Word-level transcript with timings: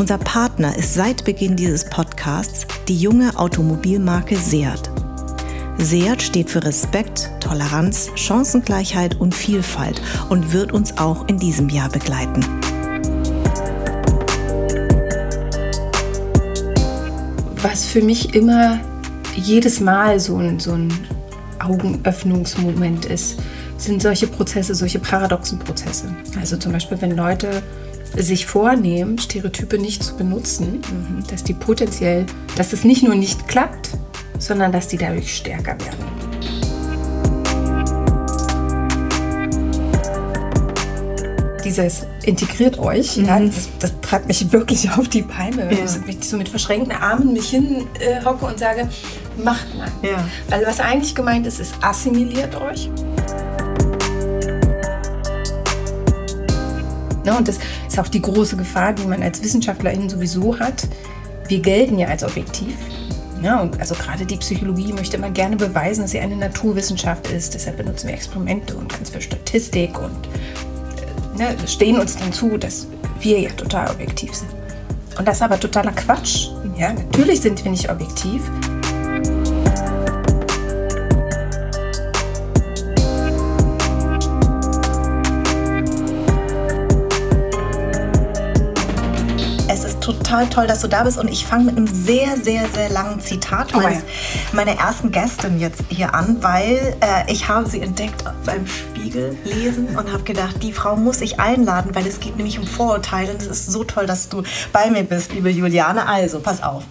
Unser 0.00 0.16
Partner 0.16 0.74
ist 0.78 0.94
seit 0.94 1.26
Beginn 1.26 1.56
dieses 1.56 1.84
Podcasts 1.84 2.66
die 2.88 2.96
junge 2.96 3.38
Automobilmarke 3.38 4.34
Seat. 4.34 4.90
Seat 5.76 6.22
steht 6.22 6.48
für 6.48 6.64
Respekt, 6.64 7.30
Toleranz, 7.38 8.08
Chancengleichheit 8.14 9.20
und 9.20 9.34
Vielfalt 9.34 10.00
und 10.30 10.54
wird 10.54 10.72
uns 10.72 10.96
auch 10.96 11.28
in 11.28 11.36
diesem 11.36 11.68
Jahr 11.68 11.90
begleiten. 11.90 12.42
Was 17.60 17.84
für 17.84 18.00
mich 18.00 18.34
immer 18.34 18.80
jedes 19.36 19.80
Mal 19.80 20.18
so 20.18 20.38
ein, 20.38 20.58
so 20.58 20.72
ein 20.72 20.90
Augenöffnungsmoment 21.58 23.04
ist, 23.04 23.38
sind 23.76 24.00
solche 24.00 24.28
Prozesse, 24.28 24.74
solche 24.74 24.98
paradoxen 24.98 25.58
Prozesse. 25.58 26.06
Also 26.40 26.56
zum 26.56 26.72
Beispiel, 26.72 26.98
wenn 27.02 27.14
Leute 27.14 27.62
sich 28.16 28.46
vornehmen, 28.46 29.18
Stereotype 29.18 29.78
nicht 29.78 30.02
zu 30.02 30.16
benutzen, 30.16 30.80
mhm. 30.90 31.24
dass 31.28 31.44
die 31.44 31.54
potenziell, 31.54 32.26
dass 32.56 32.72
es 32.72 32.84
nicht 32.84 33.02
nur 33.02 33.14
nicht 33.14 33.48
klappt, 33.48 33.90
sondern 34.38 34.72
dass 34.72 34.88
die 34.88 34.96
dadurch 34.96 35.36
stärker 35.36 35.76
werden. 35.80 36.30
Dieses 41.64 42.06
integriert 42.24 42.78
euch, 42.78 43.16
mhm. 43.16 43.26
ja, 43.26 43.38
das, 43.38 43.68
das, 43.78 43.92
treibt 44.00 44.26
mich 44.26 44.50
wirklich 44.50 44.90
auf 44.90 45.08
die 45.08 45.22
Palme. 45.22 45.64
Ja. 45.64 45.70
Wenn 45.70 46.18
ich 46.18 46.28
so 46.28 46.36
mit 46.36 46.48
verschränkten 46.48 46.92
Armen 46.92 47.32
mich 47.32 47.50
hinhocke 47.50 48.44
äh, 48.44 48.48
und 48.48 48.58
sage, 48.58 48.88
macht 49.36 49.66
man. 49.76 49.90
Ja. 50.02 50.26
Weil 50.48 50.66
was 50.66 50.80
eigentlich 50.80 51.14
gemeint 51.14 51.46
ist, 51.46 51.60
ist 51.60 51.74
assimiliert 51.80 52.60
euch. 52.60 52.90
Ne, 57.24 57.36
und 57.36 57.48
das 57.48 57.58
ist 57.86 57.98
auch 57.98 58.08
die 58.08 58.22
große 58.22 58.56
Gefahr, 58.56 58.92
die 58.92 59.06
man 59.06 59.22
als 59.22 59.42
Wissenschaftlerin 59.42 60.08
sowieso 60.08 60.58
hat. 60.58 60.88
Wir 61.48 61.60
gelten 61.60 61.98
ja 61.98 62.08
als 62.08 62.24
objektiv. 62.24 62.74
Ja, 63.42 63.56
ne, 63.56 63.62
und 63.62 63.80
also 63.80 63.94
gerade 63.94 64.24
die 64.24 64.36
Psychologie 64.36 64.92
möchte 64.92 65.16
immer 65.16 65.30
gerne 65.30 65.56
beweisen, 65.56 66.02
dass 66.02 66.12
sie 66.12 66.20
eine 66.20 66.36
Naturwissenschaft 66.36 67.28
ist. 67.28 67.54
Deshalb 67.54 67.78
benutzen 67.78 68.08
wir 68.08 68.14
Experimente 68.14 68.74
und 68.74 68.88
ganz 68.88 69.10
viel 69.10 69.20
Statistik 69.20 69.98
und 69.98 70.28
äh, 71.38 71.54
ne, 71.54 71.56
stehen 71.66 71.98
uns 71.98 72.16
dann 72.16 72.32
zu, 72.32 72.56
dass 72.56 72.86
wir 73.20 73.40
ja 73.40 73.50
total 73.50 73.90
objektiv 73.90 74.34
sind. 74.34 74.50
Und 75.18 75.28
das 75.28 75.36
ist 75.36 75.42
aber 75.42 75.60
totaler 75.60 75.92
Quatsch. 75.92 76.48
Ja, 76.78 76.92
natürlich 76.92 77.40
sind 77.40 77.62
wir 77.62 77.70
nicht 77.70 77.90
objektiv. 77.90 78.42
Total 90.30 90.48
toll, 90.48 90.66
dass 90.68 90.80
du 90.80 90.88
da 90.88 91.02
bist. 91.02 91.18
Und 91.18 91.28
ich 91.28 91.44
fange 91.44 91.64
mit 91.64 91.76
einem 91.76 91.86
sehr, 91.88 92.36
sehr, 92.36 92.68
sehr 92.68 92.88
langen 92.90 93.20
Zitat 93.20 93.72
oh, 93.74 93.78
meines, 93.78 94.04
meiner 94.52 94.72
ersten 94.72 95.10
Gästin 95.10 95.58
jetzt 95.58 95.82
hier 95.88 96.14
an, 96.14 96.40
weil 96.40 96.96
äh, 97.00 97.30
ich 97.30 97.48
habe 97.48 97.68
sie 97.68 97.80
entdeckt 97.80 98.22
beim 98.46 98.64
Spiegel 98.66 99.36
lesen 99.44 99.88
und 99.88 100.12
habe 100.12 100.22
gedacht, 100.22 100.62
die 100.62 100.72
Frau 100.72 100.94
muss 100.96 101.20
ich 101.20 101.40
einladen, 101.40 101.94
weil 101.94 102.06
es 102.06 102.20
geht 102.20 102.36
nämlich 102.36 102.58
um 102.60 102.66
Vorurteile. 102.66 103.32
Und 103.32 103.42
es 103.42 103.48
ist 103.48 103.66
so 103.72 103.82
toll, 103.82 104.06
dass 104.06 104.28
du 104.28 104.44
bei 104.72 104.88
mir 104.90 105.02
bist, 105.02 105.32
liebe 105.32 105.50
Juliane. 105.50 106.06
Also, 106.06 106.38
pass 106.38 106.62
auf. 106.62 106.84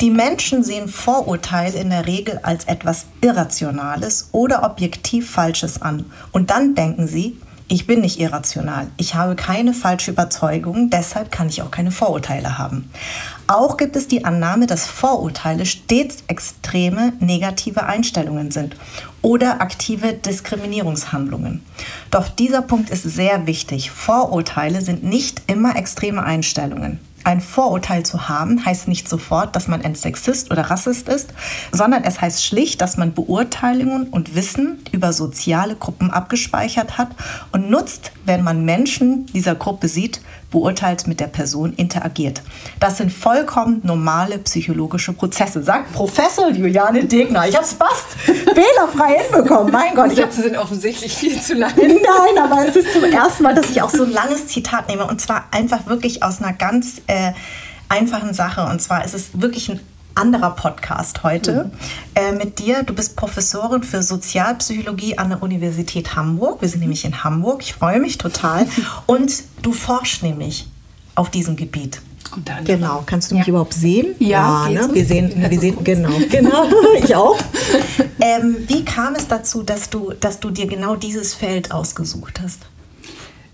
Die 0.00 0.10
Menschen 0.10 0.62
sehen 0.62 0.88
Vorurteile 0.88 1.78
in 1.78 1.90
der 1.90 2.06
Regel 2.06 2.40
als 2.42 2.64
etwas 2.64 3.04
Irrationales 3.20 4.30
oder 4.32 4.62
objektiv 4.62 5.30
Falsches 5.30 5.82
an. 5.82 6.06
Und 6.32 6.50
dann 6.50 6.74
denken 6.74 7.06
sie, 7.06 7.36
ich 7.68 7.86
bin 7.86 8.00
nicht 8.00 8.18
irrational. 8.18 8.86
Ich 8.96 9.14
habe 9.14 9.36
keine 9.36 9.74
falsche 9.74 10.10
Überzeugung, 10.10 10.88
deshalb 10.88 11.30
kann 11.30 11.48
ich 11.48 11.60
auch 11.60 11.70
keine 11.70 11.90
Vorurteile 11.90 12.56
haben. 12.56 12.90
Auch 13.46 13.76
gibt 13.76 13.94
es 13.94 14.08
die 14.08 14.24
Annahme, 14.24 14.66
dass 14.66 14.86
Vorurteile 14.86 15.66
stets 15.66 16.24
extreme 16.28 17.12
negative 17.20 17.84
Einstellungen 17.84 18.50
sind 18.50 18.74
oder 19.20 19.60
aktive 19.60 20.14
Diskriminierungshandlungen. 20.14 21.62
Doch 22.10 22.28
dieser 22.28 22.62
Punkt 22.62 22.88
ist 22.88 23.02
sehr 23.02 23.46
wichtig. 23.46 23.90
Vorurteile 23.90 24.80
sind 24.80 25.04
nicht 25.04 25.42
immer 25.46 25.76
extreme 25.76 26.22
Einstellungen. 26.24 26.98
Ein 27.28 27.42
Vorurteil 27.42 28.06
zu 28.06 28.30
haben, 28.30 28.64
heißt 28.64 28.88
nicht 28.88 29.06
sofort, 29.06 29.54
dass 29.54 29.68
man 29.68 29.82
ein 29.82 29.94
Sexist 29.94 30.50
oder 30.50 30.62
Rassist 30.62 31.10
ist, 31.10 31.34
sondern 31.72 32.02
es 32.04 32.22
heißt 32.22 32.42
schlicht, 32.42 32.80
dass 32.80 32.96
man 32.96 33.12
Beurteilungen 33.12 34.08
und 34.08 34.34
Wissen 34.34 34.82
über 34.92 35.12
soziale 35.12 35.76
Gruppen 35.76 36.10
abgespeichert 36.10 36.96
hat 36.96 37.08
und 37.52 37.68
nutzt, 37.68 38.12
wenn 38.24 38.42
man 38.42 38.64
Menschen 38.64 39.26
dieser 39.26 39.54
Gruppe 39.54 39.88
sieht, 39.88 40.22
beurteilt 40.50 41.06
mit 41.06 41.20
der 41.20 41.26
Person 41.26 41.72
interagiert. 41.74 42.42
Das 42.80 42.96
sind 42.96 43.12
vollkommen 43.12 43.80
normale 43.84 44.38
psychologische 44.38 45.12
Prozesse, 45.12 45.62
sagt 45.62 45.92
Professor 45.92 46.50
Juliane 46.50 47.04
Degner. 47.04 47.46
Ich 47.46 47.54
habe 47.54 47.64
es 47.64 47.74
fast 47.74 48.14
fehlerfrei 48.24 49.22
hinbekommen. 49.22 49.72
Mein 49.72 49.94
Gott. 49.94 50.10
Die 50.10 50.16
Sätze 50.16 50.42
sind 50.42 50.56
offensichtlich 50.56 51.14
viel 51.14 51.40
zu 51.40 51.54
lang. 51.54 51.72
Nein, 51.76 52.42
aber 52.42 52.66
es 52.66 52.76
ist 52.76 52.92
zum 52.92 53.04
ersten 53.04 53.42
Mal, 53.42 53.54
dass 53.54 53.70
ich 53.70 53.82
auch 53.82 53.90
so 53.90 54.04
ein 54.04 54.12
langes 54.12 54.46
Zitat 54.48 54.88
nehme. 54.88 55.06
Und 55.06 55.20
zwar 55.20 55.44
einfach 55.50 55.86
wirklich 55.86 56.22
aus 56.22 56.40
einer 56.40 56.52
ganz 56.52 57.02
äh, 57.06 57.32
einfachen 57.88 58.32
Sache. 58.32 58.64
Und 58.64 58.80
zwar 58.80 59.04
ist 59.04 59.14
es 59.14 59.40
wirklich 59.40 59.70
ein 59.70 59.80
anderer 60.18 60.50
Podcast 60.50 61.22
heute 61.22 61.64
mhm. 61.64 61.70
äh, 62.14 62.32
mit 62.32 62.58
dir. 62.58 62.82
Du 62.82 62.92
bist 62.92 63.16
Professorin 63.16 63.82
für 63.82 64.02
Sozialpsychologie 64.02 65.16
an 65.16 65.30
der 65.30 65.42
Universität 65.42 66.16
Hamburg. 66.16 66.60
Wir 66.60 66.68
sind 66.68 66.80
nämlich 66.80 67.04
in 67.04 67.22
Hamburg. 67.24 67.62
Ich 67.62 67.74
freue 67.74 68.00
mich 68.00 68.18
total. 68.18 68.66
Und 69.06 69.44
du 69.62 69.72
forschst 69.72 70.22
nämlich 70.22 70.68
auf 71.14 71.30
diesem 71.30 71.56
Gebiet. 71.56 72.00
Genau. 72.64 73.02
Kannst 73.06 73.30
du 73.30 73.36
mich 73.36 73.46
ja. 73.46 73.50
überhaupt 73.50 73.72
sehen? 73.72 74.14
Ja, 74.18 74.68
ja 74.68 74.86
ne? 74.86 74.94
wir 74.94 75.04
sehen, 75.04 75.32
wir 75.50 75.60
sehen, 75.60 75.82
genau, 75.82 76.10
genau, 76.28 76.64
ich 77.02 77.14
auch. 77.14 77.38
Ähm, 78.20 78.56
wie 78.66 78.84
kam 78.84 79.14
es 79.14 79.28
dazu, 79.28 79.62
dass 79.62 79.88
du, 79.88 80.12
dass 80.12 80.38
du 80.40 80.50
dir 80.50 80.66
genau 80.66 80.96
dieses 80.96 81.34
Feld 81.34 81.72
ausgesucht 81.72 82.40
hast? 82.42 82.66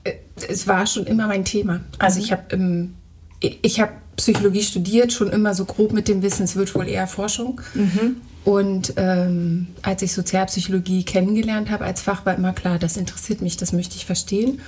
Äh, 0.02 0.14
es 0.48 0.66
war 0.66 0.86
schon 0.86 1.06
immer 1.06 1.28
mein 1.28 1.44
Thema. 1.44 1.80
Also 1.98 2.18
mhm. 2.18 2.24
ich 2.24 2.32
habe 2.32 2.42
ähm, 2.50 2.94
ich 3.40 3.80
habe 3.80 3.92
Psychologie 4.16 4.62
studiert, 4.62 5.12
schon 5.12 5.30
immer 5.30 5.54
so 5.54 5.64
grob 5.64 5.92
mit 5.92 6.08
dem 6.08 6.22
Wissen, 6.22 6.44
es 6.44 6.56
wird 6.56 6.74
wohl 6.74 6.88
eher 6.88 7.06
Forschung. 7.06 7.60
Mhm. 7.74 8.16
Und 8.44 8.92
ähm, 8.96 9.68
als 9.82 10.02
ich 10.02 10.12
Sozialpsychologie 10.12 11.04
kennengelernt 11.04 11.70
habe 11.70 11.84
als 11.84 12.02
Fach, 12.02 12.26
war 12.26 12.34
immer 12.34 12.52
klar, 12.52 12.78
das 12.78 12.96
interessiert 12.96 13.40
mich, 13.40 13.56
das 13.56 13.72
möchte 13.72 13.96
ich 13.96 14.04
verstehen. 14.04 14.60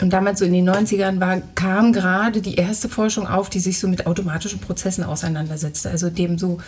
Und 0.00 0.12
damals 0.12 0.38
so 0.38 0.44
in 0.44 0.52
den 0.52 0.68
90ern 0.68 1.18
war, 1.18 1.40
kam 1.56 1.92
gerade 1.92 2.40
die 2.40 2.54
erste 2.54 2.88
Forschung 2.88 3.26
auf, 3.26 3.50
die 3.50 3.58
sich 3.58 3.80
so 3.80 3.88
mit 3.88 4.06
automatischen 4.06 4.60
Prozessen 4.60 5.02
auseinandersetzte. 5.02 5.90
Also 5.90 6.08
dem 6.08 6.38
so, 6.38 6.58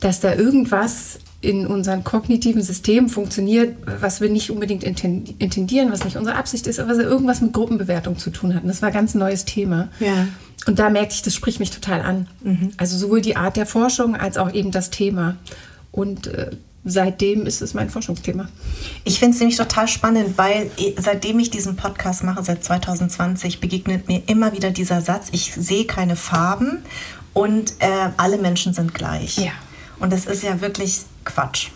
dass 0.00 0.20
da 0.20 0.34
irgendwas 0.34 1.18
in 1.42 1.66
unseren 1.66 2.04
kognitiven 2.04 2.62
Systemen 2.62 3.08
funktioniert, 3.08 3.76
was 4.00 4.20
wir 4.20 4.28
nicht 4.28 4.50
unbedingt 4.50 4.84
intendieren, 4.84 5.90
was 5.90 6.04
nicht 6.04 6.16
unsere 6.16 6.36
Absicht 6.36 6.66
ist, 6.66 6.78
aber 6.78 6.90
was 6.90 6.98
irgendwas 6.98 7.40
mit 7.40 7.52
Gruppenbewertung 7.52 8.18
zu 8.18 8.30
tun 8.30 8.54
hat. 8.54 8.62
Und 8.62 8.68
das 8.68 8.82
war 8.82 8.88
ein 8.88 8.94
ganz 8.94 9.14
neues 9.14 9.46
Thema. 9.46 9.88
Ja. 10.00 10.28
Und 10.66 10.78
da 10.78 10.90
merkte 10.90 11.14
ich, 11.14 11.22
das 11.22 11.34
spricht 11.34 11.58
mich 11.58 11.70
total 11.70 12.02
an. 12.02 12.26
Mhm. 12.42 12.72
Also 12.76 12.98
sowohl 12.98 13.22
die 13.22 13.36
Art 13.36 13.56
der 13.56 13.64
Forschung 13.64 14.14
als 14.14 14.36
auch 14.36 14.52
eben 14.52 14.70
das 14.70 14.90
Thema. 14.90 15.36
Und 15.92 16.26
äh, 16.26 16.50
seitdem 16.84 17.46
ist 17.46 17.62
es 17.62 17.72
mein 17.72 17.88
Forschungsthema. 17.88 18.48
Ich 19.04 19.18
finde 19.18 19.34
es 19.34 19.40
nämlich 19.40 19.56
total 19.56 19.88
spannend, 19.88 20.36
weil 20.36 20.70
seitdem 20.98 21.38
ich 21.38 21.48
diesen 21.48 21.76
Podcast 21.76 22.22
mache, 22.22 22.42
seit 22.42 22.62
2020, 22.62 23.60
begegnet 23.60 24.08
mir 24.08 24.22
immer 24.26 24.52
wieder 24.52 24.70
dieser 24.70 25.00
Satz, 25.00 25.28
ich 25.32 25.54
sehe 25.54 25.86
keine 25.86 26.16
Farben 26.16 26.82
und 27.32 27.72
äh, 27.78 28.10
alle 28.18 28.36
Menschen 28.36 28.74
sind 28.74 28.92
gleich. 28.92 29.38
Ja. 29.38 29.52
Und 29.98 30.12
das 30.12 30.26
ist 30.26 30.42
ja 30.42 30.60
wirklich 30.60 31.02
Quatsch. 31.24 31.68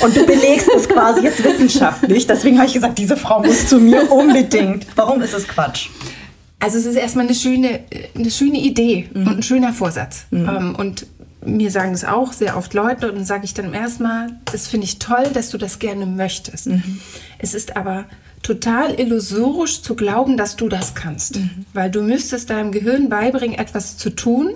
Und 0.00 0.16
du 0.16 0.24
belegst 0.26 0.68
es 0.76 0.88
quasi 0.88 1.22
jetzt 1.22 1.42
wissenschaftlich. 1.42 2.26
Deswegen 2.26 2.58
habe 2.58 2.68
ich 2.68 2.74
gesagt, 2.74 2.98
diese 2.98 3.16
Frau 3.16 3.42
muss 3.42 3.66
zu 3.66 3.78
mir 3.78 4.10
unbedingt. 4.10 4.86
Warum 4.96 5.20
ist 5.22 5.34
es 5.34 5.48
Quatsch? 5.48 5.88
Also 6.60 6.78
es 6.78 6.86
ist 6.86 6.96
erstmal 6.96 7.26
eine 7.26 7.34
schöne, 7.34 7.80
eine 8.14 8.30
schöne 8.30 8.58
Idee 8.58 9.08
mhm. 9.14 9.26
und 9.26 9.36
ein 9.38 9.42
schöner 9.42 9.72
Vorsatz. 9.72 10.24
Mhm. 10.30 10.48
Ähm, 10.48 10.74
und 10.76 11.06
mir 11.44 11.70
sagen 11.70 11.92
es 11.92 12.04
auch 12.04 12.32
sehr 12.32 12.56
oft 12.56 12.74
Leute 12.74 13.08
und 13.08 13.16
dann 13.16 13.24
sage 13.24 13.44
ich 13.44 13.54
dann 13.54 13.72
erstmal, 13.72 14.30
das 14.46 14.66
finde 14.66 14.86
ich 14.86 14.98
toll, 14.98 15.24
dass 15.32 15.50
du 15.50 15.58
das 15.58 15.78
gerne 15.78 16.04
möchtest. 16.04 16.66
Mhm. 16.66 17.00
Es 17.38 17.54
ist 17.54 17.76
aber 17.76 18.06
total 18.42 18.98
illusorisch 18.98 19.82
zu 19.82 19.94
glauben, 19.94 20.36
dass 20.36 20.56
du 20.56 20.68
das 20.68 20.94
kannst, 20.94 21.36
mhm. 21.36 21.64
weil 21.74 21.90
du 21.90 22.02
müsstest 22.02 22.50
deinem 22.50 22.72
Gehirn 22.72 23.08
beibringen, 23.08 23.58
etwas 23.58 23.96
zu 23.96 24.10
tun, 24.10 24.54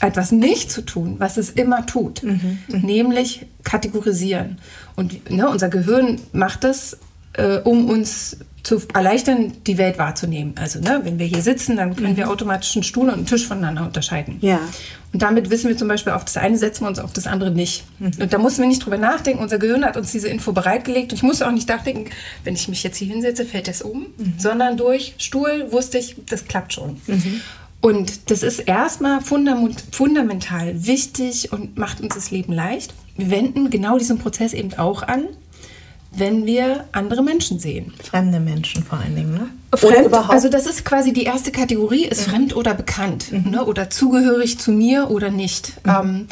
etwas 0.00 0.32
nicht 0.32 0.70
zu 0.70 0.82
tun, 0.82 1.16
was 1.18 1.36
es 1.36 1.50
immer 1.50 1.86
tut, 1.86 2.22
mhm. 2.22 2.58
nämlich 2.68 3.46
kategorisieren. 3.64 4.58
Und 4.96 5.30
ne, 5.30 5.48
unser 5.48 5.68
Gehirn 5.68 6.20
macht 6.32 6.64
das, 6.64 6.98
äh, 7.34 7.58
um 7.58 7.88
uns 7.88 8.38
zu 8.62 8.82
erleichtern, 8.92 9.52
die 9.66 9.78
Welt 9.78 9.98
wahrzunehmen. 9.98 10.54
Also, 10.60 10.80
ne, 10.80 11.00
wenn 11.02 11.18
wir 11.18 11.26
hier 11.26 11.42
sitzen, 11.42 11.76
dann 11.76 11.96
können 11.96 12.12
mhm. 12.12 12.16
wir 12.16 12.30
automatisch 12.30 12.76
einen 12.76 12.82
Stuhl 12.82 13.08
und 13.08 13.14
einen 13.14 13.26
Tisch 13.26 13.46
voneinander 13.46 13.84
unterscheiden. 13.84 14.38
Ja. 14.40 14.60
Und 15.12 15.22
damit 15.22 15.48
wissen 15.48 15.68
wir 15.68 15.76
zum 15.76 15.88
Beispiel, 15.88 16.12
auf 16.12 16.24
das 16.26 16.36
eine 16.36 16.58
setzen 16.58 16.84
wir 16.84 16.88
uns, 16.88 16.98
auf 16.98 17.14
das 17.14 17.26
andere 17.26 17.50
nicht. 17.50 17.84
Mhm. 17.98 18.10
Und 18.20 18.32
da 18.32 18.38
müssen 18.38 18.60
wir 18.60 18.68
nicht 18.68 18.84
drüber 18.84 18.98
nachdenken. 18.98 19.42
Unser 19.42 19.58
Gehirn 19.58 19.84
hat 19.84 19.96
uns 19.96 20.12
diese 20.12 20.28
Info 20.28 20.52
bereitgelegt. 20.52 21.12
Und 21.12 21.16
ich 21.16 21.22
musste 21.22 21.46
auch 21.46 21.52
nicht 21.52 21.68
nachdenken, 21.68 22.10
wenn 22.44 22.54
ich 22.54 22.68
mich 22.68 22.82
jetzt 22.82 22.98
hier 22.98 23.08
hinsetze, 23.08 23.46
fällt 23.46 23.68
das 23.68 23.80
um. 23.80 24.08
Mhm. 24.18 24.34
Sondern 24.36 24.76
durch 24.76 25.14
Stuhl 25.16 25.68
wusste 25.70 25.96
ich, 25.96 26.16
das 26.28 26.44
klappt 26.44 26.74
schon. 26.74 27.00
Und 27.80 28.30
das 28.30 28.42
ist 28.42 28.58
erstmal 28.60 29.20
fundamental 29.20 30.86
wichtig 30.86 31.52
und 31.52 31.78
macht 31.78 32.00
uns 32.00 32.14
das 32.14 32.30
Leben 32.30 32.52
leicht. 32.52 32.92
Wir 33.16 33.30
wenden 33.30 33.70
genau 33.70 33.98
diesen 33.98 34.18
Prozess 34.18 34.52
eben 34.52 34.74
auch 34.74 35.02
an, 35.02 35.28
wenn 36.10 36.46
wir 36.46 36.84
andere 36.92 37.22
Menschen 37.22 37.60
sehen. 37.60 37.92
Fremde 38.02 38.40
Menschen 38.40 38.82
vor 38.82 38.98
allen 38.98 39.14
Dingen, 39.14 39.34
ne? 39.34 39.48
Fremd, 39.74 40.12
also 40.12 40.48
das 40.48 40.66
ist 40.66 40.84
quasi 40.84 41.12
die 41.12 41.24
erste 41.24 41.52
Kategorie, 41.52 42.04
ist 42.06 42.26
mhm. 42.26 42.30
fremd 42.30 42.56
oder 42.56 42.74
bekannt 42.74 43.30
mhm. 43.30 43.50
ne? 43.50 43.64
oder 43.64 43.90
zugehörig 43.90 44.58
zu 44.58 44.72
mir 44.72 45.10
oder 45.10 45.30
nicht. 45.30 45.74
Mhm. 45.84 45.92
Ähm, 45.92 46.26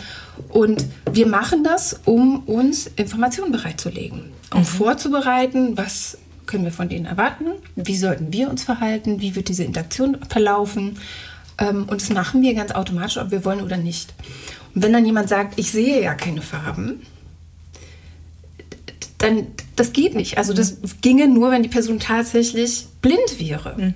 und 0.48 0.86
wir 1.12 1.26
machen 1.26 1.62
das, 1.62 2.00
um 2.06 2.40
uns 2.44 2.86
Informationen 2.96 3.52
bereitzulegen, 3.52 4.32
um 4.52 4.60
mhm. 4.60 4.64
vorzubereiten, 4.64 5.76
was 5.76 6.18
können 6.46 6.64
wir 6.64 6.72
von 6.72 6.88
denen 6.88 7.06
erwarten, 7.06 7.46
wie 7.74 7.96
sollten 7.96 8.32
wir 8.32 8.48
uns 8.48 8.62
verhalten, 8.62 9.20
wie 9.20 9.36
wird 9.36 9.48
diese 9.48 9.64
Interaktion 9.64 10.16
verlaufen 10.28 10.96
und 11.58 11.92
das 11.92 12.10
machen 12.10 12.42
wir 12.42 12.54
ganz 12.54 12.72
automatisch, 12.72 13.16
ob 13.18 13.30
wir 13.30 13.44
wollen 13.44 13.62
oder 13.62 13.76
nicht. 13.76 14.12
Und 14.74 14.82
wenn 14.82 14.92
dann 14.92 15.06
jemand 15.06 15.28
sagt, 15.28 15.58
ich 15.58 15.72
sehe 15.72 16.02
ja 16.02 16.14
keine 16.14 16.42
Farben, 16.42 17.00
dann 19.18 19.46
das 19.76 19.92
geht 19.92 20.14
nicht. 20.14 20.38
Also 20.38 20.54
das 20.54 20.78
ginge 21.02 21.28
nur, 21.28 21.50
wenn 21.50 21.62
die 21.62 21.68
Person 21.68 22.00
tatsächlich 22.00 22.86
blind 23.02 23.38
wäre. 23.38 23.74
Mhm. 23.76 23.94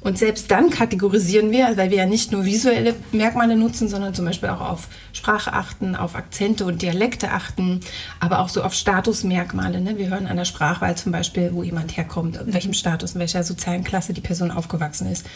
Und 0.00 0.18
selbst 0.18 0.50
dann 0.50 0.70
kategorisieren 0.70 1.50
wir, 1.50 1.76
weil 1.76 1.90
wir 1.90 1.98
ja 1.98 2.06
nicht 2.06 2.32
nur 2.32 2.44
visuelle 2.44 2.94
Merkmale 3.12 3.56
nutzen, 3.56 3.88
sondern 3.88 4.14
zum 4.14 4.24
Beispiel 4.24 4.48
auch 4.48 4.60
auf 4.60 4.88
Sprache 5.12 5.52
achten, 5.52 5.94
auf 5.94 6.14
Akzente 6.14 6.64
und 6.64 6.82
Dialekte 6.82 7.30
achten, 7.30 7.80
aber 8.18 8.40
auch 8.40 8.48
so 8.48 8.62
auf 8.62 8.74
Statusmerkmale. 8.74 9.80
Ne? 9.80 9.98
Wir 9.98 10.08
hören 10.08 10.26
an 10.26 10.36
der 10.36 10.44
Sprachwahl 10.44 10.96
zum 10.96 11.12
Beispiel, 11.12 11.50
wo 11.52 11.62
jemand 11.62 11.96
herkommt, 11.96 12.38
in 12.38 12.52
welchem 12.52 12.72
Status, 12.72 13.12
in 13.14 13.20
welcher 13.20 13.44
sozialen 13.44 13.84
Klasse 13.84 14.12
die 14.12 14.20
Person 14.20 14.50
aufgewachsen 14.50 15.10
ist. 15.10 15.26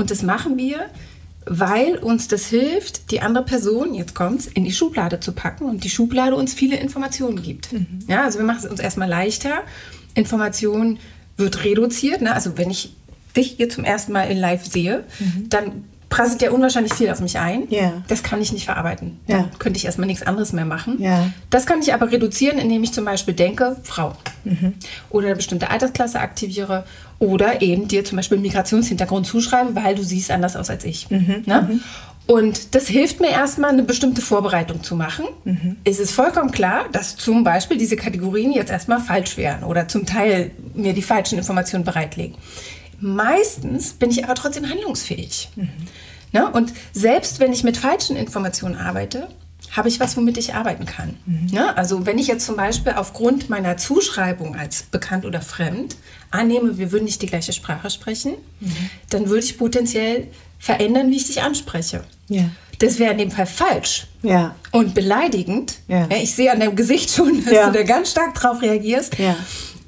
Und 0.00 0.10
das 0.10 0.22
machen 0.22 0.56
wir, 0.56 0.86
weil 1.44 1.96
uns 1.96 2.26
das 2.26 2.46
hilft, 2.46 3.10
die 3.10 3.20
andere 3.20 3.44
Person, 3.44 3.94
jetzt 3.94 4.14
kommt's, 4.14 4.46
in 4.46 4.64
die 4.64 4.72
Schublade 4.72 5.20
zu 5.20 5.32
packen 5.32 5.64
und 5.64 5.84
die 5.84 5.90
Schublade 5.90 6.36
uns 6.36 6.54
viele 6.54 6.76
Informationen 6.76 7.42
gibt. 7.42 7.72
Mhm. 7.72 8.00
Ja, 8.08 8.24
also 8.24 8.38
wir 8.38 8.46
machen 8.46 8.60
es 8.64 8.66
uns 8.66 8.80
erstmal 8.80 9.08
leichter. 9.08 9.62
Information 10.14 10.98
wird 11.36 11.64
reduziert. 11.64 12.22
Ne? 12.22 12.34
Also 12.34 12.56
wenn 12.56 12.70
ich 12.70 12.94
dich 13.36 13.52
hier 13.58 13.68
zum 13.68 13.84
ersten 13.84 14.12
Mal 14.12 14.30
in 14.30 14.38
Live 14.38 14.66
sehe, 14.66 15.04
mhm. 15.18 15.48
dann 15.50 15.84
prasselt 16.08 16.42
ja 16.42 16.50
unwahrscheinlich 16.50 16.94
viel 16.94 17.08
auf 17.10 17.20
mich 17.20 17.38
ein. 17.38 17.70
Yeah. 17.70 18.02
Das 18.08 18.22
kann 18.22 18.40
ich 18.42 18.52
nicht 18.52 18.64
verarbeiten. 18.64 19.20
Ja. 19.26 19.38
Dann 19.38 19.58
könnte 19.58 19.76
ich 19.76 19.84
erstmal 19.84 20.08
nichts 20.08 20.26
anderes 20.26 20.52
mehr 20.52 20.64
machen. 20.64 21.00
Ja. 21.00 21.30
Das 21.50 21.66
kann 21.66 21.80
ich 21.80 21.94
aber 21.94 22.10
reduzieren, 22.10 22.58
indem 22.58 22.82
ich 22.82 22.92
zum 22.92 23.04
Beispiel 23.04 23.34
denke, 23.34 23.76
Frau. 23.84 24.16
Mhm. 24.44 24.74
Oder 25.10 25.26
eine 25.26 25.36
bestimmte 25.36 25.70
Altersklasse 25.70 26.18
aktiviere 26.18 26.84
oder 27.20 27.62
eben 27.62 27.86
dir 27.86 28.04
zum 28.04 28.16
Beispiel 28.16 28.38
Migrationshintergrund 28.38 29.26
zuschreibe, 29.26 29.76
weil 29.76 29.94
du 29.94 30.02
siehst 30.02 30.32
anders 30.32 30.56
aus 30.56 30.70
als 30.70 30.84
ich. 30.84 31.08
Mhm. 31.10 31.44
Ne? 31.46 31.68
Mhm. 31.70 31.80
Und 32.26 32.74
das 32.74 32.88
hilft 32.88 33.20
mir 33.20 33.30
erstmal, 33.30 33.70
eine 33.70 33.82
bestimmte 33.82 34.22
Vorbereitung 34.22 34.82
zu 34.82 34.96
machen. 34.96 35.26
Mhm. 35.44 35.76
Es 35.84 35.98
ist 35.98 36.12
vollkommen 36.12 36.50
klar, 36.50 36.86
dass 36.92 37.16
zum 37.16 37.44
Beispiel 37.44 37.76
diese 37.76 37.96
Kategorien 37.96 38.52
jetzt 38.52 38.70
erstmal 38.70 39.00
falsch 39.00 39.36
wären 39.36 39.64
oder 39.64 39.86
zum 39.86 40.06
Teil 40.06 40.50
mir 40.74 40.92
die 40.92 41.02
falschen 41.02 41.38
Informationen 41.38 41.84
bereitlegen. 41.84 42.36
Meistens 43.00 43.92
bin 43.92 44.10
ich 44.10 44.24
aber 44.24 44.34
trotzdem 44.34 44.68
handlungsfähig. 44.68 45.50
Mhm. 45.56 45.68
Ne? 46.32 46.50
Und 46.50 46.72
selbst 46.92 47.40
wenn 47.40 47.52
ich 47.52 47.64
mit 47.64 47.76
falschen 47.76 48.16
Informationen 48.16 48.76
arbeite, 48.76 49.28
habe 49.70 49.88
ich 49.88 50.00
was, 50.00 50.16
womit 50.16 50.36
ich 50.36 50.54
arbeiten 50.54 50.84
kann. 50.84 51.16
Mhm. 51.26 51.46
Ne? 51.52 51.76
Also 51.76 52.06
wenn 52.06 52.18
ich 52.18 52.26
jetzt 52.26 52.44
zum 52.44 52.56
Beispiel 52.56 52.92
aufgrund 52.92 53.48
meiner 53.48 53.76
Zuschreibung 53.76 54.56
als 54.56 54.82
bekannt 54.82 55.24
oder 55.24 55.40
fremd 55.40 55.96
annehme, 56.30 56.78
wir 56.78 56.92
würden 56.92 57.04
nicht 57.04 57.22
die 57.22 57.26
gleiche 57.26 57.52
Sprache 57.52 57.90
sprechen, 57.90 58.34
mhm. 58.60 58.90
dann 59.10 59.28
würde 59.28 59.44
ich 59.44 59.58
potenziell 59.58 60.28
verändern, 60.58 61.10
wie 61.10 61.16
ich 61.16 61.26
dich 61.26 61.42
anspreche. 61.42 62.02
Ja. 62.28 62.50
Das 62.78 62.98
wäre 62.98 63.12
in 63.12 63.18
dem 63.18 63.30
Fall 63.30 63.46
falsch 63.46 64.06
ja. 64.22 64.54
und 64.72 64.94
beleidigend. 64.94 65.78
Ja. 65.86 66.08
ich 66.10 66.34
sehe 66.34 66.50
an 66.50 66.60
deinem 66.60 66.76
Gesicht 66.76 67.10
schon, 67.10 67.44
dass 67.44 67.66
du 67.66 67.72
da 67.72 67.82
ganz 67.82 68.10
stark 68.10 68.34
drauf 68.34 68.62
reagierst. 68.62 69.16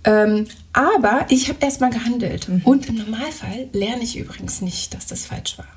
Ähm, 0.05 0.47
aber 0.73 1.27
ich 1.29 1.49
habe 1.49 1.59
erstmal 1.61 1.91
gehandelt. 1.91 2.49
Mhm. 2.49 2.63
Und 2.65 2.89
im 2.89 2.97
Normalfall 2.97 3.69
lerne 3.73 4.03
ich 4.03 4.17
übrigens 4.17 4.61
nicht, 4.61 4.95
dass 4.95 5.07
das 5.07 5.27
falsch 5.27 5.59
war. 5.59 5.69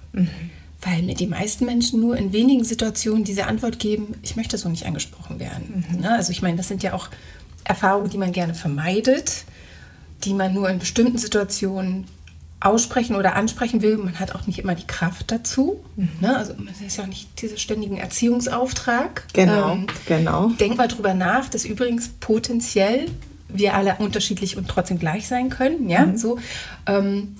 Weil 0.85 1.01
mir 1.01 1.15
die 1.15 1.27
meisten 1.27 1.65
Menschen 1.65 1.99
nur 1.99 2.15
in 2.15 2.31
wenigen 2.31 2.63
Situationen 2.63 3.23
diese 3.23 3.47
Antwort 3.47 3.79
geben, 3.79 4.15
ich 4.21 4.35
möchte 4.35 4.57
so 4.57 4.69
nicht 4.69 4.85
angesprochen 4.85 5.39
werden. 5.39 5.83
Mhm. 5.89 6.01
Ne? 6.01 6.11
Also 6.11 6.31
ich 6.31 6.41
meine, 6.41 6.57
das 6.57 6.67
sind 6.67 6.83
ja 6.83 6.93
auch 6.93 7.09
Erfahrungen, 7.63 8.09
die 8.11 8.19
man 8.19 8.31
gerne 8.31 8.53
vermeidet, 8.53 9.45
die 10.23 10.33
man 10.33 10.53
nur 10.53 10.69
in 10.69 10.77
bestimmten 10.77 11.17
Situationen 11.17 12.05
aussprechen 12.59 13.15
oder 13.15 13.35
ansprechen 13.35 13.81
will. 13.81 13.97
Man 13.97 14.19
hat 14.19 14.33
auch 14.33 14.47
nicht 14.47 14.59
immer 14.59 14.75
die 14.75 14.87
Kraft 14.87 15.31
dazu. 15.31 15.83
Mhm. 15.95 16.09
Ne? 16.21 16.37
Also 16.37 16.53
es 16.71 16.81
ist 16.81 16.97
ja 16.97 17.03
auch 17.03 17.07
nicht 17.07 17.41
dieser 17.41 17.57
ständigen 17.57 17.97
Erziehungsauftrag. 17.97 19.27
Genau, 19.33 19.73
ähm, 19.73 19.87
genau. 20.05 20.49
Denk 20.59 20.77
mal 20.77 20.87
drüber 20.87 21.13
nach, 21.13 21.49
dass 21.49 21.65
übrigens 21.65 22.09
potenziell 22.19 23.07
wir 23.47 23.75
alle 23.75 23.95
unterschiedlich 23.99 24.57
und 24.57 24.67
trotzdem 24.67 24.99
gleich 24.99 25.27
sein 25.27 25.49
können. 25.49 25.89
Ja, 25.89 26.05
mhm. 26.05 26.17
so. 26.17 26.39
Ähm, 26.85 27.35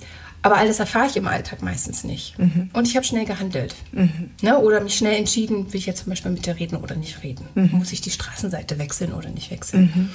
aber 0.46 0.58
alles 0.58 0.78
erfahre 0.78 1.08
ich 1.08 1.16
im 1.16 1.26
Alltag 1.26 1.60
meistens 1.60 2.04
nicht. 2.04 2.38
Mhm. 2.38 2.70
Und 2.72 2.86
ich 2.86 2.94
habe 2.94 3.04
schnell 3.04 3.24
gehandelt. 3.24 3.74
Mhm. 3.90 4.30
Ne? 4.42 4.56
Oder 4.60 4.80
mich 4.80 4.94
schnell 4.94 5.16
entschieden, 5.16 5.72
will 5.72 5.80
ich 5.80 5.86
jetzt 5.86 6.04
zum 6.04 6.10
Beispiel 6.10 6.30
mit 6.30 6.46
dir 6.46 6.56
reden 6.56 6.76
oder 6.76 6.94
nicht 6.94 7.24
reden. 7.24 7.48
Mhm. 7.56 7.70
Muss 7.72 7.90
ich 7.90 8.00
die 8.00 8.12
Straßenseite 8.12 8.78
wechseln 8.78 9.12
oder 9.12 9.28
nicht 9.28 9.50
wechseln. 9.50 9.92
Mhm. 9.92 10.10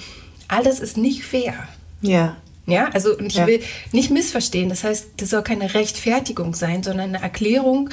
All 0.48 0.64
das 0.64 0.80
ist 0.80 0.96
nicht 0.96 1.26
fair. 1.26 1.54
Ja. 2.02 2.38
Ja, 2.66 2.88
also 2.94 3.20
ich 3.20 3.36
ja. 3.36 3.46
will 3.46 3.60
nicht 3.92 4.10
missverstehen. 4.10 4.70
Das 4.70 4.86
heißt, 4.86 5.08
das 5.18 5.32
soll 5.32 5.42
keine 5.42 5.74
Rechtfertigung 5.74 6.54
sein, 6.54 6.82
sondern 6.82 7.10
eine 7.10 7.22
Erklärung 7.22 7.90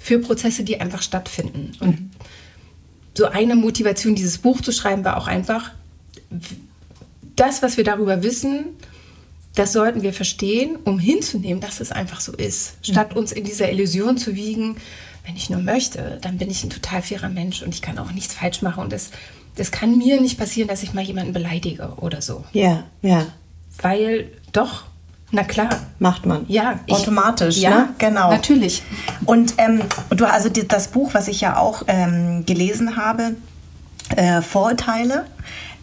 für 0.00 0.18
Prozesse, 0.18 0.64
die 0.64 0.80
einfach 0.80 1.02
stattfinden. 1.02 1.70
Und 1.78 2.00
mhm. 2.00 2.10
so 3.14 3.26
eine 3.26 3.54
Motivation, 3.54 4.16
dieses 4.16 4.38
Buch 4.38 4.60
zu 4.60 4.72
schreiben, 4.72 5.04
war 5.04 5.18
auch 5.18 5.28
einfach, 5.28 5.70
das, 7.36 7.62
was 7.62 7.76
wir 7.76 7.84
darüber 7.84 8.24
wissen, 8.24 8.64
das 9.56 9.72
sollten 9.72 10.02
wir 10.02 10.12
verstehen, 10.12 10.76
um 10.84 10.98
hinzunehmen, 10.98 11.60
dass 11.60 11.80
es 11.80 11.90
einfach 11.90 12.20
so 12.20 12.32
ist. 12.32 12.74
Statt 12.82 13.12
mhm. 13.12 13.18
uns 13.18 13.32
in 13.32 13.42
dieser 13.42 13.70
Illusion 13.72 14.18
zu 14.18 14.34
wiegen, 14.34 14.76
wenn 15.24 15.34
ich 15.34 15.50
nur 15.50 15.60
möchte, 15.60 16.18
dann 16.20 16.38
bin 16.38 16.50
ich 16.50 16.62
ein 16.62 16.70
total 16.70 17.02
fairer 17.02 17.30
Mensch 17.30 17.62
und 17.62 17.74
ich 17.74 17.82
kann 17.82 17.98
auch 17.98 18.12
nichts 18.12 18.34
falsch 18.34 18.62
machen. 18.62 18.84
Und 18.84 18.92
das, 18.92 19.10
das 19.56 19.72
kann 19.72 19.98
mir 19.98 20.20
nicht 20.20 20.38
passieren, 20.38 20.68
dass 20.68 20.82
ich 20.82 20.92
mal 20.94 21.02
jemanden 21.02 21.32
beleidige 21.32 21.94
oder 21.96 22.22
so. 22.22 22.44
Ja, 22.52 22.84
ja. 23.02 23.26
Weil 23.80 24.30
doch, 24.52 24.84
na 25.32 25.42
klar. 25.42 25.70
Macht 25.98 26.26
man. 26.26 26.44
Ja. 26.48 26.80
Ich, 26.86 26.94
Automatisch, 26.94 27.56
ja, 27.56 27.70
ne? 27.70 27.88
Genau. 27.98 28.30
Natürlich. 28.30 28.82
Und 29.24 29.54
ähm, 29.58 29.82
du, 30.10 30.26
also 30.26 30.48
das 30.50 30.88
Buch, 30.88 31.14
was 31.14 31.28
ich 31.28 31.40
ja 31.40 31.56
auch 31.56 31.82
ähm, 31.88 32.44
gelesen 32.46 32.96
habe, 32.96 33.34
äh, 34.14 34.42
Vorurteile, 34.42 35.26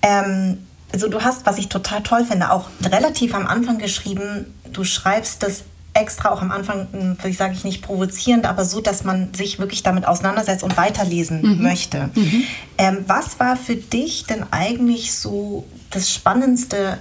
ähm, 0.01 0.59
also 0.93 1.09
du 1.09 1.21
hast, 1.21 1.45
was 1.45 1.57
ich 1.57 1.67
total 1.69 2.03
toll 2.03 2.23
finde, 2.23 2.51
auch 2.51 2.69
relativ 2.83 3.33
am 3.33 3.47
Anfang 3.47 3.79
geschrieben, 3.79 4.53
du 4.71 4.83
schreibst 4.83 5.41
das 5.43 5.63
extra 5.95 6.29
auch 6.29 6.41
am 6.41 6.51
Anfang, 6.51 6.87
hm, 6.91 7.17
ich 7.25 7.37
sage 7.37 7.53
ich 7.53 7.63
nicht 7.63 7.81
provozierend, 7.81 8.45
aber 8.45 8.63
so, 8.63 8.79
dass 8.79 9.03
man 9.03 9.33
sich 9.33 9.59
wirklich 9.59 9.83
damit 9.83 10.07
auseinandersetzt 10.07 10.63
und 10.63 10.77
weiterlesen 10.77 11.41
mhm. 11.41 11.63
möchte. 11.63 12.09
Mhm. 12.13 12.43
Ähm, 12.77 12.97
was 13.07 13.39
war 13.39 13.55
für 13.57 13.75
dich 13.75 14.25
denn 14.25 14.45
eigentlich 14.51 15.13
so 15.13 15.65
das 15.89 16.11
Spannendste 16.11 16.99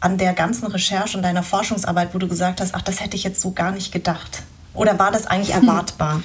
an 0.00 0.18
der 0.18 0.34
ganzen 0.34 0.66
Recherche 0.66 1.16
und 1.16 1.22
deiner 1.22 1.42
Forschungsarbeit, 1.42 2.14
wo 2.14 2.18
du 2.18 2.28
gesagt 2.28 2.60
hast, 2.60 2.74
ach, 2.74 2.82
das 2.82 3.00
hätte 3.00 3.16
ich 3.16 3.24
jetzt 3.24 3.40
so 3.40 3.52
gar 3.52 3.72
nicht 3.72 3.92
gedacht? 3.92 4.42
Oder 4.74 4.98
war 4.98 5.10
das 5.10 5.26
eigentlich 5.26 5.54
erwartbar? 5.54 6.16
Hm. 6.16 6.22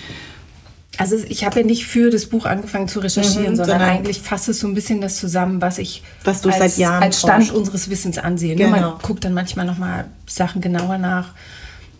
Also 0.99 1.15
ich 1.29 1.45
habe 1.45 1.61
ja 1.61 1.65
nicht 1.65 1.85
für 1.85 2.09
das 2.09 2.25
Buch 2.25 2.45
angefangen 2.45 2.89
zu 2.89 2.99
recherchieren, 2.99 3.51
mhm, 3.51 3.55
sondern, 3.55 3.79
sondern, 3.79 3.89
eigentlich 3.89 4.19
fasse 4.19 4.53
so 4.53 4.67
ein 4.67 4.73
bisschen 4.73 4.99
das 4.99 5.15
zusammen, 5.15 5.61
was 5.61 5.77
ich 5.77 6.03
was 6.25 6.41
du 6.41 6.49
als, 6.49 6.57
seit 6.57 6.77
Jahren 6.77 7.01
als 7.01 7.21
Stand 7.21 7.45
forschst. 7.45 7.55
unseres 7.55 7.89
Wissens 7.89 8.17
ansehe. 8.17 8.57
Genau. 8.57 8.69
Man 8.69 8.99
guckt 9.01 9.23
dann 9.23 9.33
manchmal 9.33 9.65
noch 9.65 9.77
mal 9.77 10.07
Sachen 10.27 10.59
genauer 10.59 10.97
nach. 10.97 11.33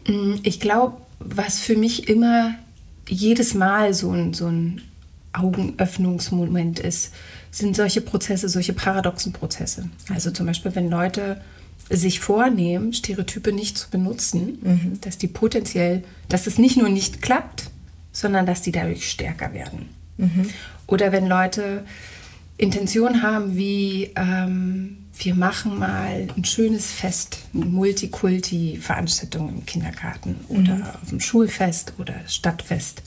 Mm, 0.06 0.34
ich 0.44 0.60
glaube, 0.60 0.98
was 1.20 1.60
für 1.60 1.78
mich 1.78 2.10
immer 2.10 2.56
jedes 3.08 3.54
Mal 3.54 3.94
so 3.94 4.12
ein, 4.12 4.34
so 4.34 4.48
ein 4.48 4.82
Augenöffnungsmoment 5.32 6.80
ist, 6.80 7.14
sind 7.52 7.78
solche 7.78 8.02
Prozesse, 8.02 8.50
solche 8.50 8.74
paradoxen 8.74 9.32
Prozesse. 9.32 9.86
Also 10.14 10.32
zum 10.32 10.46
Beispiel, 10.46 10.76
wenn 10.76 10.90
Leute 10.90 11.40
sich 11.90 12.20
vornehmen, 12.20 12.92
Stereotype 12.92 13.54
nicht 13.54 13.78
zu 13.78 13.90
benutzen, 13.90 14.60
mhm. 14.62 15.00
dass 15.00 15.18
die 15.18 15.28
potenziell, 15.28 16.04
dass 16.28 16.48
es 16.48 16.58
nicht 16.58 16.76
nur 16.76 16.90
nicht 16.90 17.22
klappt, 17.22 17.72
sondern 18.12 18.46
dass 18.46 18.62
die 18.62 18.72
dadurch 18.72 19.10
stärker 19.10 19.54
werden. 19.54 19.90
Mhm. 20.18 20.50
Oder 20.88 21.12
wenn 21.12 21.28
Leute 21.28 21.86
Intention 22.58 23.22
haben 23.22 23.56
wie, 23.56 24.12
ähm, 24.16 24.98
wir 25.18 25.34
machen 25.34 25.80
mal 25.80 26.28
ein 26.36 26.46
schönes 26.46 26.92
Fest, 26.92 27.40
eine 27.54 27.66
Multikulti-Veranstaltung 27.66 29.50
im 29.50 29.66
Kindergarten 29.66 30.36
oder 30.50 30.76
mhm. 30.76 30.84
auf 31.02 31.10
dem 31.10 31.20
Schulfest 31.20 31.94
oder 32.00 32.16
Stadtfest. 32.28 33.02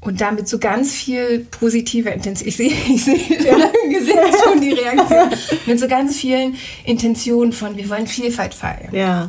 Und 0.00 0.20
damit 0.20 0.46
so 0.46 0.58
ganz 0.58 0.92
viel 0.92 1.40
positive 1.50 2.10
Intention. 2.10 2.48
Ich 2.48 2.56
sehe, 2.56 2.70
ich 2.70 3.04
sehe 3.04 3.16
ja. 3.44 3.70
Gesicht 3.90 4.18
schon 4.44 4.60
die 4.60 4.72
Reaktion. 4.72 5.30
Mit 5.66 5.80
so 5.80 5.88
ganz 5.88 6.16
vielen 6.16 6.54
Intentionen 6.84 7.52
von, 7.52 7.76
wir 7.76 7.88
wollen 7.88 8.06
Vielfalt 8.06 8.54
feiern. 8.54 8.94
Ja. 8.94 9.28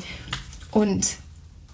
Und 0.69 1.17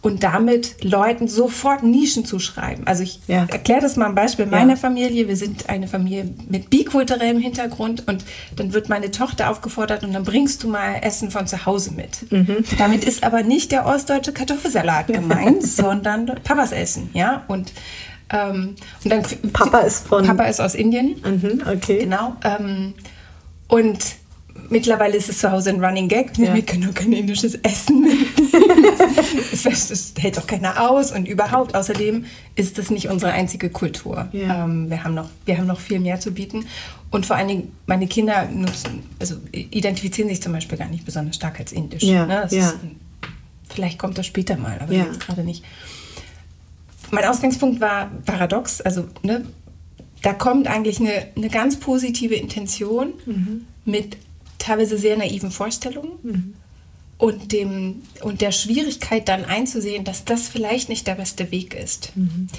und 0.04 0.22
damit 0.22 0.84
Leuten 0.84 1.30
sofort 1.30 1.82
Nischen 1.82 2.26
zuschreiben. 2.26 2.86
Also 2.86 3.04
ich 3.04 3.22
ja. 3.28 3.48
erkläre 3.50 3.80
das 3.80 3.96
mal 3.96 4.06
am 4.06 4.16
Beispiel 4.16 4.46
meiner 4.46 4.74
ja. 4.74 4.76
Familie. 4.76 5.30
Wir 5.30 5.38
sind 5.38 5.70
eine 5.70 5.88
Familie 5.88 6.30
mit 6.50 6.70
bikulturellem 6.70 7.40
Hintergrund 7.40 8.06
und 8.08 8.24
dann 8.58 8.74
wird 8.74 8.90
meine 8.90 9.12
Tochter 9.12 9.50
aufgefordert 9.50 10.04
und 10.04 10.14
dann 10.14 10.26
bringst 10.26 10.62
du 10.62 10.68
mal 10.68 10.96
Essen 11.02 11.32
von 11.32 11.48
zu 11.48 11.66
Hause 11.66 11.94
mit. 11.94 12.32
Mhm. 12.32 12.66
Damit 12.78 13.06
ist 13.06 13.24
aber 13.24 13.44
nicht 13.44 13.72
der 13.72 13.86
ostdeutsche 13.86 14.34
Kartoffelsalat 14.34 15.08
gemeint, 15.14 15.64
sondern 15.64 16.26
Papas 16.44 16.74
Essen, 16.74 17.10
ja 17.14 17.46
und 17.48 17.72
ähm, 18.30 18.76
und 19.04 19.10
dann 19.10 19.24
Papa 19.54 19.80
ist 19.80 20.08
von 20.08 20.26
Papa 20.26 20.44
ist 20.46 20.60
aus 20.60 20.76
Indien. 20.76 21.16
Mhm, 21.24 21.64
okay. 21.66 22.00
Genau. 22.00 22.36
Ähm, 22.44 22.94
und 23.70 24.00
Mittlerweile 24.70 25.18
ist 25.18 25.30
es 25.30 25.40
zu 25.40 25.52
Hause 25.52 25.72
ein 25.72 25.84
Running 25.84 26.08
Gag. 26.08 26.38
Ja. 26.38 26.54
Wir 26.54 26.62
können 26.62 26.84
nur 26.84 26.94
kein 26.94 27.14
indisches 27.14 27.56
Essen. 27.56 28.08
das, 29.64 30.14
hält 30.18 30.38
doch 30.38 30.48
keiner 30.48 30.90
aus. 30.90 31.12
Und 31.12 31.28
überhaupt, 31.28 31.76
außerdem 31.76 32.26
ist 32.56 32.78
das 32.78 32.90
nicht 32.90 33.10
unsere 33.10 33.32
einzige 33.32 33.70
Kultur. 33.70 34.30
Ja. 34.32 34.66
Ähm, 34.66 34.90
wir, 34.90 35.04
haben 35.04 35.14
noch, 35.14 35.30
wir 35.46 35.58
haben 35.58 35.68
noch 35.68 35.80
viel 35.80 36.00
mehr 36.00 36.20
zu 36.20 36.32
bieten. 36.32 36.66
Und 37.12 37.26
vor 37.26 37.36
allen 37.36 37.48
Dingen, 37.48 37.72
meine 37.86 38.08
Kinder 38.08 38.46
nutzen, 38.46 39.04
also 39.20 39.36
identifizieren 39.52 40.30
sich 40.30 40.42
zum 40.42 40.54
Beispiel 40.54 40.78
gar 40.78 40.90
nicht 40.90 41.06
besonders 41.06 41.36
stark 41.36 41.60
als 41.60 41.72
indisch. 41.72 42.04
Ja. 42.04 42.26
Ne? 42.26 42.48
Ja. 42.52 42.70
Ist, 42.70 42.78
vielleicht 43.70 44.00
kommt 44.00 44.18
das 44.18 44.26
später 44.26 44.58
mal, 44.58 44.80
aber 44.80 44.94
jetzt 44.94 45.20
gerade 45.20 45.44
nicht. 45.44 45.64
Mein 47.12 47.26
Ausgangspunkt 47.26 47.80
war 47.80 48.10
paradox. 48.26 48.82
Also, 48.82 49.08
ne, 49.22 49.46
da 50.24 50.34
kommt 50.34 50.68
eigentlich 50.68 51.00
eine, 51.00 51.28
eine 51.36 51.50
ganz 51.50 51.80
positive 51.80 52.34
Intention 52.34 53.14
mhm. 53.26 53.68
mit 53.86 54.18
teilweise 54.58 54.98
sehr 54.98 55.18
naiven 55.18 55.52
Vorstellungen 55.52 56.12
mhm. 56.24 56.54
Und, 57.24 57.54
dem, 57.54 58.02
und 58.22 58.42
der 58.42 58.52
Schwierigkeit 58.52 59.30
dann 59.30 59.46
einzusehen, 59.46 60.04
dass 60.04 60.26
das 60.26 60.50
vielleicht 60.50 60.90
nicht 60.90 61.08
der 61.08 61.16
beste 61.16 61.52
Weg 61.52 61.74
ist. 61.74 62.12
Mhm. 62.18 62.50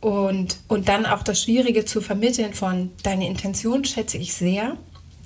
Und, 0.00 0.58
und 0.66 0.88
dann 0.88 1.06
auch 1.06 1.22
das 1.22 1.44
Schwierige 1.44 1.84
zu 1.84 2.00
vermitteln 2.00 2.54
von, 2.54 2.90
deine 3.04 3.28
Intention 3.28 3.84
schätze 3.84 4.18
ich 4.18 4.34
sehr, 4.34 4.76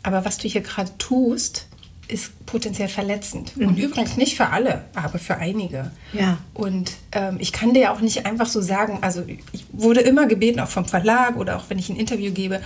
aber 0.03 0.27
was 0.27 0.37
du 0.37 0.49
hier 0.49 0.61
gerade 0.61 0.91
tust, 0.99 1.67
ist 2.13 2.47
potenziell 2.47 2.89
verletzend. 2.89 3.57
Mhm. 3.57 3.69
Und 3.69 3.79
übrigens 3.79 4.17
nicht 4.17 4.37
für 4.37 4.51
alle, 4.51 4.85
aber 4.95 5.19
für 5.19 5.37
einige. 5.37 5.91
Ja. 6.13 6.39
Und 6.55 6.93
ähm, 7.13 7.37
ich 7.39 7.53
kann 7.53 7.73
dir 7.73 7.93
auch 7.93 8.01
nicht 8.01 8.27
einfach 8.27 8.47
so 8.47 8.61
sagen, 8.61 8.99
also 9.01 9.23
ich 9.27 9.65
wurde 9.73 10.01
immer 10.01 10.27
gebeten, 10.27 10.61
auch 10.61 10.69
vom 10.69 10.85
Verlag 10.85 11.37
oder 11.37 11.57
auch 11.57 11.65
wenn 11.69 11.79
ich 11.79 11.89
ein 11.89 11.97
Interview 11.97 12.33
gebe, 12.33 12.61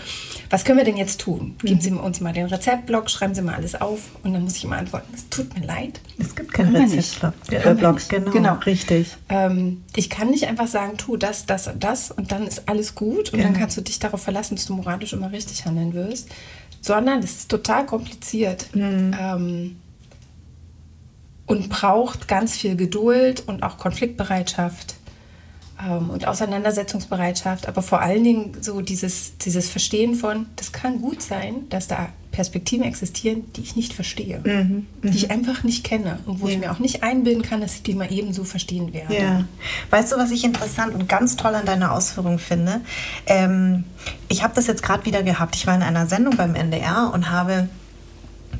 was 0.51 0.65
können 0.65 0.79
wir 0.79 0.85
denn 0.85 0.97
jetzt 0.97 1.21
tun? 1.21 1.57
Geben 1.63 1.77
mhm. 1.77 1.81
Sie 1.81 1.91
uns 1.93 2.21
mal 2.21 2.33
den 2.33 2.47
Rezeptblock, 2.47 3.09
schreiben 3.09 3.35
Sie 3.35 3.43
mal 3.43 3.55
alles 3.55 3.81
auf 3.81 4.01
und 4.23 4.33
dann 4.33 4.43
muss 4.43 4.57
ich 4.57 4.65
immer 4.65 4.77
antworten, 4.77 5.13
es 5.15 5.29
tut 5.29 5.59
mir 5.59 5.65
leid. 5.65 6.01
Es 6.19 6.35
gibt 6.35 6.53
keinen 6.53 6.75
Rezeptblock, 6.75 7.35
äh, 7.51 7.75
genau, 8.09 8.31
genau, 8.31 8.55
richtig. 8.67 9.17
Ähm, 9.29 9.85
ich 9.95 10.11
kann 10.11 10.31
nicht 10.31 10.47
einfach 10.47 10.67
sagen, 10.67 10.97
tu 10.97 11.17
das, 11.17 11.47
das 11.47 11.69
und 11.69 11.85
das 11.85 12.11
und 12.11 12.33
dann 12.33 12.47
ist 12.47 12.69
alles 12.69 12.95
gut 12.95 13.33
und 13.33 13.39
genau. 13.39 13.45
dann 13.45 13.55
kannst 13.55 13.77
du 13.77 13.81
dich 13.81 13.99
darauf 13.99 14.23
verlassen, 14.23 14.57
dass 14.57 14.67
du 14.67 14.75
moralisch 14.75 15.13
immer 15.13 15.31
richtig 15.31 15.65
handeln 15.65 15.95
wirst 15.95 16.29
sondern 16.87 17.19
es 17.19 17.39
ist 17.39 17.51
total 17.51 17.85
kompliziert 17.85 18.69
mhm. 18.75 19.13
ähm, 19.21 19.77
und 21.47 21.69
braucht 21.69 22.29
ganz 22.29 22.57
viel 22.57 22.77
Geduld 22.77 23.43
und 23.49 23.65
auch 23.65 23.77
Konfliktbereitschaft 23.77 24.95
ähm, 25.85 26.11
und 26.11 26.27
Auseinandersetzungsbereitschaft, 26.27 27.69
aber 27.69 27.83
vor 27.83 28.01
allen 28.01 28.25
Dingen 28.25 28.53
so 28.61 28.81
dieses, 28.81 29.37
dieses 29.39 29.69
Verstehen 29.69 30.15
von, 30.15 30.47
das 30.57 30.73
kann 30.73 31.01
gut 31.01 31.23
sein, 31.23 31.69
dass 31.69 31.89
da 31.89 32.09
Perspektiven 32.37 32.85
existieren, 32.85 33.45
die 33.55 33.63
ich 33.63 33.77
nicht 33.77 33.95
verstehe, 33.95 34.41
mhm. 34.45 34.87
die 35.03 35.17
ich 35.17 35.25
mhm. 35.29 35.33
einfach 35.33 35.63
nicht 35.63 35.85
kenne 35.85 36.19
und 36.27 36.43
wo 36.43 36.49
ja. 36.49 36.53
ich 36.53 36.59
mir 36.61 36.71
auch 36.71 36.79
nicht 36.79 37.03
einbilden 37.03 37.43
kann, 37.43 37.63
dass 37.63 37.75
ich 37.77 37.83
die 37.83 37.95
mal 37.95 38.13
ebenso 38.13 38.45
verstehen 38.45 38.93
werde. 38.93 39.17
Ja. 39.17 39.45
Weißt 39.89 40.13
du, 40.13 40.17
was 40.17 40.31
ich 40.31 40.45
interessant 40.45 40.95
und 40.95 41.09
ganz 41.09 41.37
toll 41.37 41.55
an 41.55 41.65
deiner 41.65 41.93
Ausführung 41.93 42.39
finde? 42.39 42.83
Ähm, 43.27 43.85
ich 44.29 44.43
habe 44.43 44.55
das 44.55 44.67
jetzt 44.67 44.83
gerade 44.83 45.07
wieder 45.07 45.23
gehabt. 45.23 45.57
Ich 45.57 45.67
war 45.67 45.75
in 45.75 45.83
einer 45.83 46.07
Sendung 46.07 46.37
beim 46.37 46.55
NDR 46.55 47.11
und 47.15 47.31
habe 47.31 47.71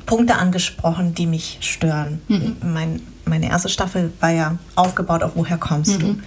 Punkte 0.07 0.37
angesprochen, 0.37 1.13
die 1.13 1.27
mich 1.27 1.59
stören. 1.61 2.21
Mhm. 2.29 2.55
Mein, 2.63 3.01
meine 3.25 3.49
erste 3.49 3.69
Staffel 3.69 4.11
war 4.19 4.31
ja 4.31 4.57
aufgebaut 4.73 5.21
auf 5.21 5.33
Woher 5.35 5.57
kommst 5.57 6.01
du? 6.01 6.17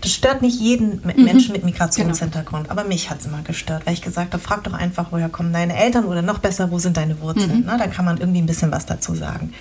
Das 0.00 0.12
stört 0.12 0.42
nicht 0.42 0.58
jeden 0.58 1.00
mhm. 1.02 1.24
Menschen 1.24 1.52
mit 1.52 1.64
Migrationshintergrund, 1.64 2.68
genau. 2.68 2.80
aber 2.80 2.88
mich 2.88 3.10
hat 3.10 3.20
es 3.20 3.26
immer 3.26 3.42
gestört, 3.42 3.86
weil 3.86 3.94
ich 3.94 4.02
gesagt 4.02 4.32
habe, 4.32 4.42
frag 4.42 4.64
doch 4.64 4.72
einfach, 4.72 5.08
woher 5.10 5.28
kommen 5.28 5.52
deine 5.52 5.76
Eltern 5.76 6.06
oder 6.06 6.22
noch 6.22 6.38
besser, 6.38 6.70
wo 6.70 6.78
sind 6.78 6.96
deine 6.96 7.20
Wurzeln? 7.20 7.58
Mhm. 7.58 7.62
Na, 7.66 7.76
da 7.76 7.86
kann 7.86 8.04
man 8.04 8.18
irgendwie 8.18 8.40
ein 8.40 8.46
bisschen 8.46 8.72
was 8.72 8.86
dazu 8.86 9.14
sagen. 9.14 9.52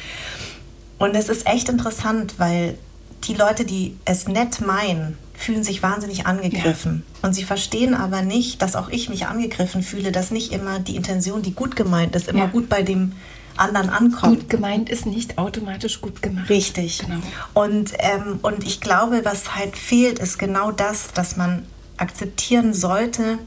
Und 0.98 1.15
es 1.15 1.29
ist 1.29 1.48
echt 1.48 1.69
interessant, 1.69 2.36
weil 2.38 2.77
die 3.25 3.34
Leute, 3.34 3.65
die 3.65 3.96
es 4.05 4.27
nett 4.27 4.62
meinen, 4.62 5.17
fühlen 5.34 5.63
sich 5.63 5.81
wahnsinnig 5.81 6.25
angegriffen. 6.25 7.03
Ja. 7.22 7.27
Und 7.27 7.34
sie 7.34 7.43
verstehen 7.43 7.93
aber 7.93 8.22
nicht, 8.22 8.62
dass 8.62 8.75
auch 8.75 8.89
ich 8.89 9.10
mich 9.10 9.27
angegriffen 9.27 9.84
fühle, 9.84 10.12
dass 10.12 10.31
nicht 10.31 10.51
immer 10.51 10.79
die 10.79 10.96
Intention, 10.96 11.41
die 11.41 11.53
gut 11.53 11.75
gemeint 11.75 12.15
ist, 12.15 12.27
immer 12.27 12.39
ja. 12.39 12.48
gut 12.48 12.67
bei 12.67 12.84
dem 12.84 13.13
anderen 13.59 13.89
ankommt. 13.89 14.39
Gut 14.41 14.49
gemeint 14.49 14.89
ist 14.89 15.05
nicht 15.05 15.37
automatisch 15.37 16.01
gut 16.01 16.21
gemacht. 16.21 16.49
Richtig. 16.49 16.99
Genau. 16.99 17.19
Und, 17.53 17.93
ähm, 17.99 18.39
und 18.41 18.63
ich 18.63 18.81
glaube, 18.81 19.21
was 19.23 19.55
halt 19.55 19.75
fehlt, 19.75 20.19
ist 20.19 20.37
genau 20.39 20.71
das, 20.71 21.11
dass 21.13 21.37
man 21.37 21.65
akzeptieren 21.97 22.73
sollte, 22.73 23.39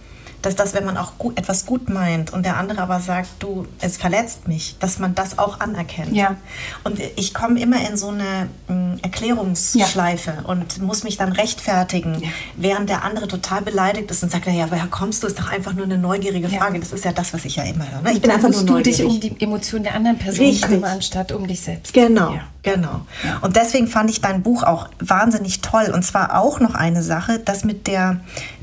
dass 0.42 0.56
das, 0.56 0.74
wenn 0.74 0.84
man 0.84 0.96
auch 0.96 1.18
gut, 1.18 1.38
etwas 1.38 1.66
gut 1.66 1.88
meint 1.88 2.32
und 2.32 2.44
der 2.44 2.56
andere 2.56 2.82
aber 2.82 3.00
sagt, 3.00 3.30
du, 3.38 3.66
es 3.80 3.96
verletzt 3.96 4.48
mich, 4.48 4.76
dass 4.78 4.98
man 4.98 5.14
das 5.14 5.38
auch 5.38 5.60
anerkennt. 5.60 6.14
Ja. 6.14 6.36
Und 6.84 7.00
ich 7.16 7.32
komme 7.32 7.60
immer 7.60 7.88
in 7.88 7.96
so 7.96 8.08
eine 8.08 8.48
m, 8.68 8.98
Erklärungsschleife 9.02 10.34
ja. 10.42 10.48
und 10.48 10.82
muss 10.82 11.04
mich 11.04 11.16
dann 11.16 11.32
rechtfertigen, 11.32 12.20
ja. 12.20 12.28
während 12.56 12.88
der 12.88 13.04
andere 13.04 13.28
total 13.28 13.62
beleidigt 13.62 14.10
ist 14.10 14.22
und 14.22 14.30
sagt, 14.30 14.46
ja, 14.46 14.70
woher 14.70 14.86
kommst 14.88 15.22
du? 15.22 15.26
Ist 15.26 15.38
doch 15.38 15.50
einfach 15.50 15.72
nur 15.74 15.84
eine 15.84 15.98
neugierige 15.98 16.48
Frage. 16.48 16.80
Das 16.80 16.92
ist 16.92 17.04
ja 17.04 17.12
das, 17.12 17.32
was 17.32 17.44
ich 17.44 17.56
ja 17.56 17.64
immer 17.64 17.90
höre. 17.90 18.02
Ne? 18.02 18.12
Ich 18.12 18.20
bin 18.20 18.30
einfach 18.30 18.50
nur 18.50 18.62
neugierig. 18.64 18.98
du 18.98 19.04
dich 19.04 19.04
um 19.04 19.20
die 19.20 19.40
Emotionen 19.42 19.84
der 19.84 19.94
anderen 19.94 20.18
Person 20.18 20.46
Richtig. 20.46 20.68
kümmern, 20.68 20.90
anstatt 20.92 21.32
um 21.32 21.46
dich 21.46 21.60
selbst. 21.60 21.94
Genau. 21.94 22.34
Genau. 22.62 23.06
Und 23.40 23.56
deswegen 23.56 23.88
fand 23.88 24.08
ich 24.10 24.20
dein 24.20 24.42
Buch 24.42 24.62
auch 24.62 24.88
wahnsinnig 25.00 25.62
toll. 25.62 25.90
Und 25.92 26.04
zwar 26.04 26.38
auch 26.38 26.60
noch 26.60 26.74
eine 26.74 27.02
Sache, 27.02 27.40
das 27.40 27.64
mit 27.64 27.86
der 27.88 28.20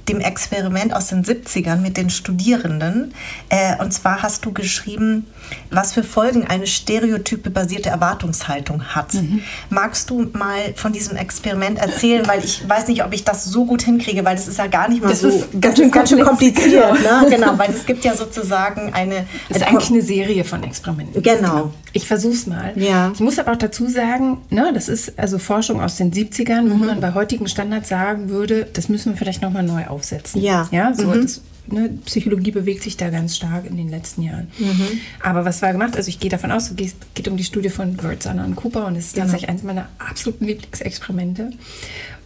dem 0.09 0.19
Experiment 0.19 0.93
aus 0.93 1.07
den 1.07 1.23
70ern 1.23 1.77
mit 1.77 1.95
den 1.95 2.09
Studierenden. 2.09 3.13
Äh, 3.49 3.77
und 3.81 3.93
zwar 3.93 4.21
hast 4.21 4.45
du 4.45 4.51
geschrieben, 4.51 5.27
was 5.71 5.93
für 5.93 6.03
Folgen 6.03 6.45
eine 6.45 6.67
stereotype 6.67 7.49
basierte 7.49 7.89
Erwartungshaltung 7.89 8.83
hat. 8.83 9.13
Mhm. 9.13 9.41
Magst 9.69 10.09
du 10.09 10.29
mal 10.33 10.73
von 10.75 10.93
diesem 10.93 11.17
Experiment 11.17 11.79
erzählen? 11.79 12.27
Weil 12.27 12.43
ich 12.43 12.67
weiß 12.67 12.87
nicht, 12.87 13.03
ob 13.03 13.13
ich 13.13 13.23
das 13.23 13.45
so 13.45 13.65
gut 13.65 13.81
hinkriege, 13.81 14.25
weil 14.25 14.35
das 14.35 14.47
ist 14.47 14.57
ja 14.57 14.67
gar 14.67 14.89
nicht 14.89 15.01
mal 15.01 15.09
das 15.09 15.21
so. 15.21 15.29
Ist 15.29 15.61
ganz, 15.61 15.79
ist 15.79 15.91
ganz 15.91 16.09
schön 16.09 16.23
kompliziert. 16.23 16.95
Genau. 16.97 17.21
Ne? 17.21 17.29
genau, 17.29 17.57
weil 17.57 17.69
es 17.71 17.85
gibt 17.85 18.03
ja 18.03 18.15
sozusagen 18.15 18.93
eine. 18.93 19.25
Es 19.49 19.57
ist 19.57 19.67
eigentlich 19.67 19.89
eine 19.89 20.01
Serie 20.01 20.43
von 20.43 20.63
Experimenten. 20.63 21.21
Genau. 21.21 21.37
genau. 21.37 21.73
Ich 21.93 22.07
versuche 22.07 22.33
es 22.33 22.47
mal. 22.47 22.73
Ja. 22.75 23.11
Ich 23.13 23.19
muss 23.19 23.39
aber 23.39 23.53
auch 23.53 23.57
dazu 23.57 23.87
sagen, 23.87 24.37
ne, 24.49 24.71
das 24.73 24.89
ist 24.89 25.17
also 25.17 25.39
Forschung 25.39 25.81
aus 25.81 25.95
den 25.97 26.11
70ern, 26.11 26.61
mhm. 26.61 26.71
wo 26.71 26.75
man 26.75 27.01
bei 27.01 27.13
heutigen 27.13 27.47
Standards 27.47 27.89
sagen 27.89 28.29
würde, 28.29 28.67
das 28.73 28.89
müssen 28.89 29.13
wir 29.13 29.17
vielleicht 29.17 29.41
nochmal 29.41 29.63
neu 29.63 29.87
aufsetzen. 29.87 30.41
Ja. 30.41 30.67
Ja, 30.71 30.93
so 30.93 31.07
mhm. 31.07 31.23
das 31.23 31.41
ne, 31.71 31.89
Psychologie 32.05 32.51
bewegt 32.51 32.83
sich 32.83 32.97
da 32.97 33.09
ganz 33.09 33.35
stark 33.35 33.65
in 33.65 33.77
den 33.77 33.89
letzten 33.89 34.21
Jahren. 34.21 34.47
Mhm. 34.57 34.99
Aber 35.21 35.45
was 35.45 35.61
war 35.61 35.71
gemacht? 35.71 35.95
Also 35.95 36.09
ich 36.09 36.19
gehe 36.19 36.29
davon 36.29 36.51
aus, 36.51 36.71
es 36.71 36.95
geht 37.13 37.27
um 37.27 37.37
die 37.37 37.43
Studie 37.43 37.69
von 37.69 38.01
Wirtz, 38.01 38.25
und 38.25 38.55
Cooper 38.55 38.85
und 38.87 38.95
es 38.95 39.07
ist 39.07 39.13
genau. 39.13 39.25
tatsächlich 39.25 39.49
eines 39.49 39.63
meiner 39.63 39.89
absoluten 39.97 40.45
Lieblingsexperimente. 40.45 41.51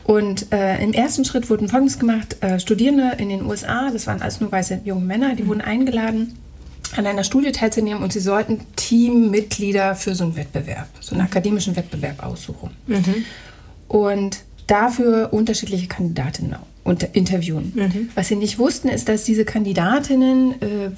Und 0.03 0.51
äh, 0.51 0.83
im 0.83 0.91
ersten 0.93 1.23
Schritt 1.23 1.49
wurden 1.49 1.69
Folgendes 1.69 1.97
gemacht. 1.97 2.37
Äh, 2.41 2.59
Studierende 2.59 3.15
in 3.17 3.29
den 3.29 3.45
USA, 3.45 3.89
das 3.91 4.05
waren 4.07 4.21
alles 4.21 4.41
nur 4.41 4.51
weiße 4.51 4.81
junge 4.83 5.05
Männer, 5.05 5.35
die 5.35 5.43
mhm. 5.43 5.47
wurden 5.47 5.61
eingeladen, 5.61 6.37
an 6.97 7.07
einer 7.07 7.23
Studie 7.23 7.51
teilzunehmen 7.51 8.03
und 8.03 8.13
sie 8.13 8.19
sollten 8.19 8.61
Teammitglieder 8.75 9.95
für 9.95 10.13
so 10.13 10.25
einen 10.25 10.35
Wettbewerb, 10.35 10.89
so 10.99 11.15
einen 11.15 11.25
akademischen 11.25 11.75
Wettbewerb 11.75 12.23
aussuchen. 12.23 12.71
Mhm. 12.87 13.25
Und 13.87 14.39
dafür 14.67 15.29
unterschiedliche 15.31 15.87
Kandidatinnen 15.87 16.55
interviewen. 16.83 17.71
Mhm. 17.75 18.09
Was 18.15 18.27
sie 18.27 18.35
nicht 18.35 18.59
wussten, 18.59 18.89
ist, 18.89 19.07
dass 19.07 19.23
diese 19.23 19.45
Kandidatinnen 19.45 20.61
äh, 20.61 20.89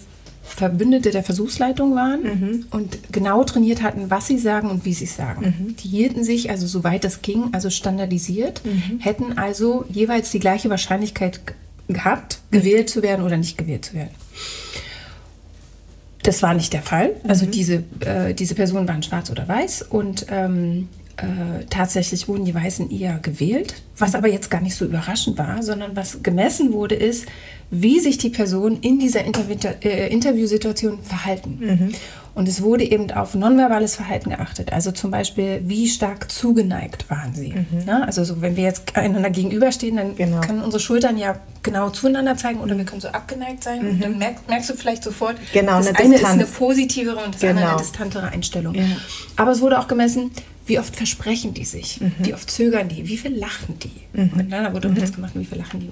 Verbündete 0.45 1.09
der 1.09 1.23
Versuchsleitung 1.23 1.95
waren 1.95 2.21
mhm. 2.21 2.65
und 2.69 3.11
genau 3.11 3.43
trainiert 3.43 3.81
hatten, 3.81 4.09
was 4.11 4.27
sie 4.27 4.37
sagen 4.37 4.69
und 4.69 4.85
wie 4.85 4.93
sie 4.93 5.05
es 5.05 5.15
sagen. 5.15 5.55
Mhm. 5.59 5.75
Die 5.77 5.87
hielten 5.87 6.23
sich 6.23 6.51
also 6.51 6.67
soweit 6.67 7.03
das 7.03 7.21
ging, 7.23 7.49
also 7.51 7.69
standardisiert, 7.69 8.61
mhm. 8.63 8.99
hätten 8.99 9.37
also 9.37 9.85
jeweils 9.89 10.29
die 10.31 10.39
gleiche 10.39 10.69
Wahrscheinlichkeit 10.69 11.41
gehabt, 11.87 12.39
gewählt 12.51 12.89
zu 12.89 13.01
werden 13.01 13.25
oder 13.25 13.37
nicht 13.37 13.57
gewählt 13.57 13.85
zu 13.85 13.95
werden. 13.95 14.11
Das 16.23 16.41
war 16.41 16.53
nicht 16.53 16.73
der 16.73 16.81
Fall. 16.81 17.11
Also 17.27 17.47
mhm. 17.47 17.51
diese, 17.51 17.83
äh, 17.99 18.33
diese 18.33 18.55
Personen 18.55 18.87
waren 18.87 19.03
schwarz 19.03 19.29
oder 19.29 19.47
weiß 19.47 19.81
und 19.83 20.27
ähm, 20.29 20.89
äh, 21.17 21.65
tatsächlich 21.69 22.27
wurden 22.27 22.45
die 22.45 22.53
Weißen 22.53 22.91
eher 22.91 23.19
gewählt, 23.19 23.75
was 23.97 24.15
aber 24.15 24.27
jetzt 24.27 24.51
gar 24.51 24.61
nicht 24.61 24.75
so 24.75 24.85
überraschend 24.85 25.37
war, 25.37 25.63
sondern 25.63 25.95
was 25.95 26.21
gemessen 26.23 26.73
wurde, 26.73 26.95
ist, 26.95 27.25
wie 27.71 27.99
sich 27.99 28.17
die 28.17 28.29
Personen 28.29 28.79
in 28.81 28.99
dieser 28.99 29.21
äh, 29.25 30.11
Interviewsituation 30.11 31.01
verhalten. 31.01 31.57
Mhm. 31.59 31.95
Und 32.35 32.49
es 32.49 32.61
wurde 32.61 32.83
eben 32.83 33.09
auf 33.11 33.33
nonverbales 33.33 33.95
Verhalten 33.95 34.29
geachtet. 34.29 34.73
Also 34.73 34.91
zum 34.91 35.09
Beispiel, 35.09 35.61
wie 35.63 35.87
stark 35.87 36.29
zugeneigt 36.29 37.09
waren 37.09 37.33
sie. 37.33 37.53
Mhm. 37.53 37.87
Ja, 37.87 38.01
also 38.01 38.25
so, 38.25 38.41
wenn 38.41 38.57
wir 38.57 38.65
jetzt 38.65 38.97
einander 38.97 39.29
gegenüberstehen, 39.29 39.95
dann 39.95 40.15
genau. 40.17 40.41
können 40.41 40.61
unsere 40.61 40.81
Schultern 40.81 41.17
ja 41.17 41.39
genau 41.63 41.91
zueinander 41.91 42.35
zeigen 42.35 42.59
oder 42.59 42.77
wir 42.77 42.83
können 42.83 42.99
so 42.99 43.07
abgeneigt 43.07 43.63
sein. 43.63 43.83
Mhm. 43.83 43.89
Und 43.89 44.03
dann 44.03 44.17
merkst, 44.17 44.49
merkst, 44.49 44.69
du 44.69 44.73
vielleicht 44.73 45.03
sofort, 45.03 45.37
genau, 45.53 45.77
das 45.77 45.87
eine 45.87 45.97
eine 45.97 46.15
ist 46.15 46.25
eine 46.25 46.45
positivere 46.45 47.23
und 47.23 47.35
das 47.35 47.41
genau. 47.41 47.53
andere 47.53 47.69
eine 47.69 47.77
distantere 47.77 48.27
Einstellung. 48.27 48.75
Ja. 48.75 48.83
Aber 49.37 49.51
es 49.51 49.61
wurde 49.61 49.79
auch 49.79 49.87
gemessen, 49.87 50.31
wie 50.65 50.79
oft 50.79 50.95
versprechen 50.95 51.53
die 51.53 51.65
sich? 51.65 52.01
Mhm. 52.01 52.13
Wie 52.19 52.33
oft 52.33 52.49
zögern 52.49 52.89
die? 52.89 53.07
Wie 53.07 53.17
viel 53.17 53.35
lachen 53.35 53.77
die? 53.79 54.19
Mhm. 54.19 54.39
Und 54.39 54.49
dann 54.49 54.73
wurde 54.73 54.87
ein 54.87 54.95
Witz 54.95 55.11
mhm. 55.11 55.15
gemacht, 55.15 55.31
wie 55.35 55.45
viel 55.45 55.57
lachen 55.57 55.79
die? 55.79 55.89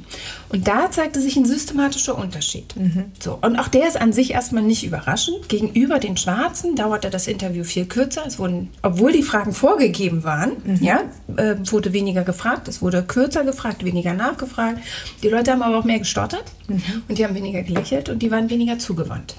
Und 0.50 0.68
da 0.68 0.90
zeigte 0.90 1.22
sich 1.22 1.38
ein 1.38 1.46
systematischer 1.46 2.18
Unterschied. 2.18 2.76
Mhm. 2.76 3.06
So, 3.20 3.38
und 3.42 3.58
auch 3.58 3.68
der 3.68 3.88
ist 3.88 4.00
an 4.00 4.14
sich 4.14 4.32
erstmal 4.32 4.64
nicht 4.64 4.84
überraschend. 4.84 5.48
Gegenüber 5.48 6.00
den 6.00 6.18
Schwarzen 6.18 6.76
dauerte 6.76 7.10
das 7.10 7.28
Interview 7.28 7.64
viel 7.64 7.86
kürzer. 7.86 8.24
Es 8.26 8.40
wurden, 8.40 8.70
obwohl 8.82 9.12
die 9.12 9.24
Fragen 9.24 9.54
vorgegeben 9.54 10.24
waren, 10.24 10.54
mhm. 10.64 10.80
ja, 10.82 11.02
äh, 11.36 11.56
wurde 11.66 11.94
weniger 11.94 12.24
gefragt. 12.24 12.68
Es 12.68 12.82
wurde 12.82 13.04
kürzer 13.04 13.44
gefragt, 13.44 13.86
weniger 13.86 14.14
nachgefragt. 14.14 14.80
Die 15.22 15.30
Leute 15.30 15.52
haben 15.52 15.62
aber 15.62 15.78
auch 15.78 15.86
mehr 15.86 16.00
gestottert 16.00 16.46
mhm. 16.68 16.82
und 17.08 17.18
die 17.18 17.26
haben 17.26 17.36
weniger 17.36 17.62
gelächelt 17.62 18.10
und 18.10 18.20
die 18.20 18.32
waren 18.32 18.50
weniger 18.50 18.80
zugewandt. 18.80 19.36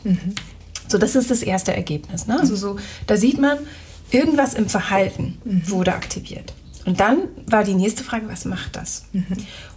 So, 0.86 0.98
das 0.98 1.16
ist 1.16 1.30
das 1.30 1.42
erste 1.42 1.74
Ergebnis. 1.74 2.26
Ne? 2.26 2.38
Also 2.38 2.54
so, 2.54 2.76
da 3.06 3.16
sieht 3.16 3.40
man, 3.40 3.58
Irgendwas 4.10 4.54
im 4.54 4.68
Verhalten 4.68 5.38
mhm. 5.44 5.70
wurde 5.70 5.94
aktiviert. 5.94 6.52
Und 6.84 7.00
dann 7.00 7.28
war 7.46 7.64
die 7.64 7.74
nächste 7.74 8.04
Frage, 8.04 8.28
was 8.28 8.44
macht 8.44 8.76
das? 8.76 9.06
Mhm. 9.12 9.24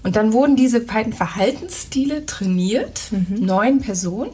Und 0.03 0.15
dann 0.15 0.33
wurden 0.33 0.55
diese 0.55 0.81
beiden 0.81 1.13
Verhaltensstile 1.13 2.25
trainiert, 2.25 3.01
mhm. 3.11 3.45
neun 3.45 3.79
Personen. 3.79 4.31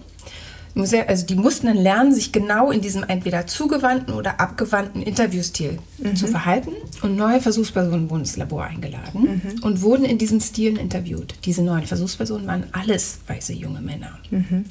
Also 0.75 1.27
die 1.27 1.35
mussten 1.35 1.67
dann 1.67 1.77
lernen, 1.77 2.15
sich 2.15 2.31
genau 2.31 2.71
in 2.71 2.81
diesem 2.81 3.03
entweder 3.03 3.45
zugewandten 3.45 4.15
oder 4.15 4.39
abgewandten 4.39 5.03
Interviewstil 5.03 5.77
mhm. 5.99 6.15
zu 6.15 6.25
verhalten. 6.25 6.71
Und 7.03 7.15
neue 7.15 7.41
Versuchspersonen 7.41 8.09
wurden 8.09 8.21
ins 8.21 8.37
Labor 8.37 8.63
eingeladen 8.63 9.41
mhm. 9.43 9.63
und 9.63 9.83
wurden 9.83 10.03
in 10.03 10.17
diesen 10.17 10.41
Stilen 10.41 10.77
interviewt. 10.77 11.35
Diese 11.45 11.61
neuen 11.61 11.85
Versuchspersonen 11.85 12.47
waren 12.47 12.63
alles 12.71 13.19
weiße 13.27 13.53
junge 13.53 13.81
Männer. 13.81 14.17
Mhm. 14.31 14.65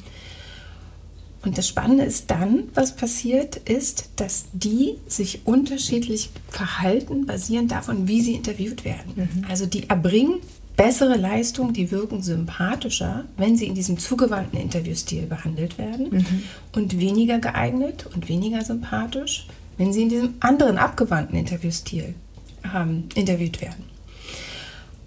Und 1.45 1.59
das 1.59 1.67
Spannende 1.67 2.05
ist 2.05 2.31
dann, 2.31 2.65
was 2.75 2.95
passiert, 2.95 3.57
ist, 3.57 4.11
dass 4.17 4.47
die 4.53 4.99
sich 5.07 5.41
unterschiedlich 5.45 6.31
verhalten, 6.49 7.27
basierend 7.27 7.73
davon, 7.73 8.07
wie 8.07 8.21
sie 8.21 8.35
interviewt 8.35 8.85
werden. 8.85 9.13
Mhm. 9.17 9.45
Also 9.49 9.67
die 9.67 9.89
erbringen 9.89 10.37
bessere 10.77 11.17
Leistung, 11.17 11.73
die 11.73 11.91
wirken 11.91 12.23
sympathischer, 12.23 13.25
wenn 13.37 13.57
sie 13.57 13.67
in 13.67 13.75
diesem 13.75 13.99
zugewandten 13.99 14.59
Interviewstil 14.59 15.27
behandelt 15.27 15.79
werden 15.79 16.09
mhm. 16.11 16.43
und 16.75 16.99
weniger 16.99 17.39
geeignet 17.39 18.09
und 18.15 18.29
weniger 18.29 18.65
sympathisch, 18.65 19.47
wenn 19.77 19.93
sie 19.93 20.03
in 20.03 20.09
diesem 20.09 20.35
anderen 20.41 20.79
abgewandten 20.79 21.37
Interviewstil 21.39 22.15
ähm, 22.75 23.05
interviewt 23.15 23.61
werden. 23.61 23.92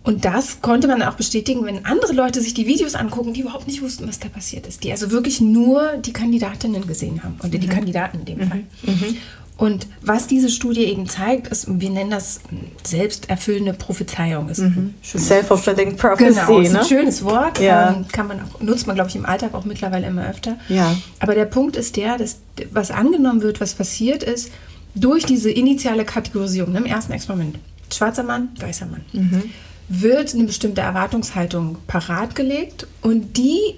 Und 0.05 0.23
das 0.23 0.61
konnte 0.61 0.87
man 0.87 1.01
auch 1.01 1.15
bestätigen, 1.15 1.65
wenn 1.65 1.83
andere 1.83 2.13
Leute 2.13 2.39
sich 2.39 2.53
die 2.53 2.67
Videos 2.67 2.93
angucken, 2.93 3.33
die 3.33 3.41
überhaupt 3.41 3.67
nicht 3.67 3.81
wussten, 3.81 4.07
was 4.07 4.19
da 4.19 4.29
passiert 4.29 4.67
ist. 4.67 4.83
Die 4.83 4.91
also 4.91 5.09
wirklich 5.09 5.41
nur 5.41 5.97
die 5.97 6.13
Kandidatinnen 6.13 6.85
gesehen 6.85 7.23
haben. 7.23 7.37
Oder 7.39 7.57
die 7.57 7.65
mhm. 7.65 7.71
Kandidaten 7.71 8.19
in 8.19 8.25
dem 8.25 8.37
mhm. 8.37 8.47
Fall. 8.47 8.63
Mhm. 8.83 9.17
Und 9.57 9.87
was 10.01 10.27
diese 10.27 10.49
Studie 10.49 10.83
eben 10.83 11.07
zeigt, 11.07 11.47
ist, 11.47 11.79
wir 11.79 11.89
nennen 11.89 12.11
das 12.11 12.41
selbsterfüllende 12.83 13.73
Prophezeiung. 13.73 14.45
mhm. 14.45 14.93
Self-fulfilling 15.01 15.95
prophecy. 15.95 16.39
Genau, 16.39 16.59
ist 16.59 16.75
ein 16.75 16.81
ne? 16.81 16.85
schönes 16.87 17.23
Wort. 17.23 17.59
Ja. 17.59 17.93
Ähm, 17.93 18.05
kann 18.11 18.27
man 18.27 18.41
auch, 18.41 18.61
nutzt 18.61 18.85
man, 18.85 18.95
glaube 18.95 19.09
ich, 19.09 19.15
im 19.15 19.25
Alltag 19.25 19.55
auch 19.55 19.65
mittlerweile 19.65 20.05
immer 20.05 20.29
öfter. 20.29 20.57
Ja. 20.69 20.95
Aber 21.19 21.33
der 21.33 21.45
Punkt 21.45 21.77
ist 21.77 21.95
der, 21.95 22.17
dass 22.17 22.37
was 22.71 22.91
angenommen 22.91 23.41
wird, 23.41 23.59
was 23.59 23.73
passiert 23.73 24.21
ist, 24.21 24.51
durch 24.93 25.25
diese 25.25 25.49
initiale 25.49 26.05
Kategorisierung 26.05 26.73
ne, 26.73 26.79
im 26.79 26.85
ersten 26.85 27.13
Experiment. 27.13 27.57
Schwarzer 27.91 28.23
Mann, 28.23 28.49
weißer 28.59 28.85
Mann. 28.85 29.01
Mhm 29.13 29.51
wird 29.87 30.33
eine 30.33 30.45
bestimmte 30.45 30.81
Erwartungshaltung 30.81 31.77
parat 31.87 32.35
gelegt 32.35 32.87
und 33.01 33.37
die 33.37 33.75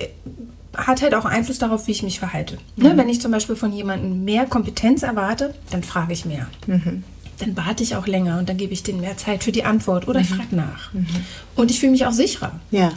hat 0.73 1.01
halt 1.01 1.15
auch 1.15 1.25
Einfluss 1.25 1.57
darauf, 1.59 1.87
wie 1.87 1.91
ich 1.91 2.03
mich 2.03 2.19
verhalte. 2.19 2.57
Ne, 2.75 2.93
mhm. 2.93 2.97
Wenn 2.97 3.09
ich 3.09 3.19
zum 3.19 3.31
Beispiel 3.31 3.55
von 3.55 3.73
jemandem 3.73 4.23
mehr 4.23 4.45
Kompetenz 4.45 5.03
erwarte, 5.03 5.55
dann 5.71 5.83
frage 5.83 6.13
ich 6.13 6.25
mehr. 6.25 6.47
Mhm. 6.67 7.03
Dann 7.39 7.57
warte 7.57 7.83
ich 7.83 7.95
auch 7.95 8.07
länger 8.07 8.39
und 8.39 8.47
dann 8.49 8.57
gebe 8.57 8.73
ich 8.73 8.83
denen 8.83 9.01
mehr 9.01 9.17
Zeit 9.17 9.43
für 9.43 9.51
die 9.51 9.63
Antwort 9.63 10.07
oder 10.07 10.19
mhm. 10.19 10.25
ich 10.25 10.29
frage 10.29 10.55
nach. 10.55 10.93
Mhm. 10.93 11.07
Und 11.55 11.71
ich 11.71 11.79
fühle 11.79 11.91
mich 11.91 12.05
auch 12.05 12.11
sicherer. 12.11 12.59
Ja. 12.71 12.91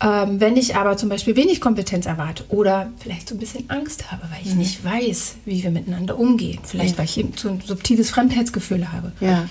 Ähm, 0.00 0.38
wenn 0.38 0.56
ich 0.56 0.76
aber 0.76 0.96
zum 0.96 1.08
Beispiel 1.08 1.34
wenig 1.34 1.60
Kompetenz 1.60 2.06
erwarte 2.06 2.44
oder 2.50 2.92
vielleicht 2.98 3.28
so 3.28 3.34
ein 3.34 3.38
bisschen 3.38 3.68
Angst 3.68 4.12
habe, 4.12 4.22
weil 4.30 4.40
ich 4.44 4.52
mhm. 4.52 4.58
nicht 4.58 4.84
weiß, 4.84 5.36
wie 5.44 5.62
wir 5.62 5.70
miteinander 5.70 6.18
umgehen, 6.18 6.60
vielleicht 6.62 6.92
ja. 6.92 6.98
weil 6.98 7.04
ich 7.06 7.18
eben 7.18 7.32
so 7.36 7.48
ein 7.48 7.60
subtiles 7.60 8.10
Fremdheitsgefühl 8.10 8.92
habe, 8.92 9.12
ja 9.20 9.48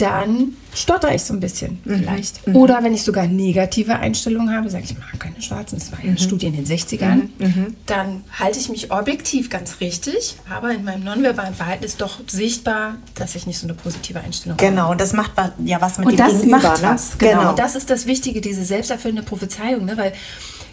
dann 0.00 0.56
stotter 0.74 1.14
ich 1.14 1.22
so 1.22 1.34
ein 1.34 1.40
bisschen 1.40 1.80
mhm. 1.84 1.98
vielleicht. 1.98 2.46
Mhm. 2.46 2.56
Oder 2.56 2.82
wenn 2.82 2.94
ich 2.94 3.02
sogar 3.02 3.26
negative 3.26 3.96
Einstellungen 3.96 4.54
habe, 4.54 4.68
sage 4.70 4.84
ich, 4.84 4.90
ich 4.90 4.98
mag 4.98 5.18
keine 5.18 5.40
Schwarzen, 5.40 5.78
das 5.78 5.92
war 5.92 5.98
ja 5.98 6.04
eine 6.04 6.12
mhm. 6.12 6.18
Studie 6.18 6.46
in 6.46 6.54
den 6.54 6.66
60ern, 6.66 7.14
mhm. 7.14 7.30
mhm. 7.38 7.76
dann 7.86 8.24
halte 8.38 8.58
ich 8.58 8.68
mich 8.68 8.90
objektiv 8.90 9.50
ganz 9.50 9.80
richtig, 9.80 10.36
aber 10.50 10.72
in 10.72 10.84
meinem 10.84 11.04
nonverbalen 11.04 11.54
Verhalten 11.54 11.84
ist 11.84 12.00
doch 12.00 12.20
sichtbar, 12.26 12.96
dass 13.14 13.34
ich 13.34 13.46
nicht 13.46 13.58
so 13.58 13.66
eine 13.66 13.74
positive 13.74 14.20
Einstellung 14.20 14.56
genau, 14.56 14.68
habe. 14.68 14.76
Genau, 14.76 14.90
und 14.92 15.00
das 15.00 15.12
macht 15.12 15.32
ja 15.64 15.80
was 15.80 15.98
mit 15.98 16.06
und 16.06 16.12
dem 16.12 16.18
das 16.18 16.32
Gegenüber. 16.32 16.58
Macht 16.58 16.82
ne? 16.82 16.88
was, 16.88 17.18
genau. 17.18 17.32
genau. 17.32 17.50
Und 17.50 17.58
das 17.58 17.76
ist 17.76 17.90
das 17.90 18.06
Wichtige, 18.06 18.40
diese 18.40 18.64
selbsterfüllende 18.64 19.22
Prophezeiung, 19.22 19.84
ne? 19.84 19.96
weil 19.96 20.12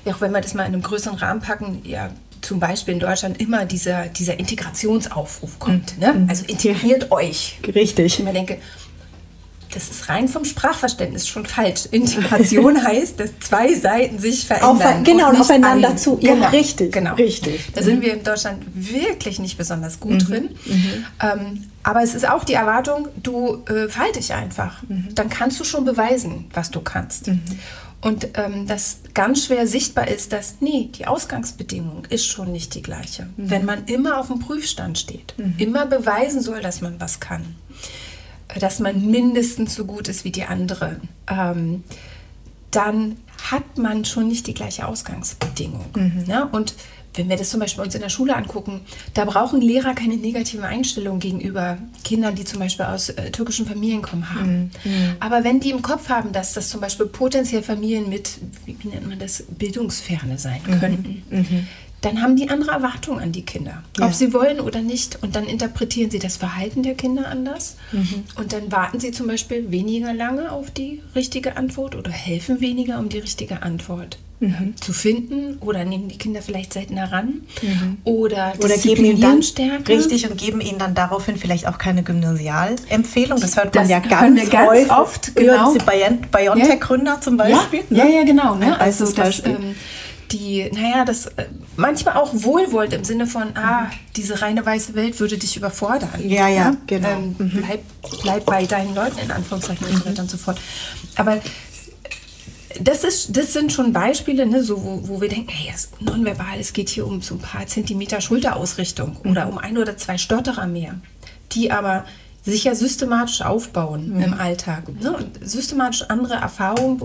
ja, 0.06 0.16
auch 0.16 0.22
wenn 0.22 0.32
wir 0.32 0.42
das 0.42 0.54
mal 0.54 0.64
in 0.64 0.74
einem 0.74 0.82
größeren 0.82 1.18
Rahmen 1.18 1.42
packen, 1.42 1.82
ja, 1.84 2.10
zum 2.42 2.60
Beispiel 2.60 2.96
in 2.96 3.00
Deutschland 3.00 3.40
immer 3.40 3.66
dieser, 3.66 4.08
dieser 4.08 4.40
Integrationsaufruf 4.40 5.60
kommt. 5.60 5.96
Mhm. 5.98 6.04
Ne? 6.04 6.26
Also 6.28 6.44
integriert 6.46 7.12
euch. 7.12 7.60
Richtig. 7.74 8.06
Ich 8.06 8.20
immer 8.20 8.34
denke, 8.34 8.58
das 9.74 9.90
ist 9.90 10.10
rein 10.10 10.28
vom 10.28 10.46
Sprachverständnis 10.46 11.28
schon 11.28 11.46
falsch. 11.46 11.88
Integration 11.92 12.84
heißt, 12.88 13.20
dass 13.20 13.32
zwei 13.40 13.74
Seiten 13.74 14.20
sich 14.20 14.46
verändern. 14.46 15.00
Auf, 15.00 15.04
genau, 15.04 15.30
und 15.30 15.42
aufeinander 15.42 15.90
ein. 15.90 15.98
zu. 15.98 16.18
Ja, 16.22 16.34
genau, 16.34 16.50
richtig. 16.50 16.92
Genau. 16.92 17.16
richtig. 17.16 17.72
Da 17.74 17.82
sind 17.82 18.02
wir 18.02 18.14
in 18.14 18.24
Deutschland 18.24 18.64
wirklich 18.74 19.40
nicht 19.40 19.58
besonders 19.58 20.00
gut 20.00 20.14
mhm. 20.14 20.20
drin. 20.20 20.50
Mhm. 20.66 21.06
Ähm, 21.22 21.64
aber 21.84 22.04
es 22.04 22.14
ist 22.14 22.30
auch 22.30 22.44
die 22.44 22.54
Erwartung, 22.54 23.08
du 23.22 23.64
äh, 23.66 23.88
verhalte 23.88 24.20
dich 24.20 24.34
einfach. 24.34 24.84
Mhm. 24.84 25.16
Dann 25.16 25.30
kannst 25.30 25.60
du 25.60 25.64
schon 25.64 25.86
beweisen, 25.86 26.46
was 26.54 26.70
du 26.72 26.82
kannst. 26.82 27.28
Mhm. 27.28 27.42
Und 28.02 28.30
ähm, 28.34 28.68
das 28.68 29.00
ganz 29.14 29.46
schwer 29.46 29.68
sichtbar 29.68 30.08
ist, 30.08 30.34
dass, 30.34 30.56
nee, 30.60 30.90
die 30.98 31.06
Ausgangsbedingung 31.06 32.06
ist 32.10 32.26
schon 32.26 32.52
nicht 32.52 32.74
die 32.74 32.82
gleiche. 32.82 33.24
Mhm. 33.24 33.50
Wenn 33.50 33.66
man 33.66 33.86
immer 33.86 34.20
auf 34.20 34.28
dem 34.28 34.40
Prüfstand 34.40 34.98
steht, 34.98 35.36
mhm. 35.38 35.56
immer 35.58 35.86
beweisen 35.86 36.42
soll, 36.42 36.62
dass 36.62 36.82
man 36.82 37.00
was 37.00 37.20
kann 37.20 37.56
dass 38.60 38.80
man 38.80 39.10
mindestens 39.10 39.76
so 39.76 39.86
gut 39.86 40.08
ist 40.08 40.26
wie 40.26 40.32
die 40.32 40.44
anderen, 40.44 41.10
ähm, 41.28 41.84
dann 42.72 43.18
hat 43.52 43.78
man 43.78 44.06
schon 44.06 44.28
nicht 44.28 44.48
die 44.48 44.54
gleiche 44.54 44.88
Ausgangsbedingung. 44.88 45.86
Mhm. 45.96 46.24
Ne? 46.28 46.48
Und 46.52 46.76
wenn 47.16 47.28
wir 47.28 47.36
das 47.36 47.50
zum 47.50 47.60
Beispiel 47.60 47.84
uns 47.84 47.94
in 47.94 48.02
der 48.02 48.10
Schule 48.10 48.36
angucken, 48.36 48.82
da 49.14 49.26
brauchen 49.26 49.60
Lehrer 49.60 49.94
keine 49.94 50.16
negative 50.16 50.64
Einstellung 50.64 51.20
gegenüber 51.20 51.78
Kindern, 52.06 52.36
die 52.36 52.46
zum 52.46 52.60
Beispiel 52.60 52.86
aus 52.86 53.10
äh, 53.10 53.32
türkischen 53.32 53.66
Familien 53.66 54.02
kommen 54.02 54.34
haben. 54.34 54.72
Mhm. 54.84 54.92
mhm. 54.92 55.16
Aber 55.20 55.44
wenn 55.44 55.60
die 55.60 55.72
im 55.72 55.82
Kopf 55.82 56.08
haben, 56.08 56.32
dass 56.32 56.54
das 56.54 56.70
zum 56.70 56.80
Beispiel 56.80 57.08
potenziell 57.08 57.64
Familien 57.64 58.08
mit, 58.08 58.40
wie, 58.66 58.78
wie 58.80 58.88
nennt 58.88 59.10
man 59.10 59.20
das, 59.20 59.44
Bildungsferne 59.50 60.38
sein 60.38 60.62
mhm. 60.66 60.80
könnten, 60.80 61.24
mhm 61.30 61.68
dann 62.02 62.22
haben 62.22 62.36
die 62.36 62.50
andere 62.50 62.72
Erwartungen 62.72 63.20
an 63.20 63.32
die 63.32 63.44
Kinder, 63.44 63.84
ja. 63.98 64.08
ob 64.08 64.14
sie 64.14 64.34
wollen 64.34 64.60
oder 64.60 64.82
nicht. 64.82 65.22
Und 65.22 65.36
dann 65.36 65.46
interpretieren 65.46 66.10
sie 66.10 66.18
das 66.18 66.36
Verhalten 66.36 66.82
der 66.82 66.96
Kinder 66.96 67.28
anders. 67.28 67.78
Mhm. 67.92 68.24
Und 68.38 68.54
dann 68.54 68.72
warten 68.72 69.00
sie 69.00 69.12
zum 69.12 69.28
Beispiel 69.28 69.70
weniger 69.70 70.12
lange 70.12 70.52
auf 70.52 70.72
die 70.72 71.02
richtige 71.16 71.58
Antwort 71.58 71.96
oder 71.96 72.10
helfen 72.10 72.60
weniger, 72.60 72.98
um 72.98 73.10
die 73.10 73.20
richtige 73.20 73.62
Antwort 73.62 74.18
mhm. 74.40 74.74
zu 74.82 74.94
finden. 74.94 75.58
Oder 75.60 75.86
nehmen 75.86 76.08
die 76.08 76.18
Kinder 76.18 76.42
vielleicht 76.42 76.74
seltener 76.74 77.12
ran. 77.12 77.42
Mhm. 77.62 77.98
Oder, 78.04 78.54
oder 78.58 78.78
geben 78.78 79.06
ihnen 79.06 79.22
dann 79.22 79.44
stärker. 79.44 79.94
Richtig 79.94 80.28
und 80.28 80.40
geben 80.40 80.60
ihnen 80.60 80.80
dann 80.80 80.96
daraufhin 80.96 81.38
vielleicht 81.38 81.68
auch 81.68 81.78
keine 81.78 82.02
Gymnasialempfehlung. 82.02 83.40
Das 83.40 83.58
hört 83.58 83.76
man 83.76 83.84
das 83.84 83.92
ja 83.92 84.00
ganz, 84.00 84.50
ganz 84.50 84.90
oft. 84.90 85.36
Genau. 85.36 85.76
BioNTech-Gründer 85.76 87.14
ja. 87.14 87.22
zum 87.22 87.38
Beispiel. 87.38 87.82
Ja, 87.92 88.06
ne? 88.06 88.12
ja, 88.12 88.20
ja 88.20 88.26
genau. 88.26 88.56
Ne? 88.56 88.80
Also 88.80 89.12
das, 89.12 89.46
ähm, 89.46 89.76
die, 90.32 90.70
naja, 90.72 91.06
das 91.06 91.28
äh, 91.28 91.46
manchmal 91.76 92.16
auch 92.16 92.32
wohlwollend 92.34 92.94
im 92.94 93.04
Sinne 93.04 93.28
von, 93.28 93.56
ah, 93.56 93.90
diese 94.16 94.42
reine 94.42 94.66
weiße 94.66 94.94
Welt 94.96 95.20
würde 95.20 95.38
dich 95.38 95.58
überfordern. 95.58 96.10
Ja, 96.20 96.48
ja, 96.48 96.50
ja? 96.50 96.78
genau. 96.88 97.10
Ähm, 97.10 97.36
mhm. 97.38 97.64
bleib, 97.66 97.84
bleib 98.22 98.46
bei 98.46 98.66
deinen 98.66 98.96
Leuten 98.96 99.20
in 99.20 99.32
Anführungszeichen 99.32 99.88
mhm. 99.88 99.94
und 99.94 100.00
so 100.00 100.10
weiter 100.10 100.22
und 100.22 100.32
so 100.32 100.38
fort. 100.38 100.60
Aber 101.16 101.42
das, 102.80 103.04
ist, 103.04 103.36
das 103.36 103.54
sind 103.54 103.72
schon 103.72 103.94
Beispiele, 103.94 104.46
ne, 104.46 104.64
so, 104.64 104.84
wo, 104.84 105.08
wo 105.08 105.22
wir 105.22 105.30
denken, 105.30 105.50
hey, 105.50 105.72
es 105.74 105.86
ist 105.86 106.02
nonverbal, 106.02 106.60
es 106.60 106.74
geht 106.74 106.90
hier 106.90 107.06
um 107.06 107.22
so 107.22 107.36
ein 107.36 107.40
paar 107.40 107.68
Zentimeter 107.68 108.22
Schulterausrichtung 108.22 109.18
mhm. 109.24 109.32
oder 109.32 109.50
um 109.50 109.58
ein 109.58 109.78
oder 109.78 109.98
zwei 109.98 110.18
Stotterer 110.18 110.68
mehr, 110.68 110.96
die 111.52 111.72
aber 111.72 112.06
sich 112.44 112.64
ja 112.64 112.74
systematisch 112.74 113.42
aufbauen 113.42 114.16
mhm. 114.16 114.22
im 114.22 114.34
Alltag 114.34 114.84
ne, 115.02 115.16
und 115.16 115.40
systematisch 115.42 116.04
andere 116.04 116.36
Erfahrungen 116.36 117.02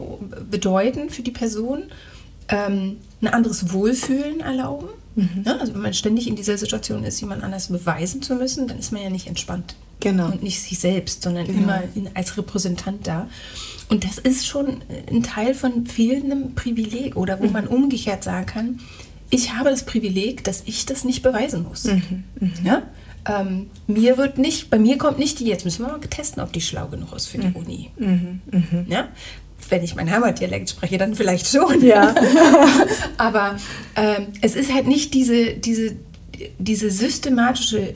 bedeuten 0.50 1.10
für 1.10 1.22
die 1.22 1.30
Person, 1.30 1.84
ähm, 2.48 2.98
ein 3.20 3.28
anderes 3.28 3.72
Wohlfühlen 3.72 4.40
erlauben. 4.40 4.88
Mhm. 5.14 5.42
Ja, 5.44 5.56
also 5.56 5.74
wenn 5.74 5.82
man 5.82 5.94
ständig 5.94 6.28
in 6.28 6.36
dieser 6.36 6.58
Situation 6.58 7.02
ist, 7.04 7.20
jemand 7.20 7.42
anders 7.42 7.68
beweisen 7.68 8.22
zu 8.22 8.34
müssen, 8.34 8.68
dann 8.68 8.78
ist 8.78 8.92
man 8.92 9.02
ja 9.02 9.10
nicht 9.10 9.26
entspannt. 9.26 9.74
Genau. 10.00 10.26
Und 10.26 10.42
nicht 10.42 10.60
sich 10.60 10.78
selbst, 10.78 11.22
sondern 11.22 11.46
genau. 11.46 11.58
immer 11.58 11.82
in, 11.94 12.10
als 12.14 12.36
Repräsentant 12.36 13.06
da. 13.06 13.28
Und 13.88 14.04
das 14.04 14.18
ist 14.18 14.46
schon 14.46 14.82
ein 15.10 15.22
Teil 15.22 15.54
von 15.54 15.86
fehlendem 15.86 16.54
Privileg 16.54 17.16
oder 17.16 17.40
wo 17.40 17.46
mhm. 17.46 17.52
man 17.52 17.66
umgekehrt 17.66 18.24
sagen 18.24 18.46
kann, 18.46 18.80
ich 19.30 19.54
habe 19.54 19.70
das 19.70 19.84
Privileg, 19.84 20.44
dass 20.44 20.62
ich 20.66 20.86
das 20.86 21.04
nicht 21.04 21.22
beweisen 21.22 21.64
muss. 21.64 21.84
Mhm. 21.84 22.24
Mhm. 22.38 22.52
Ja? 22.62 22.82
Ähm, 23.28 23.70
mir 23.86 24.18
wird 24.18 24.38
nicht, 24.38 24.70
bei 24.70 24.78
mir 24.78 24.98
kommt 24.98 25.18
nicht 25.18 25.40
die, 25.40 25.46
jetzt 25.46 25.64
müssen 25.64 25.84
wir 25.84 25.90
mal 25.90 25.98
testen, 26.00 26.42
ob 26.42 26.52
die 26.52 26.60
schlau 26.60 26.86
genug 26.88 27.12
ist 27.12 27.26
für 27.26 27.38
die 27.38 27.48
mhm. 27.48 27.56
Uni. 27.56 27.90
Mhm. 27.98 28.40
Mhm. 28.52 28.86
Ja? 28.88 29.08
Wenn 29.68 29.82
ich 29.82 29.94
mein 29.94 30.10
Heimatdialekt 30.10 30.70
spreche, 30.70 30.98
dann 30.98 31.14
vielleicht 31.14 31.46
schon. 31.46 31.82
Ja. 31.82 32.14
Aber 33.16 33.56
ähm, 33.96 34.28
es 34.40 34.54
ist 34.54 34.72
halt 34.72 34.86
nicht 34.86 35.14
diese, 35.14 35.54
diese, 35.54 35.96
diese 36.58 36.90
systematische, 36.90 37.94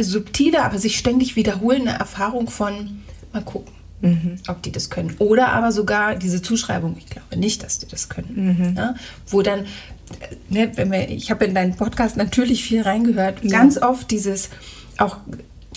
subtile, 0.00 0.62
aber 0.62 0.76
sich 0.78 0.98
ständig 0.98 1.36
wiederholende 1.36 1.92
Erfahrung 1.92 2.50
von, 2.50 3.02
mal 3.32 3.42
gucken 3.42 3.72
Mhm. 4.02 4.38
Ob 4.48 4.62
die 4.62 4.72
das 4.72 4.90
können. 4.90 5.14
Oder 5.18 5.52
aber 5.52 5.70
sogar 5.70 6.16
diese 6.16 6.42
Zuschreibung, 6.42 6.96
ich 6.98 7.06
glaube 7.06 7.36
nicht, 7.36 7.62
dass 7.62 7.78
die 7.78 7.86
das 7.86 8.08
können. 8.08 8.56
Mhm. 8.58 8.76
Ja? 8.76 8.94
Wo 9.28 9.42
dann, 9.42 9.66
ne, 10.50 10.72
wenn 10.74 10.90
wir, 10.90 11.08
ich 11.08 11.30
habe 11.30 11.44
in 11.44 11.54
deinen 11.54 11.76
Podcast 11.76 12.16
natürlich 12.16 12.64
viel 12.64 12.82
reingehört, 12.82 13.44
ja. 13.44 13.50
ganz 13.50 13.78
oft 13.78 14.10
dieses 14.10 14.50
auch 14.98 15.18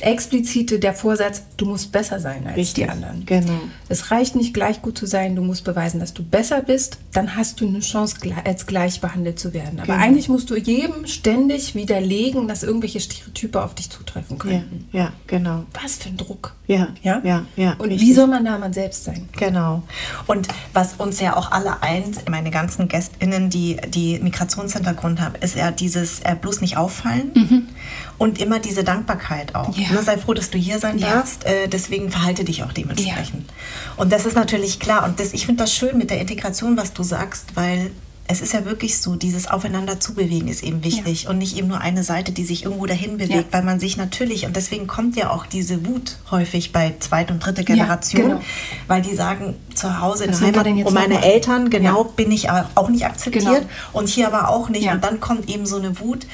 explizite 0.01 0.79
der 0.79 0.93
Vorsatz, 0.93 1.43
du 1.57 1.65
musst 1.65 1.91
besser 1.91 2.19
sein 2.19 2.45
als 2.47 2.57
Richtig, 2.57 2.85
die 2.85 2.89
anderen. 2.89 3.25
Genau. 3.25 3.59
Es 3.87 4.11
reicht 4.11 4.35
nicht 4.35 4.53
gleich 4.53 4.81
gut 4.81 4.97
zu 4.97 5.05
sein, 5.05 5.35
du 5.35 5.41
musst 5.41 5.63
beweisen, 5.63 5.99
dass 5.99 6.13
du 6.13 6.23
besser 6.23 6.61
bist, 6.61 6.97
dann 7.13 7.35
hast 7.35 7.61
du 7.61 7.67
eine 7.67 7.79
Chance 7.79 8.17
als 8.43 8.65
gleich 8.65 9.01
behandelt 9.01 9.39
zu 9.39 9.53
werden. 9.53 9.79
Aber 9.79 9.93
genau. 9.93 10.05
eigentlich 10.05 10.29
musst 10.29 10.49
du 10.49 10.55
jedem 10.55 11.07
ständig 11.07 11.75
widerlegen, 11.75 12.47
dass 12.47 12.63
irgendwelche 12.63 12.99
Stereotype 12.99 13.63
auf 13.63 13.75
dich 13.75 13.89
zutreffen 13.89 14.37
können. 14.37 14.87
Ja, 14.91 14.99
ja 14.99 15.13
genau. 15.27 15.63
Was 15.81 15.95
für 15.95 16.09
ein 16.09 16.17
Druck. 16.17 16.55
Ja, 16.67 16.89
ja, 17.01 17.21
ja. 17.23 17.45
ja 17.55 17.73
Und 17.73 17.89
richtig. 17.89 18.01
wie 18.01 18.13
soll 18.13 18.27
man 18.27 18.43
da 18.43 18.57
man 18.57 18.73
selbst 18.73 19.03
sein? 19.03 19.29
Genau. 19.37 19.83
Und 20.27 20.47
was 20.73 20.93
uns 20.95 21.19
ja 21.19 21.37
auch 21.37 21.51
alle 21.51 21.83
eint, 21.83 22.27
meine 22.29 22.51
ganzen 22.51 22.87
GästInnen, 22.87 23.49
die, 23.49 23.77
die 23.89 24.19
Migrationshintergrund 24.19 25.21
haben, 25.21 25.35
ist 25.41 25.55
ja 25.55 25.71
dieses 25.71 26.21
äh, 26.21 26.35
bloß 26.39 26.61
nicht 26.61 26.77
auffallen 26.77 27.31
mhm. 27.35 27.67
Und 28.17 28.39
immer 28.39 28.59
diese 28.59 28.83
Dankbarkeit 28.83 29.55
auch. 29.55 29.75
Ja. 29.75 29.93
Ja. 29.93 30.01
sei 30.01 30.17
froh, 30.17 30.33
dass 30.33 30.49
du 30.49 30.57
hier 30.57 30.79
sein 30.79 30.97
ja. 30.97 31.15
darfst. 31.15 31.45
Äh, 31.45 31.67
deswegen 31.67 32.09
verhalte 32.09 32.43
dich 32.43 32.63
auch 32.63 32.71
dementsprechend. 32.71 33.47
Ja. 33.47 33.93
Und 33.97 34.11
das 34.11 34.25
ist 34.25 34.35
natürlich 34.35 34.79
klar. 34.79 35.05
Und 35.05 35.19
das, 35.19 35.33
ich 35.33 35.45
finde 35.45 35.63
das 35.63 35.73
schön 35.73 35.97
mit 35.97 36.09
der 36.09 36.19
Integration, 36.19 36.77
was 36.77 36.93
du 36.93 37.03
sagst, 37.03 37.55
weil 37.55 37.91
es 38.27 38.41
ist 38.41 38.53
ja 38.53 38.65
wirklich 38.65 38.97
so, 38.97 39.15
dieses 39.15 39.47
Aufeinander 39.47 39.99
zubewegen 39.99 40.47
ist 40.47 40.63
eben 40.63 40.83
wichtig 40.83 41.23
ja. 41.23 41.29
und 41.29 41.37
nicht 41.37 41.57
eben 41.57 41.67
nur 41.67 41.81
eine 41.81 42.03
Seite, 42.03 42.31
die 42.31 42.43
sich 42.43 42.63
irgendwo 42.63 42.87
dahin 42.87 43.17
bewegt, 43.17 43.31
ja. 43.31 43.43
weil 43.51 43.63
man 43.63 43.79
sich 43.79 43.97
natürlich, 43.97 44.45
und 44.45 44.55
deswegen 44.55 44.87
kommt 44.87 45.15
ja 45.15 45.29
auch 45.29 45.45
diese 45.45 45.85
Wut 45.85 46.17
häufig 46.31 46.71
bei 46.71 46.95
zweite 46.99 47.33
und 47.33 47.45
dritte 47.45 47.63
Generation, 47.63 48.21
ja, 48.21 48.27
genau. 48.29 48.41
weil 48.87 49.01
die 49.03 49.15
sagen, 49.15 49.55
zu 49.75 49.99
Hause 50.01 50.25
in 50.25 50.31
der 50.31 50.41
Heimat, 50.41 50.67
um 50.67 50.93
meine 50.93 51.23
Eltern, 51.23 51.69
genau, 51.69 52.03
bin 52.03 52.31
ich 52.31 52.49
auch 52.49 52.89
nicht 52.89 53.05
akzeptiert 53.05 53.43
genau. 53.43 53.59
und 53.93 54.09
hier 54.09 54.27
aber 54.27 54.49
auch 54.49 54.69
nicht. 54.69 54.89
Und 54.89 55.03
dann 55.03 55.19
kommt 55.19 55.47
eben 55.47 55.67
so 55.67 55.77
eine 55.77 55.99
Wut, 55.99 56.25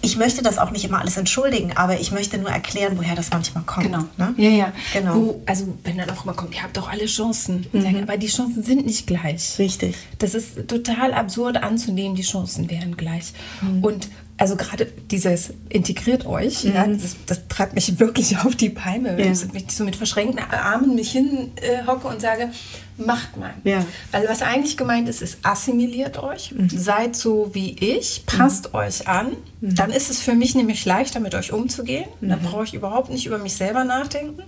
ich 0.00 0.16
möchte 0.16 0.42
das 0.42 0.58
auch 0.58 0.70
nicht 0.70 0.84
immer 0.84 1.00
alles 1.00 1.16
entschuldigen, 1.16 1.76
aber 1.76 1.98
ich 1.98 2.12
möchte 2.12 2.38
nur 2.38 2.50
erklären, 2.50 2.96
woher 2.96 3.16
das 3.16 3.30
manchmal 3.30 3.64
kommt. 3.64 3.86
Genau. 3.86 4.04
Ne? 4.16 4.34
Ja, 4.36 4.50
ja. 4.50 4.72
Genau. 4.92 5.14
Wo, 5.14 5.42
also 5.46 5.76
wenn 5.82 5.98
dann 5.98 6.08
auch 6.10 6.24
immer 6.24 6.34
kommt, 6.34 6.54
ihr 6.54 6.62
habt 6.62 6.76
doch 6.76 6.88
alle 6.88 7.06
Chancen. 7.06 7.66
Mhm. 7.72 8.02
aber 8.02 8.16
die 8.16 8.28
Chancen 8.28 8.62
sind 8.62 8.86
nicht 8.86 9.06
gleich. 9.06 9.58
Richtig. 9.58 9.96
Das 10.18 10.34
ist 10.34 10.68
total 10.68 11.12
absurd 11.14 11.37
anzunehmen, 11.46 12.16
die 12.16 12.22
Chancen 12.22 12.70
wären 12.70 12.96
gleich. 12.96 13.32
Mhm. 13.60 13.84
Und 13.84 14.08
also 14.38 14.54
gerade 14.54 14.86
dieses 15.10 15.52
integriert 15.68 16.24
euch, 16.24 16.62
mhm. 16.62 16.74
ja, 16.74 16.86
das, 16.86 17.16
das, 17.26 17.48
treibt 17.48 17.74
mich 17.74 17.98
wirklich 17.98 18.38
auf 18.44 18.54
die 18.54 18.70
Palme, 18.70 19.16
wenn 19.16 19.26
ja. 19.26 19.32
ich 19.32 19.72
so 19.72 19.84
mit 19.84 19.96
verschränkten 19.96 20.38
Armen 20.38 20.94
mich 20.94 21.10
hinhocke 21.10 22.06
äh, 22.06 22.10
und 22.10 22.20
sage, 22.20 22.50
macht 22.96 23.36
mal. 23.36 23.52
Ja. 23.64 23.84
Weil 24.12 24.28
was 24.28 24.42
eigentlich 24.42 24.76
gemeint 24.76 25.08
ist, 25.08 25.22
ist 25.22 25.38
assimiliert 25.42 26.22
euch, 26.22 26.52
mhm. 26.52 26.68
seid 26.68 27.16
so 27.16 27.50
wie 27.52 27.76
ich, 27.80 28.24
passt 28.26 28.72
mhm. 28.72 28.78
euch 28.78 29.08
an. 29.08 29.36
Mhm. 29.60 29.74
Dann 29.74 29.90
ist 29.90 30.08
es 30.08 30.20
für 30.20 30.34
mich 30.34 30.54
nämlich 30.54 30.84
leichter, 30.84 31.18
mit 31.18 31.34
euch 31.34 31.52
umzugehen. 31.52 32.06
Dann 32.20 32.40
mhm. 32.40 32.44
brauche 32.44 32.64
ich 32.64 32.74
überhaupt 32.74 33.10
nicht 33.10 33.26
über 33.26 33.38
mich 33.38 33.54
selber 33.54 33.82
nachdenken. 33.82 34.42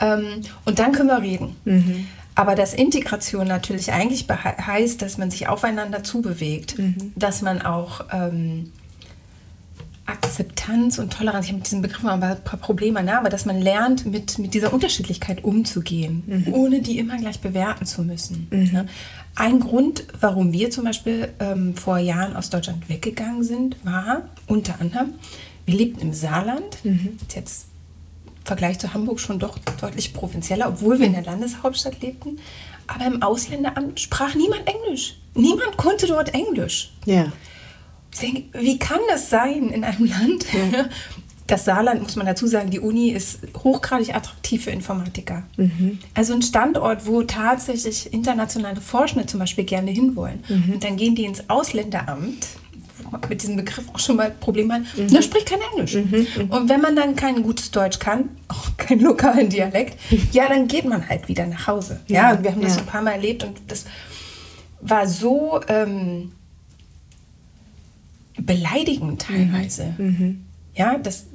Ähm, 0.00 0.40
und 0.64 0.80
dann 0.80 0.92
können 0.92 1.08
wir 1.08 1.22
reden. 1.22 1.56
Mhm. 2.40 2.48
Aber 2.48 2.54
dass 2.54 2.74
Integration 2.74 3.46
natürlich 3.46 3.92
eigentlich 3.92 4.26
heißt, 4.28 5.02
dass 5.02 5.18
man 5.18 5.30
sich 5.30 5.48
aufeinander 5.48 6.02
zubewegt, 6.02 6.76
dass 7.14 7.42
man 7.42 7.62
auch 7.62 8.06
ähm, 8.12 8.72
Akzeptanz 10.10 10.98
und 10.98 11.12
Toleranz, 11.12 11.46
ich 11.46 11.52
habe 11.52 11.58
mit 11.58 11.66
diesem 11.66 11.82
Begriff 11.82 12.02
mal 12.02 12.20
ein 12.20 12.42
paar 12.42 12.58
Probleme, 12.58 13.02
ne? 13.02 13.16
aber 13.16 13.28
dass 13.28 13.46
man 13.46 13.60
lernt, 13.60 14.06
mit, 14.06 14.38
mit 14.38 14.54
dieser 14.54 14.72
Unterschiedlichkeit 14.72 15.44
umzugehen, 15.44 16.22
mhm. 16.26 16.54
ohne 16.54 16.80
die 16.80 16.98
immer 16.98 17.16
gleich 17.16 17.40
bewerten 17.40 17.86
zu 17.86 18.02
müssen. 18.02 18.48
Mhm. 18.50 18.72
Ne? 18.72 18.86
Ein 19.36 19.60
Grund, 19.60 20.04
warum 20.20 20.52
wir 20.52 20.70
zum 20.70 20.84
Beispiel 20.84 21.28
ähm, 21.38 21.76
vor 21.76 21.98
Jahren 21.98 22.34
aus 22.34 22.50
Deutschland 22.50 22.88
weggegangen 22.88 23.44
sind, 23.44 23.76
war 23.84 24.22
unter 24.46 24.80
anderem, 24.80 25.14
wir 25.64 25.76
lebten 25.76 26.00
im 26.00 26.12
Saarland, 26.12 26.84
mhm. 26.84 27.18
jetzt 27.34 27.66
Vergleich 28.44 28.78
zu 28.78 28.92
Hamburg 28.94 29.20
schon 29.20 29.38
doch 29.38 29.58
deutlich 29.80 30.12
provinzieller, 30.12 30.68
obwohl 30.68 30.98
wir 30.98 31.06
in 31.06 31.12
der 31.12 31.24
Landeshauptstadt 31.24 32.00
lebten. 32.02 32.38
Aber 32.86 33.06
im 33.06 33.22
Ausländeramt 33.22 34.00
sprach 34.00 34.34
niemand 34.34 34.66
Englisch. 34.66 35.16
Niemand 35.34 35.76
konnte 35.76 36.06
dort 36.06 36.34
Englisch. 36.34 36.92
Ja 37.04 37.32
denke, 38.20 38.58
wie 38.58 38.78
kann 38.78 39.00
das 39.08 39.30
sein 39.30 39.68
in 39.68 39.84
einem 39.84 40.06
Land? 40.06 40.46
Ja. 40.52 40.88
Das 41.46 41.64
Saarland, 41.64 42.00
muss 42.00 42.14
man 42.14 42.26
dazu 42.26 42.46
sagen, 42.46 42.70
die 42.70 42.78
Uni 42.78 43.08
ist 43.08 43.40
hochgradig 43.64 44.14
attraktiv 44.14 44.62
für 44.62 44.70
Informatiker. 44.70 45.42
Mhm. 45.56 45.98
Also 46.14 46.32
ein 46.32 46.42
Standort, 46.42 47.08
wo 47.08 47.24
tatsächlich 47.24 48.12
internationale 48.12 48.80
Forschende 48.80 49.26
zum 49.26 49.40
Beispiel 49.40 49.64
gerne 49.64 49.90
hinwollen. 49.90 50.44
Mhm. 50.48 50.74
Und 50.74 50.84
dann 50.84 50.96
gehen 50.96 51.16
die 51.16 51.24
ins 51.24 51.50
Ausländeramt, 51.50 52.46
mit 53.28 53.42
diesem 53.42 53.56
Begriff 53.56 53.84
auch 53.92 53.98
schon 53.98 54.16
mal 54.16 54.30
Probleme 54.30 54.74
haben, 54.74 54.86
mhm. 54.96 55.12
da 55.12 55.22
spricht 55.22 55.48
kein 55.48 55.60
Englisch. 55.72 55.94
Mhm. 55.94 56.26
Mhm. 56.36 56.50
Und 56.50 56.68
wenn 56.68 56.80
man 56.80 56.96
dann 56.96 57.16
kein 57.16 57.42
gutes 57.42 57.70
Deutsch 57.70 57.98
kann, 57.98 58.30
auch 58.48 58.76
keinen 58.76 59.00
lokalen 59.00 59.48
Dialekt, 59.48 59.98
ja, 60.32 60.48
dann 60.48 60.68
geht 60.68 60.84
man 60.84 61.08
halt 61.08 61.28
wieder 61.28 61.46
nach 61.46 61.66
Hause. 61.66 62.00
Ja, 62.06 62.32
ja 62.32 62.42
wir 62.42 62.52
haben 62.52 62.62
das 62.62 62.76
ja. 62.76 62.82
ein 62.82 62.86
paar 62.86 63.02
Mal 63.02 63.12
erlebt 63.12 63.44
und 63.44 63.60
das 63.68 63.84
war 64.80 65.06
so... 65.06 65.60
Ähm, 65.68 66.32
beleidigend 68.46 69.22
teilweise. 69.22 69.94
Mhm. 69.98 70.06
mhm. 70.06 70.44
Ja, 70.74 70.96
dass, 70.98 71.26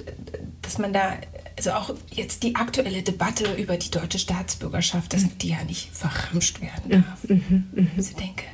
dass 0.61 0.77
man 0.77 0.93
da, 0.93 1.17
also 1.57 1.71
auch 1.71 1.93
jetzt 2.09 2.41
die 2.41 2.55
aktuelle 2.55 3.03
Debatte 3.03 3.53
über 3.55 3.75
die 3.75 3.91
deutsche 3.91 4.17
Staatsbürgerschaft, 4.17 5.13
dass 5.13 5.23
die 5.37 5.49
ja 5.49 5.63
nicht 5.65 5.89
verramscht 5.91 6.61
werden 6.61 7.03
darf. 7.03 7.27
Mhm. 7.27 7.67
Mhm. 7.73 7.91
Also 7.97 8.11
ich 8.11 8.15
denke, 8.15 8.45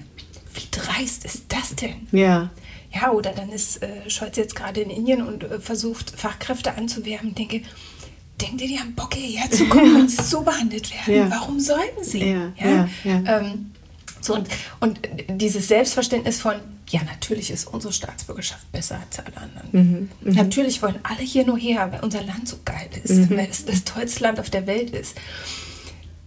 wie 0.55 0.67
dreist 0.71 1.23
ist 1.23 1.45
das 1.49 1.75
denn? 1.75 2.07
Ja. 2.11 2.49
Ja, 2.93 3.11
oder 3.11 3.31
dann 3.31 3.49
ist 3.49 3.81
äh, 3.81 4.09
Scholz 4.09 4.37
jetzt 4.37 4.55
gerade 4.55 4.81
in 4.81 4.89
Indien 4.89 5.21
und 5.21 5.43
äh, 5.43 5.59
versucht, 5.59 6.11
Fachkräfte 6.11 6.75
anzuwerben. 6.75 7.33
Denke, 7.35 7.61
denkt 8.41 8.61
ihr, 8.61 8.67
die 8.67 8.79
haben 8.79 8.93
Bock 8.95 9.13
hierher 9.13 9.49
zu 9.49 9.65
kommen, 9.65 9.95
wenn 9.95 10.09
sie 10.09 10.21
so 10.21 10.41
behandelt 10.41 10.91
werden? 10.91 11.15
Ja. 11.15 11.31
Warum 11.31 11.59
sollten 11.59 12.03
sie? 12.03 12.31
Ja, 12.31 12.51
ja, 12.57 12.89
ja. 13.03 13.39
Ähm, 13.39 13.71
so, 14.21 14.35
und, 14.35 14.47
und 14.79 14.99
dieses 15.29 15.67
Selbstverständnis 15.67 16.39
von, 16.39 16.53
ja, 16.89 17.01
natürlich 17.03 17.49
ist 17.49 17.67
unsere 17.67 17.91
Staatsbürgerschaft 17.91 18.71
besser 18.71 18.99
als 18.99 19.19
alle 19.19 19.37
anderen. 19.37 19.69
Mhm, 19.71 20.09
mh. 20.21 20.43
Natürlich 20.43 20.81
wollen 20.81 20.99
alle 21.03 21.21
hier 21.21 21.45
nur 21.45 21.57
her, 21.57 21.91
weil 21.91 22.01
unser 22.01 22.23
Land 22.23 22.47
so 22.47 22.57
geil 22.63 22.89
ist, 23.03 23.29
mhm. 23.29 23.37
weil 23.37 23.47
es 23.49 23.65
das 23.65 23.83
tollste 23.83 24.23
Land 24.23 24.39
auf 24.39 24.49
der 24.49 24.67
Welt 24.67 24.91
ist. 24.91 25.15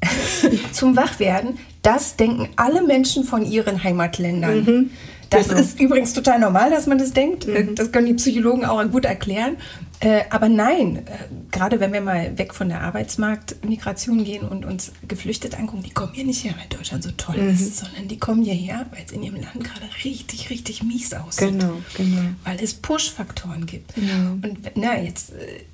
Zum 0.72 0.96
Wachwerden, 0.96 1.58
das 1.82 2.16
denken 2.16 2.48
alle 2.56 2.82
Menschen 2.82 3.24
von 3.24 3.44
ihren 3.44 3.82
Heimatländern. 3.82 4.64
Mhm. 4.64 4.90
Das 5.30 5.48
genau. 5.48 5.60
ist 5.60 5.80
übrigens 5.80 6.12
total 6.12 6.38
normal, 6.38 6.70
dass 6.70 6.86
man 6.86 6.98
das 6.98 7.12
denkt. 7.12 7.46
Mhm. 7.46 7.74
Das 7.74 7.92
können 7.92 8.06
die 8.06 8.14
Psychologen 8.14 8.64
auch 8.64 8.82
gut 8.90 9.04
erklären. 9.04 9.56
Äh, 10.00 10.24
aber 10.30 10.48
nein, 10.48 10.98
äh, 11.06 11.10
gerade 11.50 11.80
wenn 11.80 11.92
wir 11.92 12.00
mal 12.00 12.36
weg 12.36 12.52
von 12.52 12.68
der 12.68 12.82
Arbeitsmarktmigration 12.82 14.24
gehen 14.24 14.46
und 14.46 14.64
uns 14.64 14.92
Geflüchtete 15.06 15.56
angucken, 15.56 15.82
die 15.82 15.90
kommen 15.90 16.12
hier 16.12 16.24
nicht 16.24 16.44
her, 16.44 16.54
weil 16.58 16.66
Deutschland 16.76 17.04
so 17.04 17.10
toll 17.12 17.38
mhm. 17.38 17.50
ist, 17.50 17.78
sondern 17.78 18.08
die 18.08 18.18
kommen 18.18 18.42
hierher, 18.42 18.86
weil 18.90 19.04
es 19.06 19.12
in 19.12 19.22
ihrem 19.22 19.40
Land 19.40 19.64
gerade 19.64 19.86
richtig, 20.04 20.50
richtig 20.50 20.82
mies 20.82 21.14
aussieht. 21.14 21.52
Genau, 21.52 21.80
genau. 21.96 22.22
Weil 22.44 22.62
es 22.62 22.74
Push-Faktoren 22.74 23.66
gibt. 23.66 23.94
Genau. 23.94 24.32
Und 24.42 24.58
na, 24.74 25.00
jetzt 25.00 25.32
äh, 25.32 25.64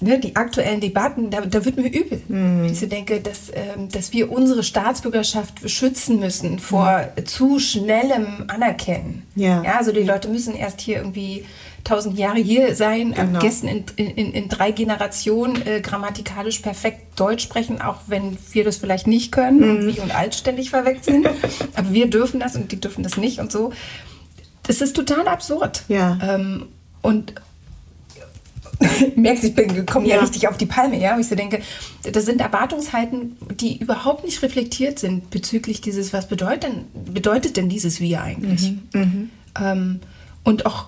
ne, 0.00 0.18
die 0.18 0.36
aktuellen 0.36 0.80
Debatten, 0.80 1.30
da, 1.30 1.40
da 1.40 1.64
wird 1.64 1.76
mir 1.76 1.88
übel. 1.88 2.20
Mhm. 2.28 2.64
Ich 2.64 2.88
denke, 2.88 3.20
dass, 3.20 3.50
ähm, 3.54 3.88
dass 3.88 4.12
wir 4.12 4.30
unsere 4.30 4.62
Staatsbürgerschaft 4.62 5.68
schützen 5.70 6.20
müssen 6.20 6.58
vor 6.58 7.08
mhm. 7.16 7.26
zu 7.26 7.58
schnellem 7.58 8.44
Anerkennen. 8.48 9.22
Ja. 9.34 9.62
ja. 9.62 9.78
Also 9.78 9.92
die 9.92 10.02
Leute 10.02 10.28
müssen 10.28 10.54
erst 10.54 10.80
hier 10.80 10.98
irgendwie 10.98 11.44
tausend 11.84 12.16
Jahre 12.16 12.38
hier 12.38 12.76
sein, 12.76 13.12
genau. 13.12 13.38
am 13.38 13.44
besten 13.44 13.66
in, 13.66 13.84
in, 13.96 14.32
in, 14.32 14.48
drei 14.48 14.70
Generationen 14.70 15.66
äh, 15.66 15.80
grammatikalisch 15.80 16.60
perfekt 16.60 17.18
Deutsch 17.18 17.42
sprechen, 17.42 17.80
auch 17.82 18.02
wenn 18.06 18.38
wir 18.52 18.64
das 18.64 18.76
vielleicht 18.76 19.06
nicht 19.06 19.32
können 19.32 19.58
mhm. 19.58 19.70
und 19.70 19.86
wie 19.86 20.00
und 20.00 20.14
altständig 20.14 20.70
verweckt 20.70 21.04
sind. 21.04 21.28
Aber 21.74 21.92
wir 21.92 22.08
dürfen 22.08 22.38
das 22.38 22.54
und 22.54 22.70
die 22.70 22.80
dürfen 22.80 23.02
das 23.02 23.16
nicht 23.16 23.40
und 23.40 23.50
so. 23.50 23.72
Das 24.62 24.80
ist 24.80 24.94
total 24.94 25.26
absurd. 25.26 25.84
Ja. 25.88 26.18
Ähm, 26.22 26.66
und 27.00 27.34
merkst, 29.16 29.44
ich 29.44 29.54
bin 29.54 29.86
komme 29.86 30.08
ja. 30.08 30.16
ja 30.16 30.22
richtig 30.22 30.48
auf 30.48 30.56
die 30.56 30.66
Palme, 30.66 31.00
ja, 31.00 31.16
wo 31.16 31.20
ich 31.20 31.28
so 31.28 31.34
denke, 31.34 31.60
das 32.10 32.24
sind 32.24 32.40
Erwartungshalten, 32.40 33.36
die 33.60 33.78
überhaupt 33.78 34.24
nicht 34.24 34.42
reflektiert 34.42 34.98
sind 34.98 35.30
bezüglich 35.30 35.80
dieses, 35.80 36.12
was 36.12 36.28
bedeutet, 36.28 36.72
bedeutet 37.12 37.56
denn 37.56 37.68
dieses 37.68 38.00
Wir 38.00 38.22
eigentlich? 38.22 38.72
Mhm. 38.92 39.00
Mhm. 39.00 39.30
Ähm, 39.60 40.00
und 40.44 40.66
auch 40.66 40.86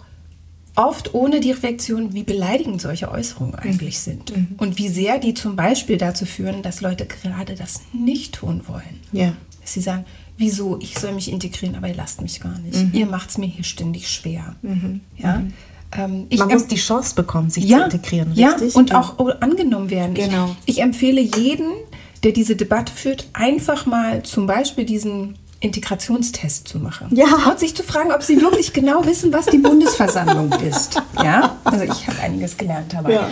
oft 0.76 1.14
ohne 1.14 1.40
die 1.40 1.52
Reflexion, 1.52 2.14
wie 2.14 2.24
beleidigend 2.24 2.80
solche 2.80 3.10
Äußerungen 3.10 3.54
eigentlich 3.54 4.00
sind 4.00 4.36
mhm. 4.36 4.48
und 4.58 4.78
wie 4.78 4.88
sehr 4.88 5.18
die 5.18 5.34
zum 5.34 5.56
Beispiel 5.56 5.98
dazu 5.98 6.26
führen, 6.26 6.62
dass 6.62 6.80
Leute 6.80 7.06
gerade 7.06 7.54
das 7.54 7.82
nicht 7.92 8.34
tun 8.34 8.62
wollen. 8.66 9.00
Ja. 9.12 9.34
Dass 9.60 9.72
sie 9.72 9.80
sagen, 9.80 10.04
wieso, 10.36 10.78
ich 10.80 10.98
soll 10.98 11.12
mich 11.12 11.30
integrieren, 11.30 11.76
aber 11.76 11.88
ihr 11.88 11.94
lasst 11.94 12.20
mich 12.22 12.40
gar 12.40 12.58
nicht. 12.58 12.76
Mhm. 12.76 12.90
Ihr 12.92 13.06
macht 13.06 13.30
es 13.30 13.38
mir 13.38 13.46
hier 13.46 13.64
ständig 13.64 14.10
schwer. 14.10 14.56
Mhm. 14.62 15.00
Ja. 15.16 15.42
Ähm, 15.96 16.26
Man 16.36 16.48
muss 16.48 16.66
die 16.66 16.76
Chance 16.76 17.14
bekommen, 17.14 17.50
sich 17.50 17.64
ja, 17.64 17.78
zu 17.78 17.84
integrieren, 17.84 18.32
richtig? 18.32 18.74
Ja, 18.74 18.78
und 18.78 18.90
ja. 18.90 19.00
auch 19.00 19.18
angenommen 19.40 19.90
werden. 19.90 20.14
Genau. 20.14 20.56
Ich, 20.66 20.76
ich 20.76 20.82
empfehle 20.82 21.20
jeden, 21.20 21.72
der 22.22 22.32
diese 22.32 22.56
Debatte 22.56 22.92
führt, 22.92 23.28
einfach 23.32 23.86
mal 23.86 24.22
zum 24.22 24.46
Beispiel 24.46 24.84
diesen 24.84 25.36
Integrationstest 25.60 26.68
zu 26.68 26.78
machen. 26.78 27.08
Ja. 27.14 27.26
Und 27.50 27.58
sich 27.58 27.74
zu 27.74 27.82
fragen, 27.82 28.12
ob 28.12 28.22
sie 28.22 28.40
wirklich 28.40 28.72
genau 28.72 29.04
wissen, 29.06 29.32
was 29.32 29.46
die 29.46 29.58
Bundesversammlung 29.58 30.52
ist. 30.68 31.00
Ja, 31.22 31.56
also 31.64 31.84
ich 31.84 32.06
habe 32.06 32.20
einiges 32.20 32.56
gelernt 32.56 32.92
dabei. 32.92 33.12
Ja. 33.14 33.30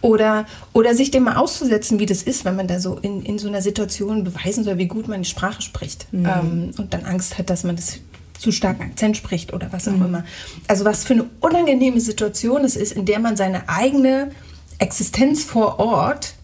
Oder, 0.00 0.46
oder 0.72 0.94
sich 0.94 1.10
dem 1.10 1.24
mal 1.24 1.36
auszusetzen, 1.36 1.98
wie 1.98 2.06
das 2.06 2.22
ist, 2.22 2.44
wenn 2.44 2.56
man 2.56 2.68
da 2.68 2.78
so 2.80 2.96
in, 3.02 3.22
in 3.22 3.38
so 3.38 3.48
einer 3.48 3.60
Situation 3.60 4.24
beweisen 4.24 4.62
soll, 4.62 4.78
wie 4.78 4.86
gut 4.86 5.08
man 5.08 5.22
die 5.22 5.28
Sprache 5.28 5.62
spricht. 5.62 6.06
Mhm. 6.12 6.26
Ähm, 6.26 6.70
und 6.78 6.94
dann 6.94 7.04
Angst 7.04 7.38
hat, 7.38 7.50
dass 7.50 7.64
man 7.64 7.76
das 7.76 7.98
zu 8.38 8.52
starken 8.52 8.82
Akzent 8.82 9.16
spricht 9.16 9.52
oder 9.52 9.72
was 9.72 9.88
auch 9.88 9.92
mhm. 9.92 10.06
immer. 10.06 10.24
Also 10.68 10.84
was 10.84 11.04
für 11.04 11.14
eine 11.14 11.24
unangenehme 11.40 12.00
Situation 12.00 12.64
es 12.64 12.76
ist, 12.76 12.92
in 12.92 13.04
der 13.04 13.18
man 13.18 13.36
seine 13.36 13.68
eigene 13.68 14.30
Existenz 14.78 15.44
vor 15.44 15.78
Ort 15.78 16.34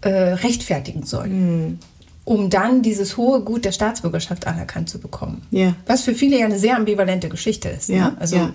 äh, 0.00 0.08
rechtfertigen 0.08 1.04
soll. 1.04 1.28
Mhm. 1.28 1.78
Um 2.24 2.50
dann 2.50 2.82
dieses 2.82 3.16
hohe 3.16 3.40
Gut 3.40 3.64
der 3.64 3.72
Staatsbürgerschaft 3.72 4.46
anerkannt 4.46 4.90
zu 4.90 4.98
bekommen. 4.98 5.46
Yeah. 5.50 5.74
Was 5.86 6.02
für 6.02 6.14
viele 6.14 6.38
ja 6.38 6.44
eine 6.44 6.58
sehr 6.58 6.76
ambivalente 6.76 7.30
Geschichte 7.30 7.70
ist. 7.70 7.88
Ja, 7.88 8.10
ne? 8.10 8.16
Also 8.20 8.36
ja. 8.36 8.52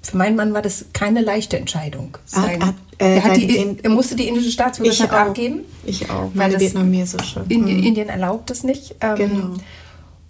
für 0.00 0.16
meinen 0.16 0.34
Mann 0.34 0.54
war 0.54 0.62
das 0.62 0.86
keine 0.94 1.20
leichte 1.20 1.58
Entscheidung. 1.58 2.16
Sein, 2.24 2.64
hat, 2.64 2.74
äh, 2.98 3.18
er, 3.18 3.34
die, 3.34 3.76
er, 3.82 3.90
musste 3.90 4.16
die 4.16 4.28
indische 4.28 4.50
Staatsbürgerschaft 4.50 5.12
abgeben. 5.12 5.60
Ich 5.84 6.08
auch, 6.08 6.30
meine 6.32 6.58
Vietnamesische. 6.58 7.44
Indien, 7.50 7.80
mhm. 7.80 7.86
Indien 7.86 8.08
erlaubt 8.08 8.48
das 8.48 8.64
nicht. 8.64 8.94
Ähm, 9.02 9.16
genau. 9.16 9.54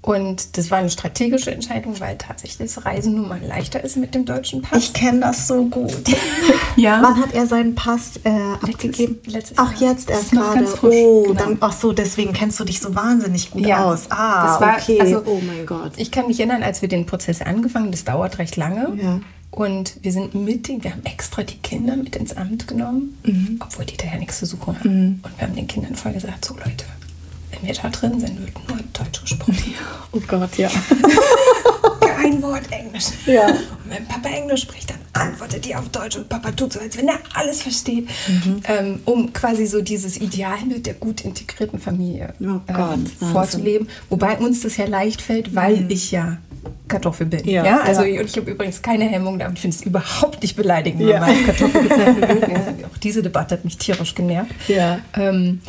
Und 0.05 0.59
das 0.59 0.73
war 0.73 0.79
eine 0.79 0.91
strategische 0.91 1.53
Entscheidung, 1.53 2.01
weil 2.01 2.19
tatsächlich 2.19 2.75
das 2.75 2.85
Reisen 2.85 3.15
nun 3.15 3.29
mal 3.29 3.41
leichter 3.41 3.85
ist 3.85 3.97
mit 3.97 4.17
dem 4.17 4.25
deutschen 4.25 4.61
Pass. 4.61 4.79
Ich 4.79 4.93
kenne 4.93 5.21
das 5.21 5.47
so 5.47 5.67
gut. 5.67 5.93
ja. 6.77 7.01
Wann 7.01 7.21
hat 7.21 7.33
er 7.33 7.47
seinen 7.47 7.77
Pass 7.77 8.19
äh, 8.25 8.31
abgegeben? 8.31 9.21
Letztes 9.27 9.57
ach, 9.59 9.81
jetzt 9.81 10.11
erst 10.11 10.33
gerade. 10.33 10.67
Oh, 10.83 11.23
genau. 11.23 11.35
dann, 11.35 11.57
ach 11.61 11.73
so, 11.73 11.93
deswegen 11.93 12.33
kennst 12.33 12.59
du 12.59 12.65
dich 12.65 12.81
so 12.81 12.93
wahnsinnig 12.97 13.53
gut 13.53 13.65
ja. 13.65 13.85
aus. 13.85 14.11
Ah, 14.11 14.47
das 14.47 14.61
war, 14.61 14.77
okay. 14.77 15.01
Also, 15.01 15.23
oh 15.25 15.41
mein 15.47 15.65
Gott. 15.67 15.93
Ich 15.97 16.11
kann 16.11 16.27
mich 16.27 16.41
erinnern, 16.41 16.65
als 16.65 16.83
wir 16.83 16.89
den 16.89 17.07
Prozess 17.07 17.41
angefangen, 17.41 17.93
das 17.93 18.03
dauert 18.03 18.39
recht 18.39 18.57
lange. 18.57 18.99
Ja. 19.01 19.21
Und 19.53 19.99
wir 20.03 20.11
sind 20.11 20.35
mit, 20.35 20.67
wir 20.67 20.91
haben 20.91 21.05
extra 21.05 21.45
die 21.45 21.59
Kinder 21.59 21.95
mit 21.95 22.17
ins 22.17 22.37
Amt 22.37 22.67
genommen, 22.67 23.19
mhm. 23.23 23.61
obwohl 23.61 23.85
die 23.85 23.99
da 23.99 24.07
ja 24.07 24.17
nichts 24.17 24.39
zu 24.41 24.47
suchen 24.47 24.81
haben. 24.81 24.91
Mhm. 24.91 25.21
Und 25.23 25.39
wir 25.39 25.47
haben 25.47 25.55
den 25.55 25.69
Kindern 25.69 25.95
voll 25.95 26.13
gesagt, 26.13 26.45
so 26.45 26.55
Leute, 26.55 26.87
wenn 27.53 27.69
wir 27.69 27.75
da 27.75 27.89
drin 27.89 28.19
sind, 28.19 28.41
wird 28.41 28.69
nur 28.69 28.79
Deutsch 28.93 29.21
gesprochen. 29.21 29.75
Oh 30.13 30.21
Gott, 30.27 30.57
ja. 30.59 30.71
Kein 32.01 32.43
Wort 32.43 32.71
Englisch. 32.71 33.07
Ja. 33.27 33.47
Und 33.47 33.59
wenn 33.89 34.07
Papa 34.07 34.29
Englisch 34.29 34.63
spricht, 34.63 34.91
dann 34.91 34.99
antwortet 35.13 35.65
die 35.65 35.75
auf 35.75 35.89
Deutsch 35.89 36.17
und 36.17 36.29
Papa 36.29 36.53
tut 36.53 36.73
so, 36.73 36.81
als 36.81 36.97
wenn 36.97 37.09
er 37.09 37.19
alles 37.35 37.63
versteht, 37.63 38.09
mhm. 38.29 38.61
ähm, 38.65 39.01
um 39.05 39.33
quasi 39.33 39.67
so 39.67 39.83
dieses 39.83 40.17
Idealbild 40.17 40.87
der 40.87 40.95
gut 40.95 41.23
integrierten 41.23 41.79
Familie 41.79 42.35
oh 42.41 42.61
ähm, 42.69 43.07
vorzuleben. 43.33 43.89
Wobei 44.09 44.39
uns 44.39 44.61
das 44.63 44.77
ja 44.77 44.87
leicht 44.87 45.21
fällt, 45.21 45.55
weil 45.55 45.79
mhm. 45.79 45.91
ich 45.91 46.11
ja 46.11 46.39
Kartoffel 46.89 47.27
bin. 47.27 47.49
Ja, 47.49 47.65
ja? 47.65 47.81
also 47.81 48.03
ja. 48.03 48.21
Und 48.21 48.27
ich 48.27 48.37
habe 48.37 48.51
übrigens 48.51 48.83
keine 48.83 49.05
Hemmung 49.05 49.39
damit. 49.39 49.57
Ich 49.57 49.63
finde 49.63 49.77
es 49.77 49.83
überhaupt 49.83 50.43
nicht 50.43 50.57
beleidigend, 50.57 51.01
wenn 51.01 51.09
ja. 51.09 51.21
man 51.21 51.31
als 51.31 51.45
Kartoffel 51.47 51.83
bezeichnet 51.83 52.29
wird. 52.29 52.85
Auch 52.93 52.99
diese 52.99 53.23
Debatte 53.23 53.55
hat 53.55 53.65
mich 53.65 53.79
tierisch 53.79 54.15
genervt. 54.15 54.53
Ja. 54.69 55.01
Ähm, 55.15 55.61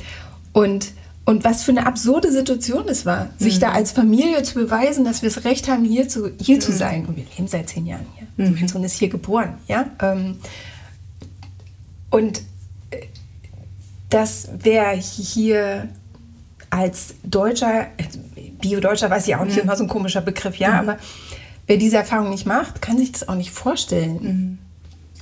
und 0.51 0.91
und 1.25 1.43
was 1.45 1.63
für 1.63 1.71
eine 1.71 1.85
absurde 1.85 2.31
Situation 2.31 2.87
es 2.89 3.05
war, 3.05 3.29
sich 3.37 3.55
mhm. 3.55 3.61
da 3.61 3.71
als 3.71 3.91
Familie 3.91 4.43
zu 4.43 4.55
beweisen, 4.55 5.05
dass 5.05 5.21
wir 5.21 5.29
das 5.29 5.45
Recht 5.45 5.69
haben, 5.69 5.85
hier 5.85 6.09
zu, 6.09 6.31
hier 6.39 6.57
mhm. 6.57 6.61
zu 6.61 6.71
sein. 6.73 7.05
Und 7.05 7.15
wir 7.15 7.23
leben 7.37 7.47
seit 7.47 7.69
zehn 7.69 7.85
Jahren 7.85 8.05
hier. 8.17 8.27
Mhm. 8.45 8.55
Mein 8.55 8.67
Sohn 8.67 8.83
ist 8.83 8.97
hier 8.97 9.07
geboren. 9.07 9.53
Ja? 9.67 9.85
Ähm, 10.01 10.37
und 12.09 12.41
äh, 12.91 13.05
dass 14.09 14.49
wer 14.59 14.91
hier 14.91 15.87
als 16.69 17.15
Deutscher, 17.23 17.87
Bio-Deutscher 18.59 19.09
weiß 19.09 19.27
ich 19.27 19.35
auch 19.35 19.45
nicht, 19.45 19.55
mhm. 19.55 19.63
immer 19.63 19.77
so 19.77 19.83
ein 19.83 19.89
komischer 19.89 20.21
Begriff, 20.21 20.57
ja, 20.57 20.73
mhm. 20.73 20.89
aber 20.89 20.97
wer 21.67 21.77
diese 21.77 21.97
Erfahrung 21.97 22.31
nicht 22.31 22.45
macht, 22.45 22.81
kann 22.81 22.97
sich 22.97 23.13
das 23.13 23.29
auch 23.29 23.35
nicht 23.35 23.51
vorstellen. 23.51 24.59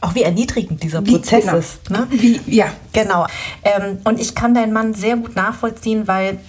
Auch 0.02 0.16
wie 0.16 0.24
erniedrigend 0.24 0.82
dieser 0.82 1.02
Prozess 1.02 1.46
genau. 1.46 1.58
ist. 1.58 1.90
Ne? 1.90 2.08
Wie, 2.10 2.42
ja. 2.48 2.66
Genau. 2.92 3.28
Ähm, 3.64 4.00
und 4.04 4.20
ich 4.20 4.34
kann 4.34 4.54
deinen 4.54 4.74
Mann 4.74 4.94
sehr 4.96 5.16
gut 5.16 5.36
nachvollziehen, 5.36 6.08
weil 6.08 6.40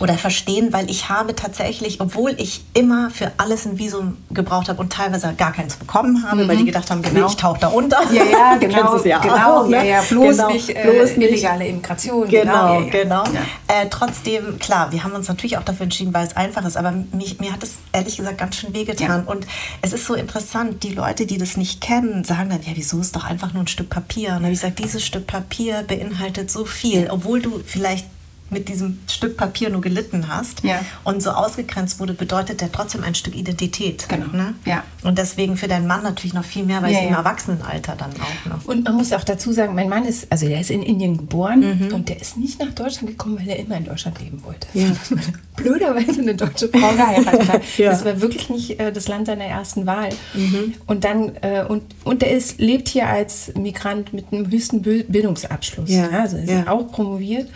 oder 0.00 0.14
verstehen, 0.14 0.72
weil 0.72 0.90
ich 0.90 1.08
habe 1.10 1.36
tatsächlich, 1.36 2.00
obwohl 2.00 2.34
ich 2.38 2.62
immer 2.72 3.10
für 3.10 3.30
alles 3.36 3.66
ein 3.66 3.78
Visum 3.78 4.16
gebraucht 4.30 4.68
habe 4.68 4.80
und 4.80 4.92
teilweise 4.92 5.34
gar 5.34 5.52
keins 5.52 5.76
bekommen 5.76 6.24
habe, 6.26 6.44
mhm. 6.44 6.48
weil 6.48 6.56
die 6.56 6.64
gedacht 6.64 6.90
haben, 6.90 7.02
genau. 7.02 7.26
ich 7.26 7.36
tauche 7.36 7.60
da 7.60 7.68
unter. 7.68 7.98
Ja, 8.10 8.24
ja, 8.24 8.56
genau, 8.60 8.96
ja 9.04 9.18
genau, 9.18 9.60
auch, 9.60 9.68
ne? 9.68 9.76
ja, 9.76 9.82
ja, 9.84 10.02
bloß 10.02 10.36
genau, 10.36 10.50
nicht 10.50 10.70
äh, 10.70 10.90
bloß 10.90 11.16
illegale 11.16 11.66
Immigration. 11.66 12.28
Genau, 12.28 12.80
genau. 12.90 13.24
Ja, 13.24 13.24
genau. 13.24 13.24
Äh, 13.68 13.88
trotzdem, 13.90 14.58
klar, 14.58 14.90
wir 14.90 15.04
haben 15.04 15.12
uns 15.12 15.28
natürlich 15.28 15.58
auch 15.58 15.64
dafür 15.64 15.84
entschieden, 15.84 16.14
weil 16.14 16.26
es 16.26 16.34
einfach 16.34 16.64
ist, 16.64 16.78
aber 16.78 16.92
mich, 17.12 17.38
mir 17.38 17.52
hat 17.52 17.62
es 17.62 17.74
ehrlich 17.92 18.16
gesagt 18.16 18.38
ganz 18.38 18.56
schön 18.56 18.72
wehgetan 18.74 19.24
und 19.24 19.46
es 19.82 19.92
ist 19.92 20.06
so 20.06 20.14
interessant, 20.14 20.82
die 20.82 20.94
Leute, 20.94 21.26
die 21.26 21.36
das 21.36 21.58
nicht 21.58 21.82
kennen, 21.82 22.24
sagen 22.24 22.48
dann, 22.48 22.62
ja, 22.62 22.72
wieso 22.74 23.00
ist 23.00 23.14
doch 23.16 23.24
einfach 23.24 23.52
nur 23.52 23.64
ein 23.64 23.68
Stück 23.68 23.90
Papier? 23.90 24.30
Und 24.30 24.36
dann 24.36 24.44
habe 24.44 24.52
ich 24.52 24.60
gesagt, 24.60 24.78
dieses 24.78 25.04
Stück 25.04 25.26
Papier 25.26 25.84
beinhaltet 25.86 26.50
so 26.50 26.64
viel, 26.64 27.08
obwohl 27.10 27.42
du 27.42 27.60
vielleicht 27.66 28.06
mit 28.50 28.68
diesem 28.68 28.98
Stück 29.08 29.36
Papier 29.36 29.70
nur 29.70 29.80
gelitten 29.80 30.28
hast 30.28 30.62
ja. 30.64 30.80
und 31.04 31.22
so 31.22 31.30
ausgegrenzt 31.30 32.00
wurde, 32.00 32.14
bedeutet 32.14 32.60
der 32.60 32.70
trotzdem 32.70 33.04
ein 33.04 33.14
Stück 33.14 33.34
Identität. 33.34 34.08
Genau. 34.08 34.26
Ne? 34.32 34.54
Ja. 34.64 34.84
Und 35.02 35.18
deswegen 35.18 35.56
für 35.56 35.68
deinen 35.68 35.86
Mann 35.86 36.02
natürlich 36.02 36.34
noch 36.34 36.44
viel 36.44 36.64
mehr, 36.64 36.82
weil 36.82 36.92
ja, 36.92 37.00
es 37.00 37.06
im 37.06 37.14
Erwachsenenalter 37.14 37.94
dann 37.96 38.10
auch 38.12 38.50
noch. 38.50 38.64
Und 38.66 38.84
man 38.84 38.94
muss 38.94 39.12
auch 39.12 39.24
dazu 39.24 39.52
sagen, 39.52 39.74
mein 39.74 39.88
Mann 39.88 40.04
ist, 40.04 40.26
also 40.30 40.46
der 40.46 40.60
ist 40.60 40.70
in 40.70 40.82
Indien 40.82 41.16
geboren 41.16 41.60
mhm. 41.60 41.94
und 41.94 42.08
der 42.08 42.20
ist 42.20 42.36
nicht 42.36 42.60
nach 42.60 42.72
Deutschland 42.72 43.08
gekommen, 43.08 43.38
weil 43.38 43.48
er 43.48 43.58
immer 43.58 43.76
in 43.76 43.84
Deutschland 43.84 44.20
leben 44.20 44.42
wollte. 44.44 44.66
Ja. 44.74 44.86
Blöderweise 45.56 46.20
eine 46.20 46.34
deutsche 46.34 46.68
Frau 46.68 46.92
geheiratet 46.96 47.48
hat. 47.48 47.62
Das 47.78 48.04
war 48.04 48.20
wirklich 48.20 48.50
nicht 48.50 48.80
äh, 48.80 48.92
das 48.92 49.08
Land 49.08 49.26
seiner 49.26 49.44
ersten 49.44 49.86
Wahl. 49.86 50.10
Mhm. 50.34 50.74
Und 50.86 51.04
dann, 51.04 51.32
äh, 51.42 51.64
und, 51.68 51.82
und 52.04 52.22
der 52.22 52.32
ist, 52.32 52.58
lebt 52.60 52.88
hier 52.88 53.08
als 53.08 53.52
Migrant 53.54 54.12
mit 54.12 54.32
einem 54.32 54.50
höchsten 54.50 54.82
Bildungsabschluss. 54.82 55.90
Ja. 55.90 56.08
Also 56.10 56.36
er 56.36 56.60
ist 56.60 56.68
auch 56.68 56.90
promoviert. 56.90 57.48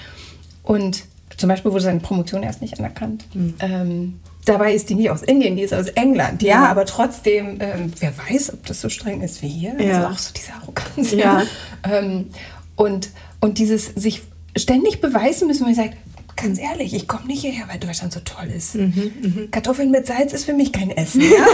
Und 0.65 1.05
zum 1.37 1.49
Beispiel 1.49 1.71
wurde 1.71 1.85
seine 1.85 2.01
Promotion 2.01 2.43
erst 2.43 2.61
nicht 2.61 2.79
anerkannt. 2.79 3.25
Mhm. 3.35 3.55
Ähm, 3.61 4.21
dabei 4.45 4.75
ist 4.75 4.91
die 4.91 4.95
nicht 4.95 5.11
aus 5.11 5.23
Indien, 5.23 5.57
die 5.57 5.63
ist 5.63 5.75
aus 5.75 5.89
England. 5.89 6.43
Ja, 6.43 6.49
ja 6.49 6.71
aber 6.71 6.85
trotzdem, 6.87 7.59
ähm, 7.61 7.93
wer 8.01 8.13
weiß, 8.17 8.55
ob 8.55 8.67
das 8.67 8.81
so 8.81 8.89
streng 8.89 9.21
ist 9.21 9.43
wie 9.43 9.49
hier. 9.49 9.81
Ja. 9.81 9.99
Also 9.99 10.15
auch 10.15 10.19
so 10.19 10.33
diese 10.35 10.53
Arroganz. 10.55 11.13
Ja. 11.13 11.43
ähm, 11.91 12.31
und, 12.77 13.11
und 13.41 13.59
dieses 13.59 13.87
sich 13.87 14.23
ständig 14.57 15.01
beweisen 15.01 15.49
müssen, 15.49 15.65
man 15.65 15.75
sagt, 15.75 15.97
ganz 16.37 16.59
ehrlich, 16.59 16.95
ich 16.95 17.09
komme 17.09 17.27
nicht 17.27 17.41
hierher, 17.43 17.65
weil 17.69 17.79
Deutschland 17.79 18.13
so 18.13 18.21
toll 18.21 18.49
ist. 18.55 18.75
Mhm, 18.75 19.13
mh. 19.23 19.47
Kartoffeln 19.51 19.91
mit 19.91 20.07
Salz 20.07 20.33
ist 20.33 20.45
für 20.45 20.53
mich 20.53 20.73
kein 20.73 20.91
Essen. 20.91 21.21
Ja? 21.21 21.45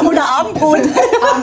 Oder 0.08 0.24
Abendbrot. 0.24 0.80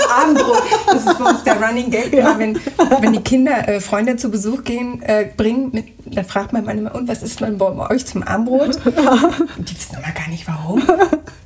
Abendbrot. 0.10 0.64
Das 0.88 1.06
ist 1.06 1.18
bei 1.18 1.26
uns 1.26 1.44
der 1.44 1.62
Running 1.62 1.90
Gag. 1.90 2.14
Ja. 2.14 2.38
Wenn, 2.38 2.60
wenn 3.02 3.14
die 3.14 3.22
Kinder 3.22 3.68
äh, 3.68 3.80
Freunde 3.80 4.18
zu 4.18 4.30
Besuch 4.30 4.64
gehen, 4.64 5.02
äh, 5.04 5.28
bringen, 5.36 5.70
mit, 5.72 5.86
da 6.06 6.24
fragt 6.24 6.54
man 6.54 6.68
immer, 6.68 6.94
und 6.96 7.08
was 7.08 7.24
ist 7.24 7.42
man 7.42 7.58
bei 7.58 7.90
euch 7.90 8.06
zum 8.06 8.24
Abendbrot? 8.24 8.80
Und 9.58 9.70
die 9.70 9.76
wissen 9.76 9.96
aber 9.96 10.12
gar 10.14 10.30
nicht 10.30 10.48
warum. 10.48 10.82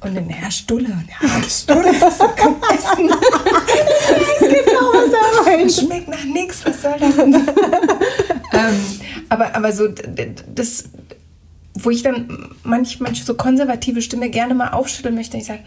Und 0.01 0.15
dann, 0.15 0.29
ja, 0.29 0.49
Stulle. 0.51 0.89
Ja, 0.89 1.43
Stulle, 1.49 1.93
das 1.99 2.15
ist 2.15 2.37
kein 2.37 2.55
Essen. 2.73 3.09
weiß 4.33 4.65
genau, 4.65 4.91
was 4.93 5.47
er 5.47 5.63
Das 5.63 5.79
schmeckt 5.79 6.07
nach 6.09 6.23
nichts, 6.23 6.65
was 6.65 6.81
soll 6.81 6.95
das? 6.99 7.17
ähm, 7.17 8.99
aber, 9.29 9.55
aber 9.55 9.71
so, 9.71 9.87
das, 10.53 10.85
wo 11.73 11.89
ich 11.89 12.03
dann 12.03 12.55
manch, 12.63 12.99
manche 12.99 13.23
so 13.23 13.33
konservative 13.33 14.01
Stimme 14.01 14.29
gerne 14.29 14.53
mal 14.53 14.69
aufschütteln 14.69 15.15
möchte, 15.15 15.37
ich 15.37 15.45
sage, 15.45 15.63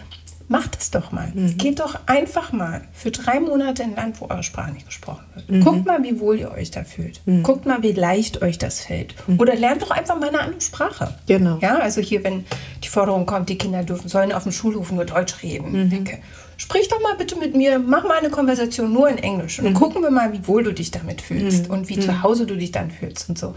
Macht 0.48 0.78
es 0.78 0.92
doch 0.92 1.10
mal. 1.10 1.32
Mhm. 1.34 1.56
Geht 1.56 1.80
doch 1.80 1.98
einfach 2.06 2.52
mal 2.52 2.82
für 2.92 3.10
drei 3.10 3.40
Monate 3.40 3.82
in 3.82 3.90
ein 3.90 3.96
Land, 3.96 4.20
wo 4.20 4.26
eure 4.28 4.44
Sprache 4.44 4.70
nicht 4.72 4.86
gesprochen 4.86 5.24
wird. 5.34 5.50
Mhm. 5.50 5.60
Guckt 5.64 5.86
mal, 5.86 6.02
wie 6.04 6.20
wohl 6.20 6.38
ihr 6.38 6.52
euch 6.52 6.70
da 6.70 6.84
fühlt. 6.84 7.20
Mhm. 7.26 7.42
Guckt 7.42 7.66
mal, 7.66 7.82
wie 7.82 7.90
leicht 7.92 8.42
euch 8.42 8.56
das 8.56 8.80
fällt. 8.80 9.14
Mhm. 9.26 9.40
Oder 9.40 9.56
lernt 9.56 9.82
doch 9.82 9.90
einfach 9.90 10.18
mal 10.18 10.28
eine 10.28 10.40
andere 10.40 10.60
Sprache. 10.60 11.14
Genau. 11.26 11.58
Ja, 11.60 11.78
also 11.78 12.00
hier, 12.00 12.22
wenn 12.22 12.44
die 12.84 12.88
Forderung 12.88 13.26
kommt, 13.26 13.48
die 13.48 13.58
Kinder 13.58 13.82
dürfen, 13.82 14.08
sollen 14.08 14.32
auf 14.32 14.44
dem 14.44 14.52
Schulhof 14.52 14.92
nur 14.92 15.04
Deutsch 15.04 15.42
reden. 15.42 15.72
Mhm. 15.72 15.90
Denke, 15.90 16.18
sprich 16.56 16.88
doch 16.88 17.02
mal 17.02 17.14
bitte 17.16 17.36
mit 17.36 17.54
mir, 17.54 17.78
mach 17.78 18.04
mal 18.04 18.18
eine 18.18 18.30
Konversation 18.30 18.92
nur 18.92 19.08
in 19.08 19.18
Englisch 19.18 19.58
und 19.58 19.70
mhm. 19.70 19.74
gucken 19.74 20.02
wir 20.02 20.10
mal, 20.10 20.32
wie 20.32 20.46
wohl 20.46 20.64
du 20.64 20.72
dich 20.72 20.90
damit 20.90 21.20
fühlst 21.20 21.68
und 21.68 21.88
wie 21.88 21.98
zu 21.98 22.22
Hause 22.22 22.46
du 22.46 22.56
dich 22.56 22.72
dann 22.72 22.90
fühlst 22.90 23.28
und 23.28 23.38
so. 23.38 23.54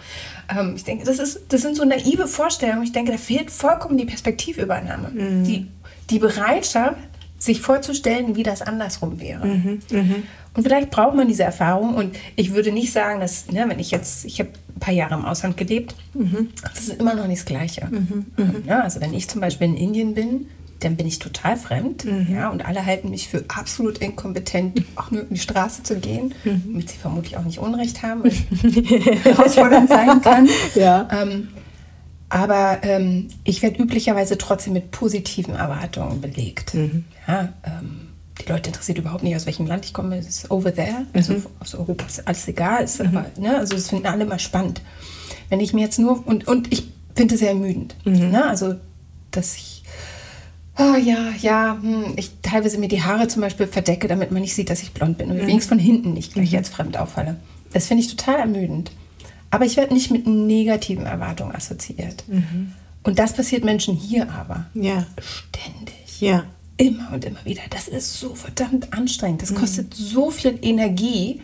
Ähm, 0.49 0.73
ich 0.75 0.83
denke, 0.83 1.05
das, 1.05 1.19
ist, 1.19 1.41
das 1.49 1.61
sind 1.61 1.75
so 1.75 1.85
naive 1.85 2.27
Vorstellungen. 2.27 2.83
Ich 2.83 2.91
denke, 2.91 3.11
da 3.11 3.17
fehlt 3.17 3.51
vollkommen 3.51 3.97
die 3.97 4.05
Perspektivübernahme. 4.05 5.11
Die 5.45 5.67
die 6.09 6.19
Bereitschaft, 6.19 6.97
sich 7.37 7.61
vorzustellen, 7.61 8.35
wie 8.35 8.43
das 8.43 8.61
andersrum 8.61 9.21
wäre. 9.21 9.45
Mhm, 9.45 9.79
mh. 9.89 10.15
Und 10.55 10.63
vielleicht 10.63 10.89
braucht 10.89 11.15
man 11.15 11.27
diese 11.27 11.43
Erfahrung. 11.43 11.95
Und 11.95 12.17
ich 12.35 12.53
würde 12.53 12.73
nicht 12.73 12.91
sagen, 12.91 13.21
dass, 13.21 13.49
ne, 13.49 13.63
wenn 13.67 13.79
ich 13.79 13.91
jetzt, 13.91 14.25
ich 14.25 14.39
habe 14.39 14.49
ein 14.75 14.79
paar 14.79 14.93
Jahre 14.93 15.13
im 15.13 15.23
Ausland 15.23 15.55
gelebt, 15.55 15.95
mhm. 16.13 16.49
das 16.61 16.81
ist 16.81 16.99
immer 16.99 17.13
noch 17.13 17.27
nicht 17.27 17.39
das 17.39 17.45
Gleiche. 17.45 17.87
Mhm, 17.89 18.25
mhm. 18.35 18.63
ja, 18.67 18.81
also 18.81 18.99
wenn 18.99 19.13
ich 19.13 19.29
zum 19.29 19.39
Beispiel 19.39 19.67
in 19.67 19.77
Indien 19.77 20.15
bin, 20.15 20.47
dann 20.79 20.95
bin 20.95 21.07
ich 21.07 21.19
total 21.19 21.57
fremd. 21.57 22.05
Mhm. 22.05 22.27
Ja, 22.33 22.49
und 22.49 22.65
alle 22.65 22.85
halten 22.85 23.09
mich 23.09 23.27
für 23.27 23.43
absolut 23.47 23.97
inkompetent, 23.97 24.83
auch 24.95 25.11
nur 25.11 25.23
um 25.23 25.29
die 25.29 25.39
Straße 25.39 25.83
zu 25.83 25.99
gehen, 25.99 26.33
mhm. 26.43 26.63
damit 26.67 26.89
sie 26.89 26.97
vermutlich 26.97 27.37
auch 27.37 27.43
nicht 27.43 27.59
Unrecht 27.59 28.01
haben, 28.01 28.23
was 28.23 29.23
herausfordernd 29.25 29.89
sein 29.89 30.21
kann. 30.21 30.49
Ja. 30.75 31.07
Ähm, 31.11 31.49
aber 32.29 32.79
ähm, 32.83 33.27
ich 33.43 33.61
werde 33.63 33.81
üblicherweise 33.81 34.37
trotzdem 34.37 34.73
mit 34.73 34.91
positiven 34.91 35.55
Erwartungen 35.55 36.21
belegt. 36.21 36.75
Mhm. 36.75 37.05
Ja, 37.27 37.53
ähm, 37.63 38.09
die 38.39 38.49
Leute 38.49 38.69
interessiert 38.69 38.97
überhaupt 38.97 39.23
nicht, 39.23 39.35
aus 39.35 39.45
welchem 39.45 39.65
Land 39.65 39.85
ich 39.85 39.93
komme. 39.93 40.17
Es 40.17 40.27
ist 40.27 40.51
over 40.51 40.73
there. 40.73 41.05
Also 41.13 41.33
mhm. 41.33 41.45
aus 41.59 41.75
Europa 41.75 42.05
ist 42.05 42.27
alles 42.27 42.47
egal. 42.47 42.83
Ist 42.83 42.99
mhm. 42.99 43.17
aber, 43.17 43.25
ne, 43.37 43.57
also 43.57 43.73
das 43.73 43.89
finden 43.89 44.05
alle 44.05 44.25
mal 44.25 44.39
spannend. 44.39 44.81
Wenn 45.49 45.59
ich 45.59 45.73
mir 45.73 45.81
jetzt 45.81 45.99
nur, 45.99 46.25
und, 46.25 46.47
und 46.47 46.71
ich 46.71 46.87
finde 47.15 47.33
es 47.33 47.39
sehr 47.39 47.49
ermüdend. 47.49 47.95
Mhm. 48.05 48.29
Ne? 48.29 48.45
Also, 48.45 48.75
dass 49.31 49.55
ich, 49.55 49.83
oh 50.79 50.95
ja, 50.95 51.31
ja, 51.39 51.77
hm, 51.81 52.13
ich 52.15 52.31
teilweise 52.41 52.77
mir 52.77 52.87
die 52.87 53.03
Haare 53.03 53.27
zum 53.27 53.41
Beispiel 53.41 53.67
verdecke, 53.67 54.07
damit 54.07 54.31
man 54.31 54.41
nicht 54.41 54.55
sieht, 54.55 54.69
dass 54.69 54.81
ich 54.81 54.93
blond 54.93 55.17
bin. 55.17 55.29
Und 55.29 55.37
mhm. 55.37 55.41
wenigstens 55.41 55.67
von 55.67 55.79
hinten 55.79 56.13
nicht 56.13 56.33
gleich 56.33 56.51
mhm. 56.51 56.57
als 56.57 56.69
fremd 56.69 56.97
auffalle. 56.97 57.37
Das 57.73 57.87
finde 57.87 58.03
ich 58.03 58.15
total 58.15 58.39
ermüdend. 58.39 58.91
Aber 59.51 59.65
ich 59.65 59.77
werde 59.77 59.93
nicht 59.93 60.11
mit 60.11 60.27
negativen 60.27 61.05
Erwartungen 61.05 61.55
assoziiert. 61.55 62.23
Mhm. 62.27 62.73
Und 63.03 63.19
das 63.19 63.33
passiert 63.33 63.63
Menschen 63.63 63.95
hier 63.95 64.31
aber. 64.31 64.67
Ja. 64.73 65.05
Ständig. 65.19 66.21
Ja. 66.21 66.45
Immer 66.77 67.11
und 67.13 67.25
immer 67.25 67.43
wieder. 67.43 67.61
Das 67.71 67.87
ist 67.87 68.19
so 68.19 68.35
verdammt 68.35 68.93
anstrengend. 68.93 69.41
Das 69.41 69.51
mhm. 69.51 69.55
kostet 69.55 69.93
so 69.93 70.31
viel 70.31 70.57
Energie, 70.61 71.41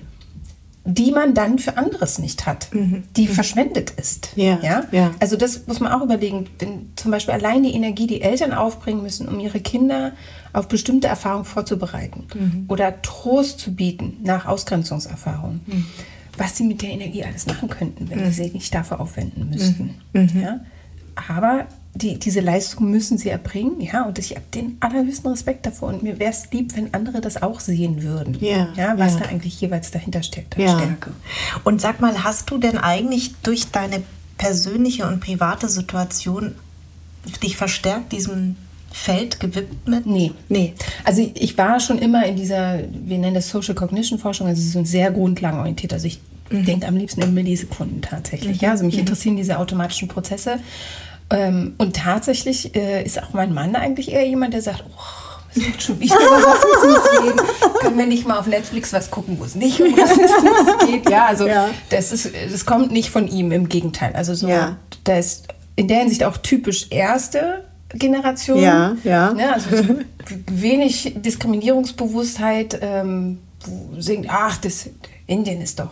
die 0.85 1.11
man 1.11 1.33
dann 1.33 1.57
für 1.59 1.77
anderes 1.77 2.19
nicht 2.19 2.45
hat, 2.45 2.73
mhm. 2.73 3.03
die 3.17 3.27
mhm. 3.27 3.33
verschwendet 3.33 3.91
ist. 3.91 4.29
Ja. 4.35 4.59
Ja? 4.61 4.83
ja. 4.91 5.11
Also 5.19 5.35
das 5.35 5.67
muss 5.67 5.79
man 5.79 5.91
auch 5.91 6.01
überlegen. 6.01 6.47
Wenn 6.59 6.91
zum 6.95 7.11
Beispiel 7.11 7.33
allein 7.33 7.63
die 7.63 7.73
Energie, 7.73 8.07
die 8.07 8.21
Eltern 8.21 8.53
aufbringen 8.53 9.01
müssen, 9.01 9.27
um 9.27 9.39
ihre 9.39 9.59
Kinder 9.59 10.13
auf 10.53 10.67
bestimmte 10.67 11.07
Erfahrungen 11.07 11.45
vorzubereiten 11.45 12.27
mhm. 12.33 12.65
oder 12.69 13.01
Trost 13.01 13.59
zu 13.59 13.75
bieten 13.75 14.17
nach 14.23 14.45
Ausgrenzungserfahrungen 14.45 15.61
mhm 15.65 15.85
was 16.37 16.57
sie 16.57 16.63
mit 16.63 16.81
der 16.81 16.89
Energie 16.89 17.23
alles 17.23 17.45
machen 17.45 17.69
könnten, 17.69 18.09
wenn 18.09 18.19
mhm. 18.19 18.25
sie 18.25 18.43
sich 18.43 18.53
nicht 18.53 18.73
dafür 18.73 18.99
aufwenden 18.99 19.49
müssten. 19.49 19.95
Mhm. 20.13 20.41
Ja? 20.41 20.59
Aber 21.29 21.67
die, 21.95 22.19
diese 22.19 22.41
Leistung 22.41 22.91
müssen 22.91 23.17
sie 23.17 23.29
erbringen, 23.29 23.79
ja, 23.79 24.03
und 24.03 24.19
ich 24.19 24.31
habe 24.31 24.45
den 24.53 24.77
allerhöchsten 24.81 25.31
Respekt 25.31 25.65
davor 25.65 25.89
und 25.89 26.03
mir 26.03 26.19
wäre 26.19 26.31
es 26.31 26.51
lieb, 26.51 26.75
wenn 26.75 26.93
andere 26.93 27.21
das 27.21 27.41
auch 27.41 27.61
sehen 27.61 28.03
würden, 28.03 28.37
ja, 28.41 28.67
ja 28.75 28.97
was 28.97 29.13
ja. 29.13 29.21
da 29.21 29.25
eigentlich 29.27 29.59
jeweils 29.61 29.91
dahinter 29.91 30.21
steckt, 30.21 30.57
ja. 30.57 30.77
Stärke. 30.77 31.11
Und 31.63 31.79
sag 31.79 32.01
mal, 32.01 32.23
hast 32.23 32.51
du 32.51 32.57
denn 32.57 32.77
eigentlich 32.77 33.33
durch 33.43 33.71
deine 33.71 34.03
persönliche 34.37 35.07
und 35.07 35.21
private 35.21 35.69
Situation 35.69 36.55
dich 37.41 37.55
verstärkt 37.55 38.11
diesem 38.11 38.57
Feld 38.91 39.39
gewidmet? 39.39 40.05
Nee. 40.05 40.31
Nee. 40.49 40.73
Also 41.05 41.29
ich 41.33 41.57
war 41.57 41.79
schon 41.79 41.97
immer 41.97 42.25
in 42.25 42.35
dieser, 42.35 42.79
wir 42.91 43.17
nennen 43.17 43.35
das 43.35 43.49
Social 43.49 43.73
Cognition 43.73 44.19
Forschung, 44.19 44.47
also 44.47 44.61
so 44.61 44.83
sehr 44.83 45.11
grundlagenorientiert. 45.11 45.93
Also 45.93 46.07
ich 46.07 46.19
mhm. 46.49 46.65
denke 46.65 46.87
am 46.87 46.97
liebsten 46.97 47.21
in 47.21 47.33
Millisekunden 47.33 48.01
tatsächlich. 48.01 48.61
Mhm. 48.61 48.65
Ja, 48.65 48.71
also 48.71 48.83
mich 48.83 48.95
mhm. 48.95 49.01
interessieren 49.01 49.37
diese 49.37 49.59
automatischen 49.59 50.09
Prozesse. 50.09 50.59
Ähm, 51.29 51.75
und 51.77 51.95
tatsächlich 51.95 52.75
äh, 52.75 53.03
ist 53.03 53.21
auch 53.21 53.33
mein 53.33 53.53
Mann 53.53 53.75
eigentlich 53.75 54.11
eher 54.11 54.27
jemand, 54.27 54.53
der 54.53 54.61
sagt, 54.61 54.83
oh, 54.87 55.59
schon 55.79 55.99
wieder 55.99 56.15
was 56.15 57.23
reden. 57.23 57.39
Können 57.79 57.97
wir 57.97 58.05
nicht 58.05 58.27
mal 58.27 58.37
auf 58.37 58.47
Netflix 58.47 58.93
was 58.93 59.09
gucken, 59.09 59.39
wo 59.39 59.45
es 59.45 59.55
nicht 59.55 59.81
um 59.81 59.93
Rassismus 59.93 60.87
geht? 60.87 61.09
Ja, 61.09 61.27
also 61.27 61.47
ja. 61.47 61.69
Das, 61.89 62.11
ist, 62.11 62.31
das 62.51 62.65
kommt 62.65 62.91
nicht 62.91 63.09
von 63.09 63.27
ihm, 63.27 63.51
im 63.51 63.69
Gegenteil. 63.69 64.13
Also 64.13 64.33
so, 64.33 64.47
ja. 64.47 64.77
das 65.03 65.25
ist 65.25 65.47
in 65.75 65.87
der 65.87 65.99
Hinsicht 65.99 66.23
auch 66.23 66.37
typisch 66.37 66.87
Erste, 66.89 67.65
Generation. 67.89 68.59
Ja, 68.59 68.95
ja. 69.03 69.33
Ne, 69.33 69.53
also 69.53 69.67
wenig 70.47 71.13
Diskriminierungsbewusstheit, 71.17 72.79
ähm, 72.81 73.39
singt, 73.97 74.27
ach, 74.29 74.57
das, 74.57 74.89
Indien 75.27 75.61
ist 75.61 75.79
doch 75.79 75.89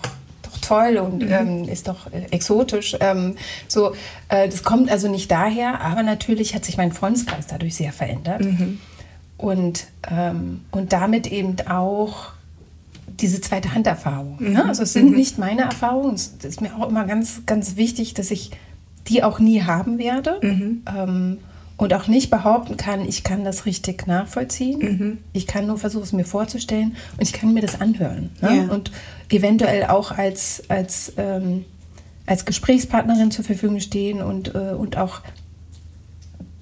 toll 0.64 0.98
und 0.98 1.24
mhm. 1.24 1.32
ähm, 1.32 1.64
ist 1.68 1.88
doch 1.88 2.12
äh, 2.12 2.26
exotisch. 2.32 2.96
Ähm, 3.00 3.36
so, 3.68 3.94
äh, 4.30 4.48
das 4.48 4.64
kommt 4.64 4.90
also 4.92 5.10
nicht 5.10 5.30
daher, 5.32 5.82
aber 5.82 6.04
natürlich 6.04 6.56
hat 6.56 6.66
sich 6.66 6.78
mein 6.78 6.92
Freundeskreis 6.92 7.48
dadurch 7.48 7.76
sehr 7.76 7.92
verändert. 7.92 8.44
Mhm. 8.44 8.80
Und, 9.38 9.88
ähm, 10.10 10.62
und 10.72 10.94
damit 10.94 11.28
eben 11.28 11.56
auch 11.68 12.32
diese 13.08 13.42
zweite 13.42 13.74
Handerfahrung. 13.74 14.38
Ne? 14.40 14.50
Mhm. 14.50 14.54
Ne? 14.56 14.66
Also 14.66 14.84
es 14.84 14.94
sind 14.94 15.12
mhm. 15.12 15.18
nicht 15.18 15.38
meine 15.38 15.64
Erfahrungen. 15.64 16.16
Es 16.16 16.34
ist 16.42 16.62
mir 16.62 16.76
auch 16.76 16.90
immer 16.90 17.06
ganz, 17.06 17.42
ganz 17.46 17.76
wichtig, 17.76 18.14
dass 18.14 18.32
ich 18.32 18.52
die 19.08 19.24
auch 19.24 19.40
nie 19.40 19.64
haben 19.64 19.98
werde. 19.98 20.40
Mhm. 20.42 20.84
Ähm, 20.96 21.38
und 21.78 21.94
auch 21.94 22.08
nicht 22.08 22.30
behaupten 22.30 22.78
kann, 22.78 23.08
ich 23.08 23.24
kann 23.24 23.44
das 23.44 23.66
richtig 23.66 24.08
nachvollziehen. 24.08 24.80
Mhm. 24.80 25.18
Ich 25.34 25.48
kann 25.48 25.68
nur 25.68 25.78
versuchen, 25.78 26.04
es 26.04 26.14
mir 26.14 26.26
vorzustellen 26.26 26.96
und 27.18 27.22
ich 27.22 27.34
kann 27.34 27.54
mir 27.54 27.62
das 27.62 27.82
anhören. 27.82 28.30
Ne? 28.42 28.58
Ja. 28.58 28.74
Und 28.74 28.92
eventuell 29.30 29.86
auch 29.86 30.12
als, 30.12 30.64
als, 30.70 31.14
ähm, 31.18 31.66
als 32.26 32.46
Gesprächspartnerin 32.46 33.32
zur 33.32 33.44
Verfügung 33.44 33.80
stehen 33.80 34.22
und, 34.22 34.54
äh, 34.54 34.74
und 34.78 34.98
auch 34.98 35.22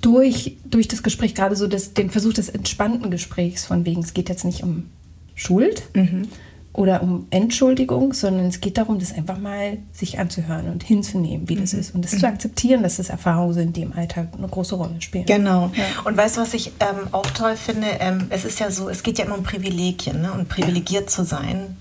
durch, 0.02 0.58
durch 0.66 0.88
das 0.88 1.04
Gespräch, 1.04 1.36
gerade 1.36 1.56
so 1.56 1.68
das, 1.68 1.94
den 1.94 2.10
Versuch 2.10 2.34
des 2.34 2.50
entspannten 2.50 3.12
Gesprächs, 3.12 3.66
von 3.66 3.86
wegen, 3.86 4.02
es 4.02 4.14
geht 4.14 4.30
jetzt 4.30 4.46
nicht 4.46 4.64
um 4.64 4.90
Schuld, 5.36 5.84
mhm 5.94 6.28
oder 6.74 7.04
um 7.04 7.28
Entschuldigung, 7.32 8.14
sondern 8.14 8.46
es 8.46 8.62
geht 8.62 8.78
darum, 8.78 8.98
das 8.98 9.14
einfach 9.14 9.38
mal 9.38 9.80
sich 9.92 10.20
anzuhören 10.20 10.70
und 10.70 10.84
hinzunehmen, 10.84 11.50
wie 11.50 11.56
das 11.56 11.74
mhm. 11.74 11.80
ist 11.80 11.96
und 11.96 12.06
das 12.06 12.14
mhm. 12.14 12.20
zu 12.20 12.28
akzeptieren, 12.28 12.84
dass 12.84 12.98
das 12.98 13.10
Erfahrungen 13.10 13.54
sind, 13.54 13.76
die 13.76 13.82
im 13.82 13.94
Alltag 13.94 14.30
eine 14.38 14.48
große 14.48 14.76
Rolle 14.76 15.02
spielen. 15.02 15.26
Genau. 15.26 15.72
Ja. 15.76 15.84
Und 16.06 16.16
weißt 16.16 16.38
du, 16.38 16.42
was 16.42 16.54
ich 16.54 16.72
ähm, 16.80 17.08
auch 17.12 17.30
toll 17.32 17.58
finde? 17.58 17.88
Ähm, 18.00 18.28
es 18.30 18.46
ist 18.46 18.60
ja 18.60 18.72
so, 18.72 18.88
es 18.88 19.04
geht 19.04 19.20
ja 19.20 19.26
immer 19.26 19.38
um 19.38 19.44
Privilegien 19.44 20.22
ne? 20.22 20.32
und 20.32 20.48
privilegiert 20.48 21.10
zu 21.10 21.26
sein. 21.26 21.76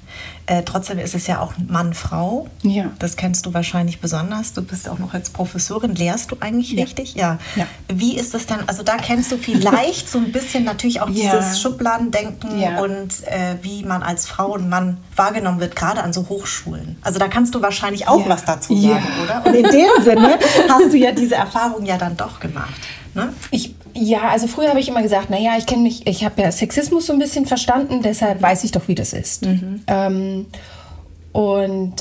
Äh, 0.51 0.65
trotzdem 0.65 0.99
ist 0.99 1.15
es 1.15 1.29
ja 1.29 1.39
auch 1.39 1.53
Mann-Frau. 1.69 2.49
Ja. 2.63 2.87
Das 2.99 3.15
kennst 3.15 3.47
du 3.47 3.55
wahrscheinlich 3.55 4.01
besonders. 4.01 4.53
Du 4.53 4.63
bist 4.63 4.89
auch 4.89 4.99
noch 4.99 5.15
als 5.15 5.31
Professorin. 5.31 5.95
Lehrst 5.95 6.33
du 6.33 6.37
eigentlich 6.41 6.73
ja. 6.73 6.83
richtig? 6.83 7.15
Ja. 7.15 7.39
ja. 7.55 7.69
Wie 7.87 8.17
ist 8.17 8.35
das 8.35 8.47
dann? 8.47 8.65
Also 8.67 8.83
da 8.83 8.97
kennst 8.97 9.31
du 9.31 9.37
vielleicht 9.37 10.11
so 10.11 10.19
ein 10.19 10.33
bisschen 10.33 10.65
natürlich 10.65 11.03
auch 11.03 11.11
dieses 11.11 11.61
Schubladendenken 11.61 12.51
und 12.81 13.23
äh, 13.29 13.59
wie 13.63 13.85
man 13.85 14.03
als 14.03 14.27
Frau 14.27 14.55
und 14.55 14.69
Mann 14.69 14.97
wahrgenommen 15.15 15.61
wird, 15.61 15.77
gerade 15.77 16.03
an 16.03 16.13
so 16.13 16.29
Hochschulen. 16.29 16.97
Also 17.03 17.21
da 17.21 17.29
kannst 17.29 17.55
du 17.55 17.63
wahrscheinlich 17.63 18.09
auch 18.09 18.29
was 18.29 18.45
dazu 18.45 18.77
sagen, 18.77 19.07
oder? 19.23 19.47
Und 19.47 19.55
in 19.55 19.70
dem 19.70 20.03
Sinne 20.03 20.37
hast 20.68 20.93
du 20.93 20.97
ja 20.97 21.12
diese 21.12 21.37
Erfahrung 21.37 21.87
ja 21.87 21.97
dann 21.97 22.16
doch 22.16 22.41
gemacht. 22.41 22.74
Ne? 23.14 23.33
Ich 23.53 23.77
ja, 23.95 24.28
also 24.28 24.47
früher 24.47 24.68
habe 24.68 24.80
ich 24.80 24.88
immer 24.88 25.03
gesagt, 25.03 25.30
naja, 25.30 25.53
ich 25.59 25.66
kenne 25.66 25.82
mich, 25.82 26.07
ich 26.07 26.24
habe 26.24 26.41
ja 26.43 26.53
Sexismus 26.53 27.07
so 27.07 27.12
ein 27.12 27.18
bisschen 27.18 27.47
verstanden, 27.47 28.03
deshalb 28.03 28.43
weiß 28.43 28.64
ich 28.64 28.72
doch, 28.72 28.88
wie 28.88 28.95
das 28.95 29.12
ist. 29.12 29.45
Mhm. 29.45 29.82
Ähm, 29.86 30.47
und, 31.32 31.95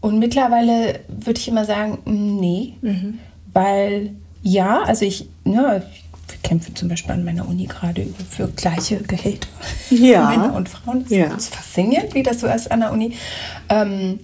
und 0.00 0.18
mittlerweile 0.18 1.00
würde 1.08 1.40
ich 1.40 1.48
immer 1.48 1.64
sagen, 1.64 1.98
nee, 2.04 2.74
mhm. 2.82 3.18
weil 3.52 4.14
ja, 4.42 4.82
also 4.82 5.04
ich, 5.04 5.28
ne, 5.44 5.82
ich 6.28 6.42
kämpfe 6.42 6.74
zum 6.74 6.88
Beispiel 6.88 7.12
an 7.12 7.24
meiner 7.24 7.48
Uni 7.48 7.66
gerade 7.66 8.06
für 8.30 8.48
gleiche 8.48 8.98
Gehälter 8.98 9.48
ja. 9.90 10.30
für 10.30 10.38
Männer 10.38 10.54
und 10.54 10.68
Frauen. 10.68 11.04
Das 11.04 11.10
ja. 11.10 11.34
ist 11.34 11.54
faszinierend, 11.54 12.14
wie 12.14 12.22
das 12.22 12.40
so 12.40 12.46
ist 12.46 12.70
an 12.70 12.80
der 12.80 12.92
Uni. 12.92 13.16
Ähm, 13.70 14.20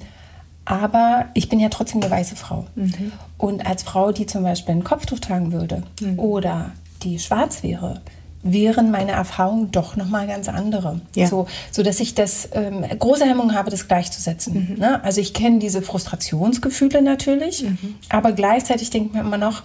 aber 0.66 1.26
ich 1.34 1.48
bin 1.48 1.58
ja 1.58 1.68
trotzdem 1.68 2.00
eine 2.00 2.10
weiße 2.10 2.36
Frau. 2.36 2.66
Mhm. 2.76 3.12
Und 3.38 3.66
als 3.66 3.82
Frau, 3.82 4.12
die 4.12 4.26
zum 4.26 4.42
Beispiel 4.42 4.74
ein 4.74 4.84
Kopftuch 4.84 5.18
tragen 5.18 5.52
würde 5.52 5.82
mhm. 6.00 6.18
oder 6.18 6.72
die 7.02 7.18
schwarz 7.18 7.62
wäre, 7.62 8.00
wären 8.42 8.90
meine 8.90 9.12
Erfahrungen 9.12 9.70
doch 9.70 9.96
noch 9.96 10.08
mal 10.08 10.26
ganz 10.26 10.48
andere. 10.48 11.00
Ja. 11.14 11.26
So, 11.26 11.46
so 11.70 11.82
dass 11.82 12.00
ich 12.00 12.14
das 12.14 12.48
ähm, 12.52 12.84
große 12.98 13.24
Hemmung 13.24 13.54
habe, 13.54 13.70
das 13.70 13.86
gleichzusetzen. 13.86 14.68
Mhm. 14.70 14.78
Ne? 14.78 15.04
Also 15.04 15.20
ich 15.20 15.34
kenne 15.34 15.58
diese 15.58 15.82
Frustrationsgefühle 15.82 17.02
natürlich, 17.02 17.64
mhm. 17.64 17.96
aber 18.08 18.32
gleichzeitig 18.32 18.90
denke 18.90 19.08
ich 19.08 19.14
mir 19.14 19.20
immer 19.20 19.38
noch, 19.38 19.62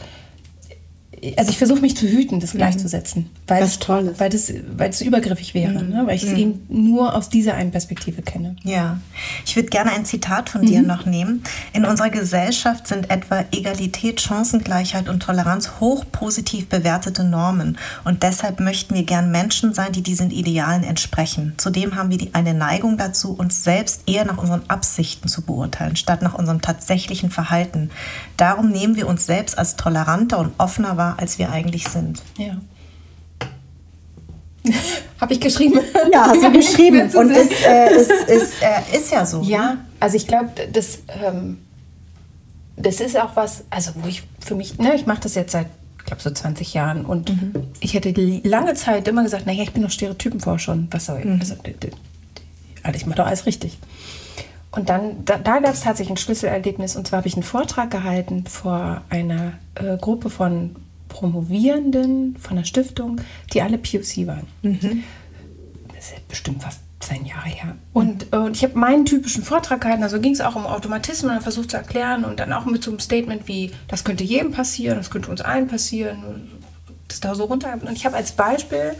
also 1.37 1.51
ich 1.51 1.57
versuche 1.57 1.81
mich 1.81 1.95
zu 1.95 2.07
hüten, 2.07 2.39
das 2.39 2.51
gleichzusetzen. 2.51 3.29
Weil 3.47 3.63
Was 3.63 3.79
toll 3.79 4.13
Weil 4.17 4.29
das, 4.29 4.51
weil 4.75 4.89
das 4.89 5.01
übergriffig 5.01 5.53
wäre, 5.53 5.83
mhm. 5.83 5.89
ne? 5.89 6.03
weil 6.05 6.15
ich 6.15 6.23
es 6.23 6.31
mhm. 6.31 6.37
eben 6.37 6.65
nur 6.69 7.15
aus 7.15 7.29
dieser 7.29 7.55
einen 7.55 7.71
Perspektive 7.71 8.21
kenne. 8.21 8.55
Ja, 8.63 8.99
ich 9.45 9.55
würde 9.55 9.69
gerne 9.69 9.91
ein 9.91 10.05
Zitat 10.05 10.49
von 10.49 10.61
mhm. 10.61 10.65
dir 10.65 10.81
noch 10.81 11.05
nehmen. 11.05 11.43
In 11.73 11.85
unserer 11.85 12.09
Gesellschaft 12.09 12.87
sind 12.87 13.09
etwa 13.09 13.45
Egalität, 13.51 14.21
Chancengleichheit 14.21 15.09
und 15.09 15.21
Toleranz 15.21 15.73
hoch 15.79 16.05
positiv 16.11 16.67
bewertete 16.67 17.23
Normen. 17.23 17.77
Und 18.03 18.23
deshalb 18.23 18.59
möchten 18.59 18.95
wir 18.95 19.03
gern 19.03 19.31
Menschen 19.31 19.73
sein, 19.73 19.91
die 19.91 20.01
diesen 20.01 20.31
Idealen 20.31 20.83
entsprechen. 20.83 21.53
Zudem 21.57 21.95
haben 21.95 22.09
wir 22.09 22.17
die, 22.17 22.33
eine 22.33 22.53
Neigung 22.53 22.97
dazu, 22.97 23.33
uns 23.33 23.63
selbst 23.63 24.03
eher 24.05 24.25
nach 24.25 24.37
unseren 24.37 24.63
Absichten 24.67 25.27
zu 25.27 25.41
beurteilen, 25.41 25.95
statt 25.95 26.21
nach 26.21 26.33
unserem 26.33 26.61
tatsächlichen 26.61 27.29
Verhalten. 27.29 27.89
Darum 28.37 28.69
nehmen 28.69 28.95
wir 28.95 29.07
uns 29.07 29.25
selbst 29.25 29.57
als 29.57 29.75
toleranter 29.75 30.39
und 30.39 30.53
offener 30.57 30.97
wahr, 30.97 31.14
als 31.17 31.39
wir 31.39 31.51
eigentlich 31.51 31.87
sind. 31.87 32.21
Ja. 32.37 32.57
Habe 35.21 35.33
ich 35.33 35.39
geschrieben? 35.39 35.79
Ja, 36.11 36.27
hast 36.27 36.43
du 36.43 36.51
geschrieben. 36.53 37.09
Und 37.15 37.31
es 37.31 37.51
ist, 37.51 37.65
äh, 37.65 37.95
ist, 37.95 38.11
ist, 38.11 38.61
äh, 38.61 38.97
ist, 38.97 39.11
ja 39.11 39.25
so. 39.25 39.41
Ja, 39.41 39.77
also 39.99 40.17
ich 40.17 40.27
glaube, 40.27 40.49
das, 40.71 40.99
ähm, 41.23 41.59
das 42.75 42.99
ist 42.99 43.19
auch 43.19 43.35
was, 43.35 43.63
also 43.69 43.91
wo 43.95 44.07
ich 44.07 44.23
für 44.39 44.55
mich, 44.55 44.77
ne, 44.77 44.95
ich 44.95 45.05
mache 45.05 45.21
das 45.21 45.35
jetzt 45.35 45.51
seit, 45.51 45.67
ich 45.99 46.05
glaube, 46.05 46.21
so 46.21 46.29
20 46.29 46.73
Jahren 46.73 47.05
und 47.05 47.29
mhm. 47.29 47.67
ich 47.79 47.93
hätte 47.93 48.13
lange 48.43 48.73
Zeit 48.75 49.07
immer 49.07 49.23
gesagt, 49.23 49.45
naja, 49.45 49.63
ich 49.63 49.71
bin 49.71 49.83
doch 49.83 49.91
Stereotypenforscher 49.91 50.77
was 50.91 51.05
soll 51.05 51.19
ich? 51.19 51.25
Mhm. 51.25 51.39
Also, 51.39 51.55
also, 52.83 52.97
ich 52.97 53.05
mache 53.05 53.17
doch 53.17 53.25
alles 53.25 53.45
richtig. 53.45 53.77
Und 54.71 54.89
dann, 54.89 55.23
da, 55.23 55.37
da 55.37 55.59
gab 55.59 55.73
es 55.73 55.81
tatsächlich 55.81 56.11
ein 56.11 56.17
Schlüsselerlebnis 56.17 56.95
und 56.97 57.07
zwar 57.07 57.17
habe 57.17 57.27
ich 57.27 57.35
einen 57.35 57.43
Vortrag 57.43 57.89
gehalten 57.89 58.45
vor 58.45 59.01
einer 59.09 59.53
äh, 59.75 59.97
Gruppe 59.97 60.29
von 60.29 60.75
Promovierenden 61.15 62.35
von 62.37 62.57
der 62.57 62.65
Stiftung, 62.65 63.21
die 63.53 63.61
alle 63.61 63.77
POC 63.77 64.27
waren. 64.27 64.47
Mhm. 64.63 65.05
Das 65.95 66.11
ist 66.11 66.27
bestimmt 66.27 66.61
fast 66.61 66.81
zehn 66.99 67.25
Jahre 67.25 67.47
her. 67.47 67.75
Und, 67.93 68.33
äh, 68.33 68.35
und 68.35 68.57
ich 68.57 68.63
habe 68.63 68.77
meinen 68.77 69.05
typischen 69.05 69.41
Vortrag 69.41 69.79
gehalten, 69.79 70.03
also 70.03 70.19
ging 70.19 70.33
es 70.33 70.41
auch 70.41 70.57
um 70.57 70.65
Automatismen 70.65 71.37
und 71.37 71.41
versucht 71.41 71.71
zu 71.71 71.77
erklären 71.77 72.25
und 72.25 72.41
dann 72.41 72.51
auch 72.51 72.65
mit 72.65 72.83
so 72.83 72.91
einem 72.91 72.99
Statement 72.99 73.47
wie, 73.47 73.71
das 73.87 74.03
könnte 74.03 74.25
jedem 74.25 74.51
passieren, 74.51 74.97
das 74.97 75.09
könnte 75.09 75.31
uns 75.31 75.39
allen 75.39 75.67
passieren, 75.67 76.49
das 77.07 77.21
da 77.21 77.33
so 77.33 77.45
runter. 77.45 77.73
Und 77.81 77.93
ich 77.93 78.05
habe 78.05 78.17
als 78.17 78.33
Beispiel 78.33 78.95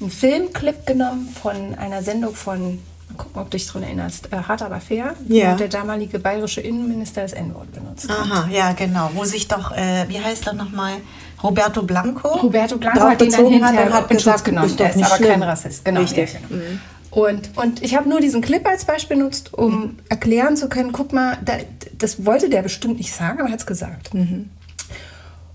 einen 0.00 0.10
Filmclip 0.10 0.86
genommen 0.86 1.28
von 1.28 1.74
einer 1.74 2.02
Sendung 2.02 2.34
von 2.34 2.78
gucken, 3.16 3.40
ob 3.40 3.50
du 3.50 3.56
dich 3.56 3.66
daran 3.66 3.82
erinnerst, 3.82 4.32
äh, 4.32 4.36
Hart 4.36 4.62
aber 4.62 4.80
fair, 4.80 5.14
ja. 5.28 5.52
wo 5.52 5.56
der 5.56 5.68
damalige 5.68 6.18
bayerische 6.18 6.60
Innenminister 6.60 7.22
das 7.22 7.32
N-Wort 7.32 7.72
benutzt 7.72 8.08
hat. 8.08 8.18
Aha, 8.18 8.48
ja, 8.50 8.72
genau. 8.72 9.10
Wo 9.14 9.24
sich 9.24 9.48
doch, 9.48 9.72
äh, 9.72 10.06
wie 10.08 10.20
heißt 10.20 10.46
er 10.46 10.54
nochmal? 10.54 10.94
Roberto 11.42 11.82
Blanco. 11.82 12.28
Roberto 12.28 12.76
Blanco 12.76 13.00
hat 13.00 13.22
ihn 13.22 13.30
dann 13.30 13.46
hinterher 13.46 13.84
hat, 13.86 13.92
hat 13.92 14.08
gesagt, 14.08 14.44
genommen. 14.44 14.66
Ist 14.66 14.80
er 14.80 14.90
ist 14.90 15.02
aber 15.02 15.16
schlimm. 15.16 15.30
kein 15.30 15.42
Rassist. 15.42 15.84
Genau. 15.84 16.00
Richtig. 16.00 16.34
Ja, 16.34 16.40
genau. 16.48 16.62
Mhm. 16.62 16.80
Und, 17.10 17.56
und 17.56 17.82
ich 17.82 17.96
habe 17.96 18.08
nur 18.08 18.20
diesen 18.20 18.40
Clip 18.40 18.64
als 18.66 18.84
Beispiel 18.84 19.16
benutzt, 19.16 19.52
um 19.52 19.80
mhm. 19.80 19.98
erklären 20.08 20.56
zu 20.56 20.68
können, 20.68 20.92
guck 20.92 21.12
mal, 21.12 21.38
da, 21.44 21.54
das 21.98 22.24
wollte 22.24 22.48
der 22.48 22.62
bestimmt 22.62 22.98
nicht 22.98 23.12
sagen, 23.12 23.40
aber 23.40 23.48
er 23.48 23.52
hat 23.52 23.60
es 23.60 23.66
gesagt. 23.66 24.14
Mhm. 24.14 24.50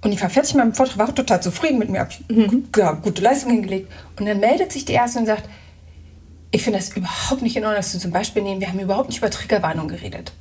Und 0.01 0.11
ich 0.11 0.21
war 0.21 0.29
fertig 0.29 0.53
mit 0.53 0.63
meinem 0.63 0.73
Vortrag, 0.73 0.97
war 0.97 1.15
total 1.15 1.41
zufrieden 1.41 1.79
mit 1.79 1.89
mir, 1.89 2.01
habe 2.01 2.11
mhm. 2.29 2.67
gute 3.01 3.21
Leistung 3.21 3.51
hingelegt. 3.51 3.91
Und 4.19 4.27
dann 4.27 4.39
meldet 4.39 4.71
sich 4.71 4.85
die 4.85 4.93
Erste 4.93 5.19
und 5.19 5.25
sagt, 5.25 5.43
ich 6.51 6.63
finde 6.63 6.79
das 6.79 6.95
überhaupt 6.95 7.41
nicht 7.41 7.55
in 7.55 7.63
Ordnung, 7.63 7.77
dass 7.77 7.91
du 7.91 7.99
zum 7.99 8.11
Beispiel 8.11 8.41
nehmen, 8.41 8.61
wir 8.61 8.69
haben 8.69 8.79
überhaupt 8.79 9.09
nicht 9.09 9.17
über 9.19 9.29
Triggerwarnung 9.29 9.87
geredet. 9.87 10.31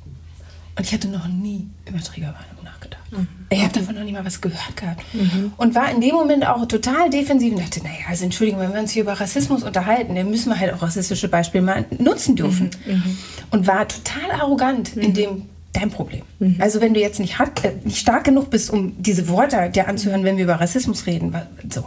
Und 0.77 0.85
ich 0.85 0.93
hatte 0.93 1.07
noch 1.07 1.27
nie 1.27 1.67
über 1.87 1.99
Triggerwarnung 1.99 2.63
nachgedacht. 2.63 3.01
Mhm. 3.11 3.27
Ich 3.49 3.63
habe 3.63 3.73
davon 3.73 3.95
noch 3.95 4.03
nie 4.03 4.11
mal 4.11 4.25
was 4.25 4.41
gehört 4.41 4.75
gehabt. 4.75 5.03
Mhm. 5.13 5.53
Und 5.55 5.73
war 5.73 5.89
in 5.89 6.01
dem 6.01 6.15
Moment 6.15 6.45
auch 6.45 6.65
total 6.67 7.09
defensiv 7.09 7.53
und 7.53 7.61
dachte, 7.61 7.81
naja, 7.81 8.05
also 8.09 8.25
Entschuldigung, 8.25 8.59
wenn 8.59 8.73
wir 8.73 8.81
uns 8.81 8.91
hier 8.91 9.03
über 9.03 9.13
Rassismus 9.13 9.63
unterhalten, 9.63 10.15
dann 10.15 10.29
müssen 10.29 10.49
wir 10.49 10.59
halt 10.59 10.73
auch 10.73 10.81
rassistische 10.81 11.29
Beispiele 11.29 11.63
mal 11.63 11.85
nutzen 11.97 12.35
dürfen. 12.35 12.71
Mhm. 12.85 12.93
mhm. 12.93 13.17
Und 13.51 13.67
war 13.67 13.87
total 13.87 14.31
arrogant 14.31 14.97
in 14.97 15.09
mhm. 15.09 15.13
dem 15.13 15.41
dein 15.71 15.89
Problem. 15.89 16.23
Mhm. 16.39 16.57
Also 16.59 16.81
wenn 16.81 16.93
du 16.93 16.99
jetzt 16.99 17.19
nicht, 17.19 17.39
hat, 17.39 17.63
äh, 17.63 17.73
nicht 17.83 17.97
stark 17.97 18.23
genug 18.25 18.49
bist, 18.49 18.69
um 18.69 19.01
diese 19.01 19.27
Worte 19.27 19.69
dir 19.69 19.87
anzuhören, 19.87 20.23
wenn 20.23 20.37
wir 20.37 20.43
über 20.43 20.55
Rassismus 20.55 21.05
reden. 21.05 21.35
So. 21.69 21.85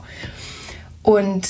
Und 1.02 1.48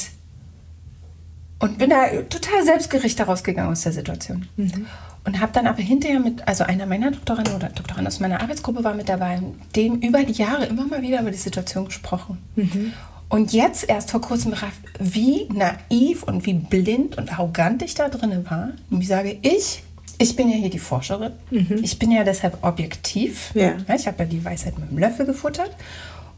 und 1.59 1.79
bin 1.79 1.91
da 1.91 2.07
total 2.29 2.65
selbstgerecht 2.65 3.19
herausgegangen 3.19 3.71
aus 3.71 3.83
der 3.83 3.93
Situation. 3.93 4.49
Mhm. 4.57 4.87
Und 5.25 5.41
habe 5.41 5.53
dann 5.53 5.67
aber 5.67 5.83
hinterher 5.83 6.21
mit, 6.21 6.47
also 6.47 6.65
einer 6.65 6.87
meiner 6.87 7.11
Doktoranden 7.11 7.55
oder 7.55 7.69
Doktoranden 7.69 8.07
aus 8.07 8.21
meiner 8.21 8.41
Arbeitsgruppe 8.41 8.85
war 8.85 8.95
mit 8.95 9.09
dabei, 9.09 9.43
dem 9.75 9.97
über 10.01 10.23
die 10.23 10.33
Jahre 10.33 10.67
immer 10.67 10.87
mal 10.87 11.03
wieder 11.03 11.21
über 11.21 11.31
die 11.31 11.39
Situation 11.39 11.87
gesprochen. 11.87 12.39
Mhm. 12.57 12.93
Und 13.29 13.53
jetzt 13.53 13.89
erst 13.89 14.11
vor 14.11 14.23
kurzem 14.23 14.53
begreift, 14.53 14.81
wie 14.99 15.49
naiv 15.53 16.23
und 16.23 16.47
wie 16.47 16.55
blind 16.55 17.19
und 17.19 17.31
arrogant 17.33 17.83
ich 17.83 17.95
da 17.95 18.09
drin 18.09 18.47
war. 18.49 18.71
Und 18.91 19.03
ich 19.03 19.09
sage, 19.09 19.37
ich, 19.43 19.83
ich 20.19 20.35
bin 20.35 20.49
ja 20.49 20.57
hier 20.57 20.71
die 20.71 20.79
Forscherin. 20.79 21.33
Mhm. 21.51 21.81
Ich 21.83 21.99
bin 21.99 22.11
ja 22.11 22.25
deshalb 22.25 22.59
objektiv. 22.63 23.51
Ja, 23.55 23.75
ich 23.95 24.07
habe 24.07 24.21
ja 24.21 24.25
die 24.25 24.45
Weisheit 24.45 24.79
mit 24.79 24.91
dem 24.91 24.99
Löffel 24.99 25.27
gefuttert. 25.27 25.71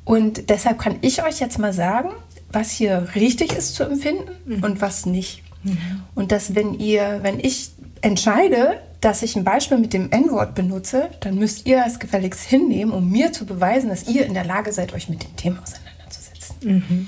Und 0.04 0.50
deshalb 0.50 0.80
kann 0.80 0.96
ich 1.02 1.22
euch 1.22 1.38
jetzt 1.38 1.58
mal 1.58 1.72
sagen, 1.72 2.10
was 2.52 2.70
hier 2.70 3.08
richtig 3.14 3.52
ist 3.52 3.74
zu 3.74 3.84
empfinden 3.84 4.30
mhm. 4.44 4.64
und 4.64 4.80
was 4.80 5.06
nicht. 5.06 5.42
Mhm. 5.62 6.02
Und 6.14 6.32
dass 6.32 6.54
wenn 6.54 6.78
ihr, 6.78 7.20
wenn 7.22 7.38
ich 7.40 7.70
entscheide, 8.02 8.80
dass 9.00 9.22
ich 9.22 9.36
ein 9.36 9.44
Beispiel 9.44 9.78
mit 9.78 9.92
dem 9.92 10.10
N-Wort 10.10 10.54
benutze, 10.54 11.10
dann 11.20 11.36
müsst 11.36 11.66
ihr 11.66 11.82
es 11.86 11.98
gefälligst 11.98 12.42
hinnehmen, 12.42 12.92
um 12.92 13.10
mir 13.10 13.32
zu 13.32 13.46
beweisen, 13.46 13.88
dass 13.88 14.08
ihr 14.08 14.26
in 14.26 14.34
der 14.34 14.44
Lage 14.44 14.72
seid, 14.72 14.92
euch 14.92 15.08
mit 15.08 15.22
dem 15.22 15.36
Thema 15.36 15.62
auseinanderzusetzen. 15.62 16.56
Mhm. 16.62 17.06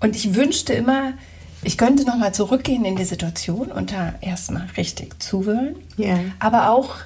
Und 0.00 0.16
ich 0.16 0.34
wünschte 0.34 0.72
immer, 0.74 1.14
ich 1.62 1.78
könnte 1.78 2.04
nochmal 2.04 2.34
zurückgehen 2.34 2.84
in 2.84 2.96
die 2.96 3.04
Situation 3.04 3.70
und 3.70 3.92
da 3.92 4.14
erstmal 4.20 4.66
richtig 4.76 5.22
zuhören, 5.22 5.76
yeah. 5.96 6.18
aber 6.40 6.70
auch 6.70 6.96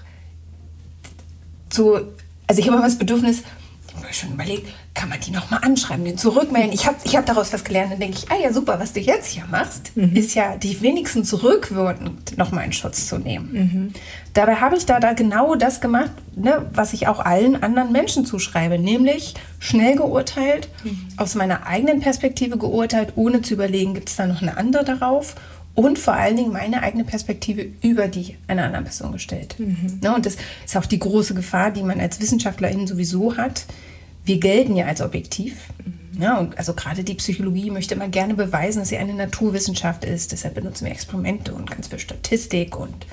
so, 1.71 2.01
also 2.47 2.61
ich 2.61 2.67
habe 2.67 2.79
immer 2.79 2.87
das 2.87 2.97
Bedürfnis, 2.97 3.43
ich 3.87 3.95
habe 3.95 4.07
mir 4.07 4.13
schon 4.15 4.33
überlegt, 4.33 4.73
kann 4.97 5.11
man 5.11 5.21
die 5.21 5.31
nochmal 5.31 5.61
anschreiben, 5.63 6.05
den 6.05 6.17
zurückmelden. 6.17 6.73
Ich 6.73 6.87
habe 6.87 6.97
ich 7.05 7.17
hab 7.17 7.27
daraus 7.27 7.53
was 7.53 7.63
gelernt. 7.65 7.93
Dann 7.93 8.01
denke 8.01 8.17
ich, 8.19 8.31
ah 8.31 8.37
ja, 8.43 8.53
super, 8.53 8.81
was 8.81 8.95
du 8.95 9.01
jetzt 9.01 9.29
hier 9.29 9.45
machst, 9.51 9.95
mhm. 9.95 10.17
ist 10.17 10.35
ja, 10.35 10.57
dich 10.57 10.81
wenigstens 10.81 11.43
rückwirkend 11.43 12.37
nochmal 12.39 12.65
in 12.65 12.73
Schutz 12.73 13.07
zu 13.07 13.19
nehmen. 13.19 13.53
Mhm. 13.53 13.93
Dabei 14.33 14.57
habe 14.57 14.77
ich 14.77 14.87
da, 14.87 14.99
da 14.99 15.13
genau 15.13 15.55
das 15.55 15.83
gemacht, 15.83 16.13
ne, 16.35 16.67
was 16.73 16.95
ich 16.95 17.09
auch 17.09 17.21
allen 17.21 17.63
anderen 17.63 17.93
Menschen 17.93 18.25
zuschreibe, 18.25 18.79
nämlich 18.79 19.35
schnell 19.59 19.97
geurteilt, 19.97 20.71
mhm. 20.83 21.09
aus 21.19 21.35
meiner 21.35 21.67
eigenen 21.67 22.01
Perspektive 22.01 22.57
geurteilt, 22.57 23.13
ohne 23.17 23.43
zu 23.43 23.53
überlegen, 23.53 23.93
gibt 23.93 24.09
es 24.09 24.17
da 24.17 24.27
noch 24.27 24.41
eine 24.41 24.57
andere 24.57 24.85
darauf 24.85 25.35
und 25.75 25.99
vor 25.99 26.15
allen 26.15 26.37
Dingen 26.37 26.53
meine 26.53 26.83
eigene 26.83 27.05
Perspektive 27.05 27.67
über 27.83 28.09
die 28.09 28.39
einer 28.47 28.65
anderen 28.65 28.87
Person 28.87 29.13
gestellt. 29.13 29.57
Mhm. 29.59 30.01
Ne, 30.03 30.15
und 30.15 30.25
das 30.25 30.39
ist 30.65 30.75
auch 30.75 30.87
die 30.87 30.99
große 30.99 31.35
Gefahr, 31.35 31.71
die 31.71 31.83
man 31.83 32.01
als 32.01 32.19
Wissenschaftlerin 32.19 32.87
sowieso 32.87 33.37
hat, 33.37 33.67
wir 34.27 34.39
gelten 34.39 34.77
ja 34.77 34.87
als 34.87 35.01
objektiv. 35.01 35.55
Mhm. 35.85 36.23
Ja, 36.23 36.39
und 36.39 36.57
also 36.59 36.75
gerade 36.75 37.05
die 37.05 37.15
Psychologie 37.15 37.71
möchte 37.71 37.95
immer 37.95 38.09
gerne 38.09 38.35
beweisen, 38.35 38.81
dass 38.81 38.89
sie 38.89 38.97
eine 38.97 39.15
Naturwissenschaft 39.15 40.05
ist. 40.05 40.33
Deshalb 40.33 40.55
benutzen 40.55 40.87
wir 40.87 40.93
Experimente 40.93 41.55
und 41.55 41.71
ganz 41.71 41.89
viel 41.89 41.99
Statistik 41.99 42.79
und 42.79 43.07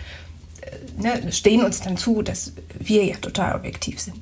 äh, 0.61 1.01
ne, 1.01 1.31
stehen 1.31 1.63
uns 1.63 1.81
dann 1.81 1.97
zu, 1.97 2.21
dass 2.21 2.53
wir 2.79 3.03
ja 3.05 3.17
total 3.17 3.55
objektiv 3.55 3.99
sind. 3.99 4.17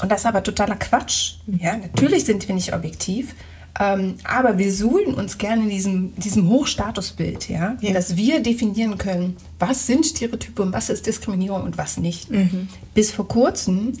Und 0.00 0.10
das 0.10 0.20
ist 0.20 0.26
aber 0.26 0.42
totaler 0.42 0.76
Quatsch. 0.76 1.34
Mhm. 1.46 1.60
Ja, 1.60 1.76
natürlich 1.76 2.24
sind 2.24 2.46
wir 2.46 2.54
nicht 2.54 2.72
objektiv, 2.74 3.34
ähm, 3.80 4.16
aber 4.24 4.58
wir 4.58 4.72
suhlen 4.72 5.14
uns 5.14 5.38
gerne 5.38 5.64
in 5.64 5.70
diesem, 5.70 6.14
diesem 6.16 6.48
Hochstatusbild, 6.48 7.48
ja? 7.48 7.76
ja? 7.80 7.92
dass 7.92 8.16
wir 8.16 8.40
definieren 8.40 8.98
können, 8.98 9.36
was 9.58 9.86
sind 9.86 10.06
Stereotype 10.06 10.62
und 10.62 10.72
was 10.72 10.90
ist 10.90 11.06
Diskriminierung 11.06 11.62
und 11.62 11.78
was 11.78 11.96
nicht. 11.96 12.30
Mhm. 12.30 12.68
Bis 12.94 13.10
vor 13.10 13.26
kurzem 13.26 13.92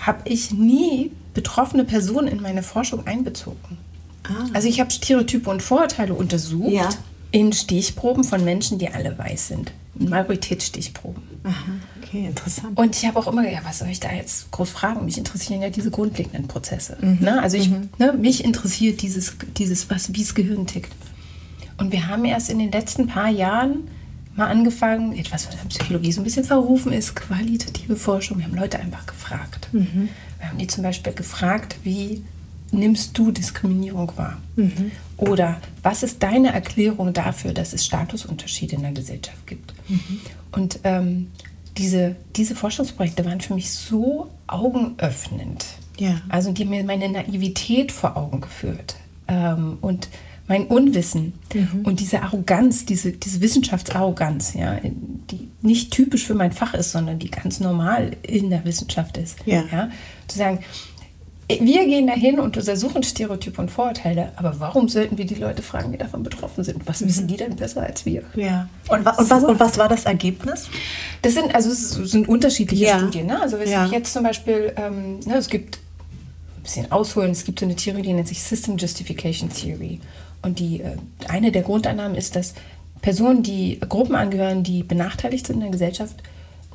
habe 0.00 0.20
ich 0.24 0.52
nie 0.52 1.10
betroffene 1.38 1.84
Personen 1.84 2.26
in 2.26 2.42
meine 2.42 2.64
Forschung 2.64 3.06
einbezogen. 3.06 3.78
Ah. 4.24 4.48
Also 4.54 4.66
ich 4.66 4.80
habe 4.80 4.90
Stereotype 4.90 5.48
und 5.48 5.62
Vorurteile 5.62 6.12
untersucht 6.12 6.72
ja. 6.72 6.88
in 7.30 7.52
Stichproben 7.52 8.24
von 8.24 8.44
Menschen, 8.44 8.80
die 8.80 8.88
alle 8.88 9.16
weiß 9.16 9.46
sind. 9.46 9.72
In 10.00 10.08
Majoritätsstichproben. 10.08 11.22
Aha, 11.44 11.54
okay, 12.02 12.26
interessant. 12.26 12.76
Und 12.76 12.96
ich 12.96 13.06
habe 13.06 13.20
auch 13.20 13.28
immer 13.28 13.42
gedacht, 13.42 13.62
ja, 13.62 13.68
was 13.68 13.78
soll 13.78 13.86
ich 13.86 14.00
da 14.00 14.12
jetzt 14.12 14.50
groß 14.50 14.68
fragen? 14.68 15.04
Mich 15.04 15.16
interessieren 15.16 15.62
ja 15.62 15.70
diese 15.70 15.92
grundlegenden 15.92 16.48
Prozesse. 16.48 16.98
Mhm. 17.00 17.18
Ne? 17.20 17.40
Also 17.40 17.56
ich, 17.56 17.70
mhm. 17.70 17.88
ne, 17.98 18.12
mich 18.14 18.42
interessiert 18.42 19.00
dieses, 19.02 19.36
dieses 19.56 19.88
was, 19.90 20.12
wie 20.12 20.22
das 20.22 20.34
Gehirn 20.34 20.66
tickt. 20.66 20.92
Und 21.76 21.92
wir 21.92 22.08
haben 22.08 22.24
erst 22.24 22.50
in 22.50 22.58
den 22.58 22.72
letzten 22.72 23.06
paar 23.06 23.28
Jahren 23.28 23.88
mal 24.34 24.48
angefangen, 24.48 25.16
etwas, 25.16 25.46
was 25.46 25.54
in 25.54 25.60
der 25.60 25.68
Psychologie 25.68 26.10
so 26.10 26.20
ein 26.20 26.24
bisschen 26.24 26.44
verrufen 26.44 26.92
ist, 26.92 27.14
qualitative 27.14 27.94
Forschung. 27.94 28.38
Wir 28.38 28.46
haben 28.46 28.56
Leute 28.56 28.80
einfach 28.80 29.06
gefragt. 29.06 29.68
Mhm. 29.70 30.08
Wir 30.38 30.48
haben 30.48 30.58
die 30.58 30.66
zum 30.66 30.82
Beispiel 30.82 31.12
gefragt, 31.12 31.76
wie 31.82 32.22
nimmst 32.70 33.16
du 33.16 33.30
Diskriminierung 33.30 34.12
wahr? 34.16 34.38
Mhm. 34.56 34.92
Oder 35.16 35.60
was 35.82 36.02
ist 36.02 36.22
deine 36.22 36.52
Erklärung 36.52 37.12
dafür, 37.12 37.52
dass 37.52 37.72
es 37.72 37.84
Statusunterschiede 37.84 38.76
in 38.76 38.82
der 38.82 38.92
Gesellschaft 38.92 39.46
gibt? 39.46 39.72
Mhm. 39.88 40.20
Und 40.52 40.80
ähm, 40.84 41.30
diese, 41.76 42.16
diese 42.36 42.54
Forschungsprojekte 42.54 43.24
waren 43.24 43.40
für 43.40 43.54
mich 43.54 43.70
so 43.70 44.30
augenöffnend. 44.46 45.64
Ja. 45.98 46.20
Also 46.28 46.52
die 46.52 46.62
haben 46.62 46.70
mir 46.70 46.84
meine 46.84 47.08
Naivität 47.08 47.92
vor 47.92 48.16
Augen 48.16 48.40
geführt. 48.40 48.96
Ähm, 49.26 49.78
und 49.80 50.08
mein 50.48 50.66
Unwissen 50.66 51.34
mhm. 51.54 51.82
und 51.84 52.00
diese 52.00 52.22
Arroganz, 52.22 52.86
diese, 52.86 53.12
diese 53.12 53.40
Wissenschaftsarroganz, 53.40 54.54
ja, 54.54 54.78
die 54.82 55.48
nicht 55.60 55.92
typisch 55.92 56.26
für 56.26 56.34
mein 56.34 56.52
Fach 56.52 56.74
ist, 56.74 56.92
sondern 56.92 57.18
die 57.18 57.30
ganz 57.30 57.60
normal 57.60 58.16
in 58.22 58.50
der 58.50 58.64
Wissenschaft 58.64 59.18
ist. 59.18 59.36
Ja. 59.44 59.64
ja 59.70 59.90
zu 60.26 60.38
sagen, 60.38 60.60
wir 61.48 61.86
gehen 61.86 62.06
dahin 62.06 62.38
und 62.40 62.56
untersuchen 62.58 63.02
Stereotype 63.02 63.60
und 63.60 63.70
Vorurteile, 63.70 64.32
aber 64.36 64.60
warum 64.60 64.88
sollten 64.88 65.16
wir 65.16 65.24
die 65.24 65.34
Leute 65.34 65.62
fragen, 65.62 65.92
die 65.92 65.98
davon 65.98 66.22
betroffen 66.22 66.62
sind? 66.62 66.86
Was 66.86 67.04
wissen 67.06 67.24
mhm. 67.24 67.28
die 67.28 67.36
denn 67.38 67.56
besser 67.56 67.82
als 67.82 68.04
wir? 68.04 68.22
Ja. 68.34 68.68
Und, 68.88 69.04
wa 69.06 69.12
und, 69.12 69.30
was, 69.30 69.44
und 69.44 69.58
was 69.58 69.78
war 69.78 69.88
das 69.88 70.04
Ergebnis? 70.04 70.68
Das 71.22 71.32
sind 71.32 71.54
also 71.54 71.70
es 71.70 71.90
sind 71.90 72.28
unterschiedliche 72.28 72.84
ja. 72.84 72.98
Studien. 72.98 73.26
Ne? 73.26 73.40
Also 73.40 73.56
ja. 73.58 73.86
jetzt 73.86 74.12
zum 74.12 74.24
Beispiel, 74.24 74.74
ähm, 74.76 75.20
ne, 75.20 75.36
es 75.36 75.48
gibt 75.48 75.78
ein 76.58 76.62
bisschen 76.62 76.92
ausholen, 76.92 77.30
es 77.30 77.44
gibt 77.44 77.60
so 77.60 77.64
eine 77.64 77.76
Theorie, 77.76 78.02
die 78.02 78.12
nennt 78.12 78.28
sich 78.28 78.42
System 78.42 78.76
Justification 78.76 79.48
Theory. 79.50 80.00
Und 80.42 80.58
die, 80.58 80.80
äh, 80.80 80.96
eine 81.28 81.52
der 81.52 81.62
Grundannahmen 81.62 82.16
ist, 82.16 82.36
dass 82.36 82.54
Personen, 83.00 83.42
die 83.42 83.78
Gruppen 83.80 84.14
angehören, 84.14 84.62
die 84.62 84.82
benachteiligt 84.82 85.46
sind 85.46 85.56
in 85.56 85.62
der 85.62 85.70
Gesellschaft, 85.70 86.22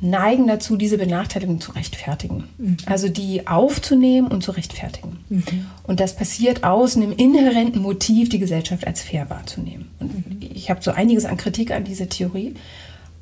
neigen 0.04 0.48
dazu, 0.48 0.76
diese 0.76 0.98
Benachteiligung 0.98 1.62
zu 1.62 1.72
rechtfertigen. 1.72 2.50
Mhm. 2.58 2.78
Also 2.86 3.08
die 3.08 3.48
aufzunehmen 3.48 4.28
und 4.28 4.44
zu 4.44 4.52
rechtfertigen. 4.52 5.20
Mhm. 5.30 5.66
Und 5.84 6.00
das 6.00 6.16
passiert 6.16 6.64
aus 6.64 6.98
einem 6.98 7.14
inhärenten 7.14 7.82
Motiv, 7.82 8.30
die 8.30 8.40
Gesellschaft 8.40 8.86
als 8.86 9.02
fair 9.02 9.30
wahrzunehmen. 9.30 9.92
Und 10.00 10.14
mhm. 10.14 10.50
ich 10.54 10.70
habe 10.70 10.82
so 10.82 10.92
einiges 10.92 11.26
an 11.26 11.38
Kritik 11.38 11.72
an 11.72 11.86
dieser 11.86 12.10
Theorie. 12.10 12.56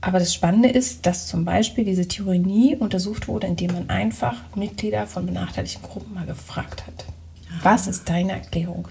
Aber 0.02 0.18
das 0.18 0.34
Spannende 0.34 0.70
ist, 0.70 1.06
dass 1.06 1.28
zum 1.28 1.46
Beispiel 1.46 1.86
diese 1.86 2.08
Theorie 2.08 2.40
nie 2.40 2.76
untersucht 2.76 3.28
wurde, 3.28 3.46
indem 3.46 3.74
man 3.74 3.90
einfach 3.92 4.42
Mitglieder 4.56 5.06
von 5.06 5.28
benachteiligten 5.28 5.84
Gruppen 5.84 6.16
mal 6.16 6.26
gefragt 6.26 6.88
hat. 6.88 7.06
Was 7.62 7.86
ist 7.86 8.10
deine 8.10 8.32
Erklärung? 8.32 8.88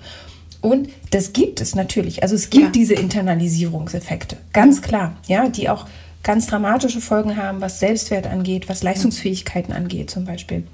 Und 0.61 0.89
das 1.11 1.33
gibt 1.33 1.61
es 1.61 1.75
natürlich. 1.75 2.23
Also 2.23 2.35
es 2.35 2.51
gibt 2.51 2.65
ja. 2.67 2.71
diese 2.71 2.95
Internalisierungseffekte, 2.95 4.37
ganz 4.53 4.83
klar, 4.83 5.17
ja, 5.27 5.49
die 5.49 5.69
auch 5.69 5.87
ganz 6.23 6.47
dramatische 6.47 7.01
Folgen 7.01 7.37
haben, 7.37 7.61
was 7.61 7.81
Selbstwert 7.81 8.27
angeht, 8.27 8.69
was 8.69 8.83
Leistungsfähigkeiten 8.83 9.73
angeht 9.73 10.11
zum 10.11 10.25
Beispiel. 10.25 10.65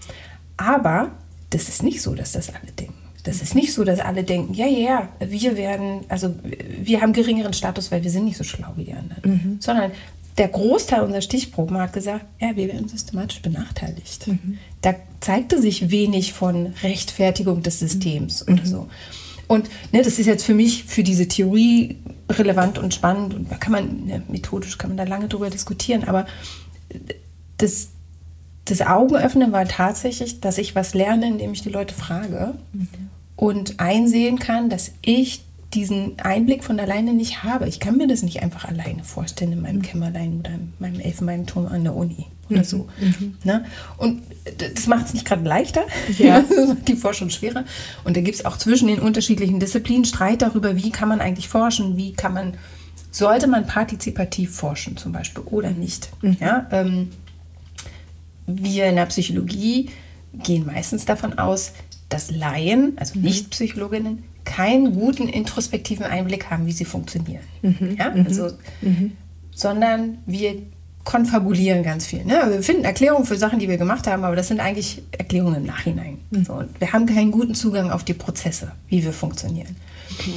Aber 0.56 1.12
das 1.50 1.68
ist 1.68 1.82
nicht 1.82 2.02
so, 2.02 2.14
dass 2.14 2.32
das 2.32 2.48
alle 2.48 2.72
denken. 2.72 2.94
Das 3.22 3.42
ist 3.42 3.54
nicht 3.54 3.72
so, 3.72 3.82
dass 3.82 3.98
alle 3.98 4.22
denken, 4.22 4.54
ja, 4.54 4.66
ja, 4.66 5.08
wir 5.18 5.56
werden, 5.56 6.04
also 6.08 6.34
wir 6.80 7.00
haben 7.00 7.12
geringeren 7.12 7.52
Status, 7.52 7.90
weil 7.90 8.04
wir 8.04 8.10
sind 8.10 8.24
nicht 8.24 8.36
so 8.36 8.44
schlau 8.44 8.68
wie 8.76 8.84
die 8.84 8.92
anderen. 8.92 9.22
Mhm. 9.24 9.56
Sondern 9.60 9.90
der 10.38 10.48
Großteil 10.48 11.02
unserer 11.02 11.22
Stichproben 11.22 11.76
hat 11.78 11.92
gesagt, 11.92 12.24
ja, 12.40 12.54
wir 12.54 12.68
werden 12.68 12.88
systematisch 12.88 13.40
benachteiligt. 13.42 14.28
Mhm. 14.28 14.58
Da 14.82 14.94
zeigte 15.20 15.60
sich 15.60 15.90
wenig 15.90 16.34
von 16.34 16.66
Rechtfertigung 16.82 17.62
des 17.62 17.80
Systems 17.80 18.46
mhm. 18.46 18.54
oder 18.54 18.66
so. 18.66 18.88
Und 19.48 19.68
ne, 19.92 20.02
das 20.02 20.18
ist 20.18 20.26
jetzt 20.26 20.44
für 20.44 20.54
mich, 20.54 20.84
für 20.84 21.02
diese 21.02 21.28
Theorie 21.28 21.96
relevant 22.30 22.78
und 22.78 22.94
spannend 22.94 23.34
und 23.34 23.50
da 23.50 23.56
kann 23.56 23.72
man, 23.72 24.06
ne, 24.06 24.22
methodisch 24.28 24.78
kann 24.78 24.90
man 24.90 24.96
da 24.96 25.04
lange 25.04 25.28
drüber 25.28 25.50
diskutieren, 25.50 26.04
aber 26.04 26.26
das, 27.58 27.88
das 28.64 28.82
Augenöffnen 28.82 29.52
war 29.52 29.66
tatsächlich, 29.66 30.40
dass 30.40 30.58
ich 30.58 30.74
was 30.74 30.94
lerne, 30.94 31.26
indem 31.26 31.52
ich 31.52 31.62
die 31.62 31.70
Leute 31.70 31.94
frage 31.94 32.54
mhm. 32.72 32.88
und 33.36 33.78
einsehen 33.78 34.38
kann, 34.38 34.68
dass 34.68 34.92
ich 35.02 35.44
diesen 35.76 36.18
Einblick 36.18 36.64
von 36.64 36.80
alleine 36.80 37.12
nicht 37.12 37.42
habe. 37.44 37.68
Ich 37.68 37.80
kann 37.80 37.98
mir 37.98 38.08
das 38.08 38.22
nicht 38.22 38.42
einfach 38.42 38.64
alleine 38.64 39.04
vorstellen 39.04 39.52
in 39.52 39.60
meinem 39.60 39.76
mhm. 39.76 39.82
Kämmerlein 39.82 40.40
oder 40.40 40.50
in 40.50 40.72
meinem 40.78 41.00
Elfenbeinturm 41.00 41.66
an 41.66 41.84
der 41.84 41.94
Uni 41.94 42.26
oder 42.48 42.60
mhm. 42.60 42.64
so. 42.64 42.88
Mhm. 42.98 43.36
Ne? 43.44 43.66
Und 43.98 44.22
das 44.74 44.86
macht 44.86 45.06
es 45.06 45.14
nicht 45.14 45.26
gerade 45.26 45.46
leichter, 45.46 45.84
ja. 46.18 46.42
die 46.88 46.96
Forschung 46.96 47.28
schwerer. 47.28 47.64
Und 48.04 48.16
da 48.16 48.22
gibt 48.22 48.36
es 48.36 48.44
auch 48.46 48.56
zwischen 48.56 48.88
den 48.88 49.00
unterschiedlichen 49.00 49.60
Disziplinen 49.60 50.06
Streit 50.06 50.40
darüber, 50.40 50.76
wie 50.76 50.90
kann 50.90 51.10
man 51.10 51.20
eigentlich 51.20 51.48
forschen, 51.48 51.98
wie 51.98 52.14
kann 52.14 52.32
man, 52.32 52.54
sollte 53.10 53.46
man 53.46 53.66
partizipativ 53.66 54.56
forschen 54.56 54.96
zum 54.96 55.12
Beispiel 55.12 55.42
oder 55.44 55.70
nicht. 55.70 56.08
Mhm. 56.22 56.38
Ja? 56.40 56.66
Ähm, 56.72 57.10
wir 58.46 58.86
in 58.86 58.96
der 58.96 59.06
Psychologie 59.06 59.90
gehen 60.32 60.64
meistens 60.64 61.04
davon 61.04 61.38
aus, 61.38 61.72
dass 62.08 62.30
Laien, 62.30 62.96
also 62.96 63.18
mhm. 63.18 63.26
Nicht-Psychologinnen, 63.26 64.24
keinen 64.46 64.94
guten 64.94 65.28
introspektiven 65.28 66.06
Einblick 66.06 66.50
haben, 66.50 66.64
wie 66.66 66.72
sie 66.72 66.86
funktionieren. 66.86 67.42
Mhm. 67.60 67.96
Ja? 67.98 68.12
Also, 68.12 68.52
mhm. 68.80 69.12
Sondern 69.50 70.18
wir 70.24 70.62
konfabulieren 71.04 71.82
ganz 71.82 72.06
viel. 72.06 72.24
Ne? 72.24 72.42
Also 72.42 72.56
wir 72.56 72.62
finden 72.62 72.84
Erklärungen 72.84 73.26
für 73.26 73.36
Sachen, 73.36 73.58
die 73.58 73.68
wir 73.68 73.78
gemacht 73.78 74.06
haben, 74.06 74.24
aber 74.24 74.34
das 74.34 74.48
sind 74.48 74.60
eigentlich 74.60 75.02
Erklärungen 75.12 75.56
im 75.56 75.66
Nachhinein. 75.66 76.18
Mhm. 76.30 76.44
So, 76.44 76.54
und 76.54 76.80
wir 76.80 76.92
haben 76.92 77.06
keinen 77.06 77.30
guten 77.30 77.54
Zugang 77.54 77.90
auf 77.90 78.04
die 78.04 78.14
Prozesse, 78.14 78.72
wie 78.88 79.04
wir 79.04 79.12
funktionieren. 79.12 79.76
Okay. 80.18 80.32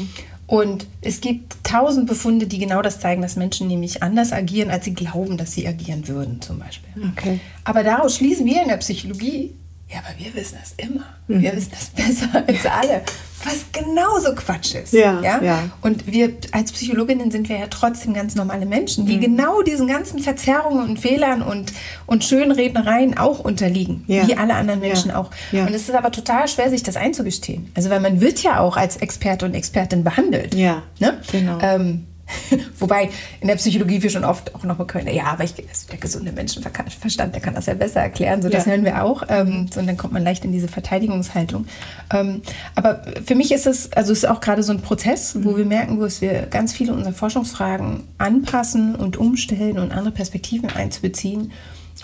Und 0.45 0.87
es 1.01 1.21
gibt 1.21 1.57
tausend 1.63 2.07
Befunde, 2.07 2.47
die 2.47 2.57
genau 2.57 2.81
das 2.81 2.99
zeigen, 2.99 3.21
dass 3.21 3.35
Menschen 3.35 3.67
nämlich 3.67 4.01
anders 4.01 4.31
agieren, 4.31 4.71
als 4.71 4.85
sie 4.85 4.93
glauben, 4.93 5.37
dass 5.37 5.51
sie 5.51 5.67
agieren 5.67 6.07
würden, 6.07 6.41
zum 6.41 6.57
Beispiel. 6.57 6.89
Okay. 7.11 7.39
Aber 7.63 7.83
daraus 7.83 8.15
schließen 8.15 8.47
wir 8.47 8.61
in 8.61 8.67
der 8.67 8.77
Psychologie, 8.77 9.53
ja, 9.91 9.99
aber 9.99 10.19
wir 10.23 10.33
wissen 10.35 10.57
das 10.61 10.73
immer. 10.77 11.05
Mhm. 11.27 11.41
Wir 11.41 11.55
wissen 11.55 11.71
das 11.71 11.89
besser 12.05 12.43
als 12.47 12.65
alle. 12.65 13.01
Was 13.43 13.65
genauso 13.71 14.35
Quatsch 14.35 14.75
ist. 14.75 14.93
Ja, 14.93 15.19
ja? 15.21 15.41
ja. 15.41 15.69
Und 15.81 16.11
wir 16.11 16.33
als 16.51 16.73
Psychologinnen 16.73 17.31
sind 17.31 17.47
wir 17.47 17.57
ja 17.57 17.67
trotzdem 17.67 18.13
ganz 18.13 18.35
normale 18.35 18.65
Menschen, 18.65 19.05
die 19.05 19.15
mhm. 19.15 19.21
genau 19.21 19.61
diesen 19.61 19.87
ganzen 19.87 20.19
Verzerrungen 20.19 20.87
und 20.87 20.99
Fehlern 20.99 21.41
und, 21.41 21.73
und 22.05 22.23
Schönrednereien 22.23 23.17
auch 23.17 23.39
unterliegen. 23.39 24.03
Ja. 24.07 24.27
Wie 24.27 24.35
alle 24.35 24.55
anderen 24.55 24.81
Menschen 24.81 25.11
auch. 25.11 25.31
Ja. 25.51 25.65
Und 25.65 25.73
es 25.73 25.87
ist 25.87 25.95
aber 25.95 26.11
total 26.11 26.47
schwer, 26.49 26.69
sich 26.69 26.83
das 26.83 26.97
einzugestehen. 26.97 27.71
Also, 27.75 27.89
weil 27.89 28.01
man 28.01 28.21
wird 28.21 28.43
ja 28.43 28.59
auch 28.59 28.77
als 28.77 28.97
Experte 28.97 29.45
und 29.45 29.55
Expertin 29.55 30.03
behandelt. 30.03 30.53
Ja, 30.53 30.83
ne? 30.99 31.17
genau. 31.31 31.57
Ähm, 31.61 32.05
Wobei 32.79 33.09
in 33.41 33.47
der 33.47 33.55
Psychologie 33.55 34.01
wir 34.01 34.09
schon 34.09 34.23
oft 34.23 34.55
auch 34.55 34.63
noch 34.63 34.77
mal 34.77 34.85
können, 34.85 35.13
ja, 35.13 35.25
aber 35.25 35.43
ich, 35.43 35.53
der 35.55 35.97
gesunde 35.99 36.31
Menschenverstand, 36.31 37.33
der 37.33 37.41
kann 37.41 37.55
das 37.55 37.65
ja 37.65 37.73
besser 37.73 38.01
erklären. 38.01 38.41
So, 38.41 38.49
das 38.49 38.65
ja. 38.65 38.71
hören 38.71 38.85
wir 38.85 39.03
auch. 39.03 39.23
Ähm, 39.29 39.67
so, 39.71 39.79
und 39.79 39.87
dann 39.87 39.97
kommt 39.97 40.13
man 40.13 40.23
leicht 40.23 40.45
in 40.45 40.51
diese 40.51 40.67
Verteidigungshaltung. 40.67 41.65
Ähm, 42.13 42.41
aber 42.75 43.03
für 43.25 43.35
mich 43.35 43.51
ist 43.51 43.67
es, 43.67 43.91
also 43.93 44.11
es 44.11 44.19
ist 44.19 44.29
auch 44.29 44.41
gerade 44.41 44.63
so 44.63 44.71
ein 44.71 44.81
Prozess, 44.81 45.37
wo 45.43 45.57
wir 45.57 45.65
merken, 45.65 45.99
wo 45.99 46.07
wir 46.21 46.47
ganz 46.47 46.73
viele 46.73 46.93
unserer 46.93 47.13
Forschungsfragen 47.13 48.03
anpassen 48.17 48.95
und 48.95 49.17
umstellen 49.17 49.79
und 49.79 49.91
andere 49.91 50.11
Perspektiven 50.11 50.69
einzubeziehen, 50.69 51.51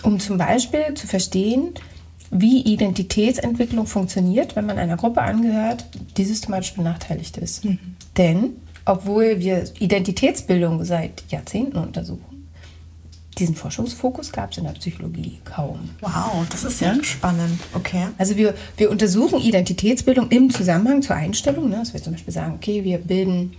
um 0.02 0.20
zum 0.20 0.38
Beispiel 0.38 0.94
zu 0.94 1.06
verstehen, 1.06 1.74
wie 2.30 2.60
Identitätsentwicklung 2.62 3.86
funktioniert, 3.86 4.56
wenn 4.56 4.66
man 4.66 4.78
einer 4.78 4.96
Gruppe 4.96 5.22
angehört, 5.22 5.86
die 6.16 6.24
systematisch 6.24 6.74
benachteiligt 6.74 7.36
ist. 7.36 7.64
Mhm. 7.64 7.78
Denn 8.16 8.56
obwohl 8.86 9.40
wir 9.40 9.64
Identitätsbildung 9.78 10.84
seit 10.84 11.24
Jahrzehnten 11.28 11.76
untersuchen. 11.76 12.36
Diesen 13.38 13.54
Forschungsfokus 13.54 14.32
gab 14.32 14.52
es 14.52 14.58
in 14.58 14.64
der 14.64 14.70
Psychologie 14.72 15.40
kaum. 15.44 15.90
Wow, 16.00 16.46
das 16.48 16.64
ist 16.64 16.80
ja 16.80 16.94
spannend. 17.04 17.60
Okay. 17.74 18.06
Also 18.16 18.36
wir, 18.36 18.54
wir 18.78 18.90
untersuchen 18.90 19.40
Identitätsbildung 19.40 20.30
im 20.30 20.48
Zusammenhang 20.48 21.02
zur 21.02 21.16
Einstellung. 21.16 21.68
Ne? 21.68 21.76
Dass 21.76 21.92
wir 21.92 22.02
zum 22.02 22.14
Beispiel 22.14 22.32
sagen, 22.32 22.54
okay, 22.54 22.82
wir 22.82 22.96
bilden 22.96 23.52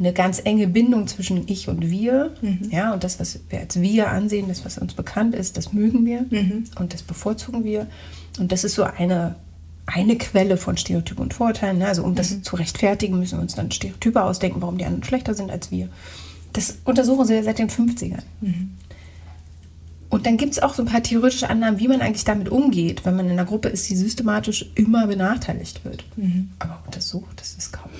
eine 0.00 0.12
ganz 0.12 0.40
enge 0.44 0.66
Bindung 0.66 1.06
zwischen 1.06 1.46
ich 1.46 1.68
und 1.68 1.88
wir. 1.88 2.34
Mhm. 2.40 2.68
Ja, 2.72 2.92
und 2.92 3.04
das, 3.04 3.20
was 3.20 3.38
wir 3.48 3.60
als 3.60 3.80
wir 3.80 4.10
ansehen, 4.10 4.48
das, 4.48 4.64
was 4.64 4.78
uns 4.78 4.94
bekannt 4.94 5.36
ist, 5.36 5.56
das 5.56 5.72
mögen 5.72 6.04
wir 6.04 6.22
mhm. 6.28 6.64
und 6.80 6.92
das 6.92 7.02
bevorzugen 7.02 7.62
wir. 7.62 7.86
Und 8.40 8.50
das 8.50 8.64
ist 8.64 8.74
so 8.74 8.82
eine 8.82 9.36
eine 9.86 10.16
Quelle 10.16 10.56
von 10.56 10.76
Stereotypen 10.76 11.22
und 11.22 11.34
Vorurteilen. 11.34 11.78
Ne? 11.78 11.88
Also 11.88 12.04
um 12.04 12.14
das 12.14 12.30
mhm. 12.30 12.42
zu 12.44 12.56
rechtfertigen, 12.56 13.18
müssen 13.18 13.38
wir 13.38 13.42
uns 13.42 13.54
dann 13.54 13.70
Stereotype 13.70 14.22
ausdenken, 14.22 14.60
warum 14.60 14.78
die 14.78 14.84
anderen 14.84 15.04
schlechter 15.04 15.34
sind 15.34 15.50
als 15.50 15.70
wir. 15.70 15.88
Das 16.52 16.78
untersuchen 16.84 17.26
sie 17.26 17.42
seit 17.42 17.58
den 17.58 17.70
50ern. 17.70 18.22
Mhm. 18.40 18.72
Und 20.12 20.26
dann 20.26 20.36
gibt 20.36 20.52
es 20.52 20.62
auch 20.62 20.74
so 20.74 20.82
ein 20.82 20.88
paar 20.88 21.02
theoretische 21.02 21.48
Annahmen, 21.48 21.80
wie 21.80 21.88
man 21.88 22.02
eigentlich 22.02 22.24
damit 22.24 22.50
umgeht, 22.50 23.06
wenn 23.06 23.16
man 23.16 23.26
in 23.26 23.32
einer 23.32 23.46
Gruppe 23.46 23.68
ist, 23.68 23.88
die 23.88 23.96
systematisch 23.96 24.70
immer 24.74 25.06
benachteiligt 25.06 25.86
wird. 25.86 26.04
Mhm. 26.16 26.50
Aber 26.58 26.82
untersucht, 26.84 27.40
das 27.40 27.54
ist 27.54 27.72
kaum. 27.72 27.90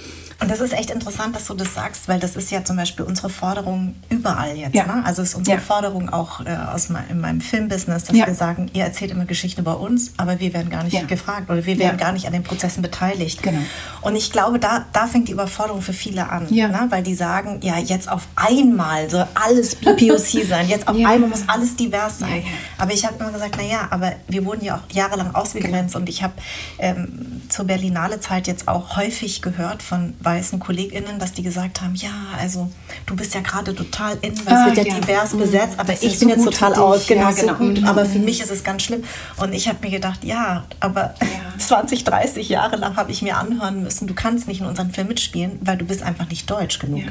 Und 0.42 0.50
das 0.50 0.60
ist 0.60 0.72
echt 0.72 0.90
interessant, 0.90 1.36
dass 1.36 1.46
du 1.46 1.54
das 1.54 1.72
sagst, 1.72 2.08
weil 2.08 2.18
das 2.18 2.34
ist 2.34 2.50
ja 2.50 2.64
zum 2.64 2.76
Beispiel 2.76 3.04
unsere 3.04 3.30
Forderung 3.30 3.94
überall 4.08 4.56
jetzt. 4.56 4.74
Ja. 4.74 4.86
Ne? 4.86 5.04
Also 5.04 5.22
es 5.22 5.30
ist 5.30 5.34
unsere 5.36 5.58
ja. 5.58 5.62
Forderung 5.62 6.12
auch 6.12 6.44
äh, 6.44 6.50
aus 6.50 6.88
mein, 6.88 7.04
in 7.08 7.20
meinem 7.20 7.40
Filmbusiness, 7.40 8.04
dass 8.04 8.16
ja. 8.16 8.26
wir 8.26 8.34
sagen, 8.34 8.68
ihr 8.72 8.84
erzählt 8.84 9.12
immer 9.12 9.24
Geschichten 9.24 9.60
über 9.60 9.78
uns, 9.78 10.12
aber 10.16 10.40
wir 10.40 10.52
werden 10.52 10.70
gar 10.70 10.82
nicht 10.82 11.06
gefragt 11.06 11.48
oder 11.48 11.64
wir 11.64 11.78
werden 11.78 11.96
gar 11.96 12.12
nicht 12.12 12.26
an 12.26 12.32
den 12.32 12.42
Prozessen 12.42 12.82
beteiligt. 12.82 13.42
Genau. 13.42 13.60
Und 14.00 14.16
ich 14.16 14.32
glaube, 14.32 14.58
da, 14.58 14.86
da 14.92 15.06
fängt 15.06 15.28
die 15.28 15.32
Überforderung 15.32 15.80
für 15.80 15.92
viele 15.92 16.28
an, 16.28 16.48
ne? 16.50 16.86
weil 16.90 17.02
die 17.02 17.14
sagen, 17.14 17.60
ja, 17.62 17.78
jetzt 17.78 18.10
auf 18.10 18.26
einmal 18.34 19.08
soll 19.08 19.26
alles 19.34 19.76
POC 19.76 20.44
sein, 20.48 20.68
jetzt 20.68 20.88
auf 20.88 20.96
einmal 20.96 21.28
muss 21.28 21.44
alles 21.46 21.76
divers 21.76 22.18
sein. 22.18 22.42
Aber 22.78 22.92
ich 22.92 23.04
habe 23.06 23.16
immer 23.20 23.30
gesagt, 23.30 23.56
naja, 23.56 23.86
aber 23.90 24.12
wir 24.28 24.44
wurden 24.44 24.64
ja 24.64 24.76
auch 24.76 24.92
jahrelang 24.92 25.34
ausgegrenzt 25.34 25.94
genau. 25.94 26.02
und 26.02 26.08
ich 26.08 26.22
habe 26.22 26.34
ähm, 26.78 27.42
zur 27.48 27.66
Berlinale 27.66 28.18
Zeit 28.20 28.46
jetzt 28.46 28.66
auch 28.66 28.96
häufig 28.96 29.42
gehört 29.42 29.82
von 29.82 30.14
weißen 30.32 30.58
KollegInnen, 30.58 31.18
dass 31.18 31.32
die 31.32 31.42
gesagt 31.42 31.80
haben, 31.80 31.94
ja, 31.94 32.10
also 32.38 32.70
du 33.06 33.14
bist 33.14 33.34
ja 33.34 33.40
gerade 33.40 33.74
total 33.74 34.16
in, 34.22 34.34
weil 34.46 34.70
es 34.70 34.76
wird 34.76 34.88
ja, 34.88 34.98
divers 34.98 35.34
mhm. 35.34 35.38
besetzt, 35.38 35.78
aber 35.78 35.92
das 35.92 36.02
ich 36.02 36.18
bin 36.18 36.28
so 36.28 36.34
jetzt 36.34 36.44
total 36.44 36.74
aus, 36.74 37.06
genau, 37.06 37.32
genau. 37.32 37.56
So 37.58 37.64
mhm. 37.64 37.84
aber 37.84 38.06
für 38.06 38.18
mich 38.18 38.40
ist 38.40 38.50
es 38.50 38.64
ganz 38.64 38.82
schlimm. 38.82 39.04
Und 39.36 39.52
ich 39.52 39.68
habe 39.68 39.78
mir 39.82 39.90
gedacht, 39.90 40.24
ja, 40.24 40.64
aber 40.80 41.14
20, 41.58 42.04
30 42.04 42.48
Jahre 42.56 42.76
lang 42.76 42.96
habe 42.96 43.12
ich 43.12 43.22
mir 43.22 43.36
anhören 43.36 43.82
müssen, 43.82 44.06
du 44.06 44.14
kannst 44.14 44.48
nicht 44.48 44.60
in 44.60 44.66
unseren 44.66 44.90
Film 44.90 45.08
mitspielen, 45.08 45.58
weil 45.60 45.76
du 45.76 45.84
bist 45.84 46.02
einfach 46.02 46.28
nicht 46.28 46.50
deutsch 46.50 46.78
genug. 46.78 47.04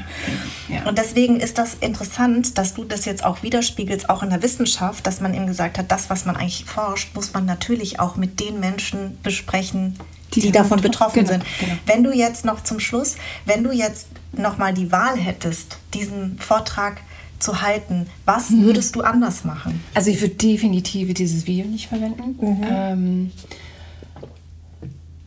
Und 0.86 0.98
deswegen 0.98 1.40
ist 1.40 1.58
das 1.58 1.76
interessant, 1.80 2.58
dass 2.58 2.74
du 2.74 2.84
das 2.84 3.06
jetzt 3.06 3.24
auch 3.24 3.44
widerspiegelst, 3.44 4.10
auch 4.10 4.24
in 4.24 4.30
der 4.30 4.42
Wissenschaft, 4.42 5.06
dass 5.06 5.22
man 5.22 5.34
eben 5.34 5.48
gesagt 5.48 5.78
hat, 5.78 5.92
das, 5.92 6.10
was 6.10 6.26
man 6.26 6.36
eigentlich 6.36 6.66
forscht, 6.66 7.16
muss 7.16 7.34
man 7.34 7.46
natürlich 7.46 8.00
auch 8.00 8.16
mit 8.16 8.40
den 8.40 8.60
Menschen 8.60 9.18
besprechen, 9.22 9.98
die, 10.34 10.42
die 10.42 10.52
davon 10.52 10.82
betroffen 10.82 11.26
genau, 11.26 11.32
sind. 11.32 11.44
Genau. 11.60 11.74
Wenn 11.86 12.04
du 12.04 12.12
jetzt 12.12 12.46
noch 12.46 12.64
zum 12.64 12.80
Schluss, 12.80 13.18
wenn 13.46 13.64
du 13.64 13.72
jetzt 13.72 14.08
noch 14.34 14.58
mal 14.58 14.74
die 14.74 14.92
Wahl 14.92 15.18
hättest, 15.18 15.78
diesen 15.94 16.38
Vortrag 16.40 17.02
zu 17.40 17.62
halten, 17.62 18.08
was 18.26 18.50
mhm. 18.50 18.64
würdest 18.64 18.96
du 18.96 19.02
anders 19.02 19.44
machen? 19.44 19.84
Also 19.94 20.10
ich 20.10 20.22
würde 20.22 20.36
definitiv 20.36 21.14
dieses 21.14 21.48
Video 21.48 21.66
nicht 21.66 21.88
verwenden. 21.88 22.36
Mhm. 22.40 22.64
Ähm, 22.64 23.32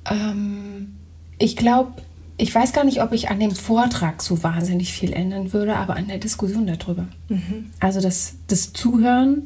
ähm, 0.07 0.95
ich 1.39 1.57
glaube, 1.57 1.93
ich 2.37 2.55
weiß 2.55 2.73
gar 2.73 2.85
nicht, 2.85 3.03
ob 3.03 3.13
ich 3.13 3.31
an 3.31 3.41
dem 3.41 3.53
Vortrag 3.53 4.23
so 4.23 4.43
wahnsinnig 4.43 4.93
viel 4.93 5.13
ändern 5.13 5.53
würde, 5.53 5.77
aber 5.77 5.97
an 5.97 6.09
der 6.09 6.19
Diskussion 6.19 6.67
darüber. 6.67 7.07
Mhm. 7.29 7.71
Also 7.81 8.01
das, 8.01 8.35
das 8.49 8.73
Zuhören, 8.73 9.43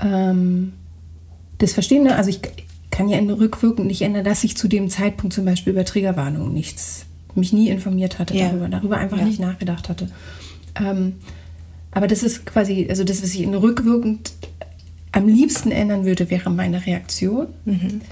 ähm, 0.00 0.72
das 1.58 1.72
Verstehen, 1.72 2.04
ne? 2.04 2.16
also 2.16 2.30
ich 2.30 2.40
kann 2.92 3.08
ja 3.08 3.18
in 3.18 3.28
rückwirkend 3.28 3.88
nicht 3.88 4.02
ändern, 4.02 4.22
dass 4.22 4.44
ich 4.44 4.56
zu 4.56 4.68
dem 4.68 4.88
Zeitpunkt 4.88 5.34
zum 5.34 5.44
Beispiel 5.44 5.72
über 5.72 5.84
Triggerwarnung 5.84 6.52
nichts, 6.52 7.06
mich 7.34 7.52
nie 7.52 7.68
informiert 7.68 8.20
hatte 8.20 8.36
ja. 8.36 8.48
darüber, 8.48 8.68
darüber 8.68 8.98
einfach 8.98 9.18
ja. 9.18 9.24
nicht 9.24 9.40
nachgedacht 9.40 9.88
hatte. 9.88 10.08
Ähm, 10.76 11.14
aber 11.90 12.06
das 12.06 12.22
ist 12.22 12.46
quasi, 12.46 12.86
also 12.88 13.02
das, 13.02 13.20
was 13.22 13.34
ich 13.34 13.40
in 13.40 13.54
rückwirkend 13.54 14.32
am 15.10 15.26
liebsten 15.26 15.72
ändern 15.72 16.04
würde, 16.04 16.30
wäre 16.30 16.50
meine 16.50 16.86
Reaktion. 16.86 17.48
Mhm 17.64 18.02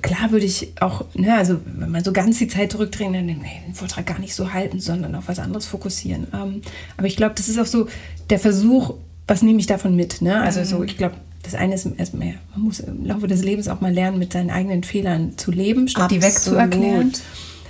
klar 0.00 0.30
würde 0.30 0.46
ich 0.46 0.72
auch, 0.80 1.04
ne, 1.14 1.36
also 1.36 1.60
wenn 1.64 1.90
man 1.90 2.04
so 2.04 2.12
ganz 2.12 2.38
die 2.38 2.48
Zeit 2.48 2.72
zurückdrehen, 2.72 3.12
dann 3.12 3.26
nee, 3.26 3.62
den 3.66 3.74
Vortrag 3.74 4.06
gar 4.06 4.18
nicht 4.18 4.34
so 4.34 4.52
halten, 4.52 4.80
sondern 4.80 5.14
auf 5.14 5.28
was 5.28 5.38
anderes 5.38 5.66
fokussieren. 5.66 6.26
Ähm, 6.32 6.62
aber 6.96 7.06
ich 7.06 7.16
glaube, 7.16 7.34
das 7.36 7.48
ist 7.48 7.58
auch 7.58 7.66
so 7.66 7.88
der 8.30 8.38
Versuch, 8.38 8.94
was 9.26 9.42
nehme 9.42 9.60
ich 9.60 9.66
davon 9.66 9.94
mit? 9.94 10.22
Ne? 10.22 10.40
Also 10.40 10.64
so, 10.64 10.78
mhm. 10.78 10.84
ich 10.84 10.96
glaube, 10.96 11.16
das 11.42 11.54
eine 11.54 11.74
ist 11.74 11.86
erstmal, 11.96 12.34
man 12.52 12.62
muss 12.62 12.80
im 12.80 13.04
Laufe 13.04 13.26
des 13.26 13.42
Lebens 13.42 13.68
auch 13.68 13.80
mal 13.80 13.92
lernen, 13.92 14.18
mit 14.18 14.32
seinen 14.32 14.50
eigenen 14.50 14.82
Fehlern 14.82 15.38
zu 15.38 15.50
leben, 15.50 15.88
statt 15.88 16.04
Absolut. 16.04 16.22
die 16.22 16.26
wegzuerklären. 16.26 17.12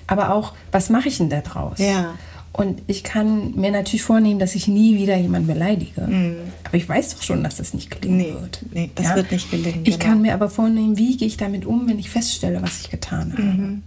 Aber 0.06 0.32
auch, 0.34 0.54
was 0.72 0.88
mache 0.88 1.08
ich 1.08 1.18
denn 1.18 1.28
da 1.28 1.40
draus? 1.40 1.78
Ja. 1.78 2.14
Und 2.52 2.82
ich 2.86 3.04
kann 3.04 3.54
mir 3.54 3.70
natürlich 3.70 4.02
vornehmen, 4.02 4.40
dass 4.40 4.54
ich 4.54 4.66
nie 4.66 4.96
wieder 4.96 5.16
jemanden 5.16 5.46
beleidige. 5.46 6.00
Mhm. 6.00 6.36
Aber 6.64 6.76
ich 6.76 6.88
weiß 6.88 7.14
doch 7.14 7.22
schon, 7.22 7.44
dass 7.44 7.56
das 7.56 7.72
nicht 7.74 7.90
gelingen 7.90 8.16
nee, 8.16 8.32
wird. 8.32 8.64
Nee, 8.72 8.90
das 8.94 9.06
ja? 9.06 9.16
wird 9.16 9.30
nicht 9.30 9.50
gelingen. 9.50 9.82
Ich 9.84 9.98
genau. 9.98 10.10
kann 10.10 10.22
mir 10.22 10.34
aber 10.34 10.48
vornehmen, 10.48 10.96
wie 10.98 11.16
gehe 11.16 11.28
ich 11.28 11.36
damit 11.36 11.66
um, 11.66 11.86
wenn 11.88 11.98
ich 11.98 12.10
feststelle, 12.10 12.60
was 12.62 12.80
ich 12.80 12.90
getan 12.90 13.32
habe. 13.32 13.42
Mhm. 13.42 13.82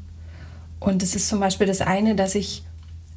Und 0.79 1.03
es 1.03 1.15
ist 1.15 1.27
zum 1.27 1.39
Beispiel 1.39 1.67
das 1.67 1.81
eine, 1.81 2.15
dass 2.15 2.33
ich 2.33 2.63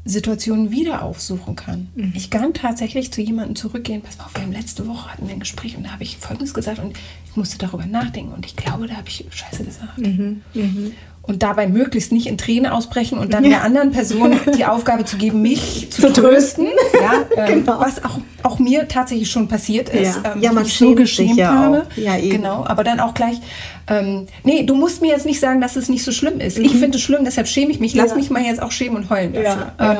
Situationen 0.04 0.70
wieder 0.70 1.02
aufsuchen 1.02 1.56
kann. 1.56 1.88
Mhm. 1.94 2.12
Ich 2.14 2.30
kann 2.30 2.52
tatsächlich 2.52 3.12
zu 3.12 3.22
jemandem 3.22 3.56
zurückgehen, 3.56 4.02
pass 4.02 4.18
mal 4.18 4.24
auf, 4.26 4.34
wir 4.34 4.42
haben 4.42 4.52
letzte 4.52 4.86
Woche 4.86 5.12
hatten 5.12 5.26
wir 5.26 5.34
ein 5.34 5.40
Gespräch 5.40 5.76
und 5.76 5.84
da 5.84 5.92
habe 5.92 6.02
ich 6.02 6.18
Folgendes 6.18 6.52
gesagt 6.52 6.78
und 6.78 6.96
ich 7.26 7.36
musste 7.36 7.58
darüber 7.58 7.86
nachdenken 7.86 8.32
und 8.32 8.44
ich 8.44 8.56
glaube, 8.56 8.86
da 8.86 8.96
habe 8.96 9.08
ich 9.08 9.24
Scheiße 9.30 9.64
gesagt. 9.64 9.98
Mhm. 9.98 10.42
Mhm 10.52 10.92
und 11.26 11.42
dabei 11.42 11.66
möglichst 11.66 12.12
nicht 12.12 12.26
in 12.26 12.36
Tränen 12.36 12.70
ausbrechen 12.70 13.18
und 13.18 13.32
dann 13.32 13.44
ja. 13.44 13.50
der 13.50 13.64
anderen 13.64 13.92
Person 13.92 14.38
die 14.56 14.64
Aufgabe 14.64 15.04
zu 15.04 15.16
geben, 15.16 15.40
mich 15.42 15.88
zu, 15.90 16.02
zu 16.02 16.12
trösten. 16.12 16.66
Ja, 17.00 17.24
ähm, 17.46 17.64
genau. 17.64 17.80
Was 17.80 18.04
auch, 18.04 18.18
auch 18.42 18.58
mir 18.58 18.88
tatsächlich 18.88 19.30
schon 19.30 19.48
passiert 19.48 19.88
ist. 19.88 20.20
Ja, 20.22 20.34
ähm, 20.34 20.42
ja 20.42 20.52
man 20.52 20.64
so 20.66 20.94
geschämt 20.94 21.36
ja 21.36 21.52
habe. 21.52 21.86
Ja, 21.96 22.16
eben. 22.18 22.36
Genau, 22.36 22.64
aber 22.66 22.84
dann 22.84 23.00
auch 23.00 23.14
gleich, 23.14 23.40
ähm, 23.88 24.26
nee, 24.42 24.64
du 24.64 24.74
musst 24.74 25.00
mir 25.00 25.08
jetzt 25.08 25.26
nicht 25.26 25.40
sagen, 25.40 25.60
dass 25.60 25.76
es 25.76 25.88
nicht 25.88 26.04
so 26.04 26.12
schlimm 26.12 26.40
ist. 26.40 26.58
Mhm. 26.58 26.64
Ich 26.64 26.76
finde 26.76 26.98
es 26.98 27.02
schlimm, 27.02 27.24
deshalb 27.24 27.48
schäme 27.48 27.70
ich 27.70 27.80
mich. 27.80 27.94
Lass 27.94 28.10
ja. 28.10 28.16
mich 28.16 28.30
mal 28.30 28.42
jetzt 28.42 28.60
auch 28.60 28.72
schämen 28.72 28.96
und 28.96 29.10
heulen 29.10 29.32
dafür. 29.32 29.72
Ähm, 29.78 29.96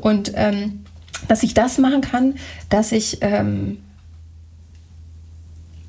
und 0.00 0.32
ähm, 0.34 0.84
dass 1.28 1.42
ich 1.42 1.54
das 1.54 1.78
machen 1.78 2.02
kann, 2.02 2.34
dass 2.68 2.92
ich 2.92 3.18
ähm, 3.22 3.78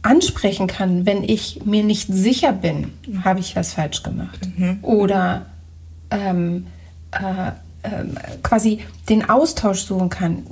ansprechen 0.02 0.68
kann, 0.68 1.06
wenn 1.06 1.24
ich 1.24 1.62
mir 1.66 1.84
nicht 1.84 2.08
sicher 2.12 2.54
bin, 2.54 2.94
habe 3.24 3.40
ich 3.40 3.56
was 3.56 3.74
falsch 3.74 4.04
gemacht. 4.04 4.40
Mhm. 4.58 4.80
Oder 4.82 5.46
ähm, 6.10 6.68
äh, 7.12 7.50
äh, 7.84 8.06
quasi 8.44 8.80
den 9.10 9.30
Austausch 9.30 9.82
suchen 9.82 10.10
kann 10.10 10.44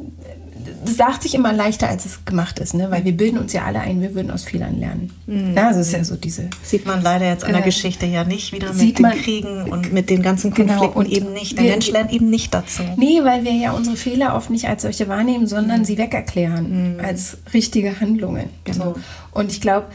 das 0.85 0.97
sagt 0.97 1.23
sich 1.23 1.35
immer 1.35 1.53
leichter, 1.53 1.87
als 1.89 2.05
es 2.05 2.25
gemacht 2.25 2.59
ist, 2.59 2.73
ne? 2.73 2.91
weil 2.91 3.05
wir 3.05 3.15
bilden 3.15 3.37
uns 3.37 3.53
ja 3.53 3.63
alle 3.63 3.79
ein, 3.79 4.01
wir 4.01 4.15
würden 4.15 4.31
aus 4.31 4.43
Fehlern 4.43 4.79
lernen. 4.79 5.11
Mhm. 5.27 5.55
Ja, 5.55 5.67
also 5.67 5.79
ist 5.79 5.91
ja 5.91 6.03
so 6.03 6.15
diese. 6.15 6.49
Sieht 6.63 6.85
man 6.85 7.01
leider 7.01 7.27
jetzt 7.27 7.43
in 7.43 7.51
der 7.51 7.61
äh, 7.61 7.65
Geschichte 7.65 8.05
ja 8.05 8.23
nicht 8.23 8.51
wieder 8.51 8.73
mit 8.73 8.97
den 8.97 9.01
man, 9.01 9.17
Kriegen 9.17 9.71
und 9.71 9.93
mit 9.93 10.09
den 10.09 10.21
ganzen 10.21 10.53
genau, 10.53 10.89
Konflikten 10.89 11.03
genau, 11.03 11.15
eben 11.15 11.33
nicht. 11.33 11.57
Der 11.57 11.65
wir, 11.65 11.71
Mensch 11.71 11.91
lernt 11.91 12.11
eben 12.11 12.29
nicht 12.29 12.53
dazu. 12.53 12.83
Nee, 12.97 13.23
weil 13.23 13.43
wir 13.43 13.53
ja 13.53 13.71
unsere 13.71 13.95
Fehler 13.95 14.35
oft 14.35 14.49
nicht 14.49 14.67
als 14.67 14.81
solche 14.81 15.07
wahrnehmen, 15.07 15.47
sondern 15.47 15.81
mhm. 15.81 15.85
sie 15.85 15.97
wegerklären 15.97 16.95
mhm. 16.95 16.99
als 16.99 17.37
richtige 17.53 17.99
Handlungen. 17.99 18.49
Genau. 18.63 18.95
So. 18.95 18.95
Und 19.31 19.51
ich 19.51 19.61
glaube, 19.61 19.87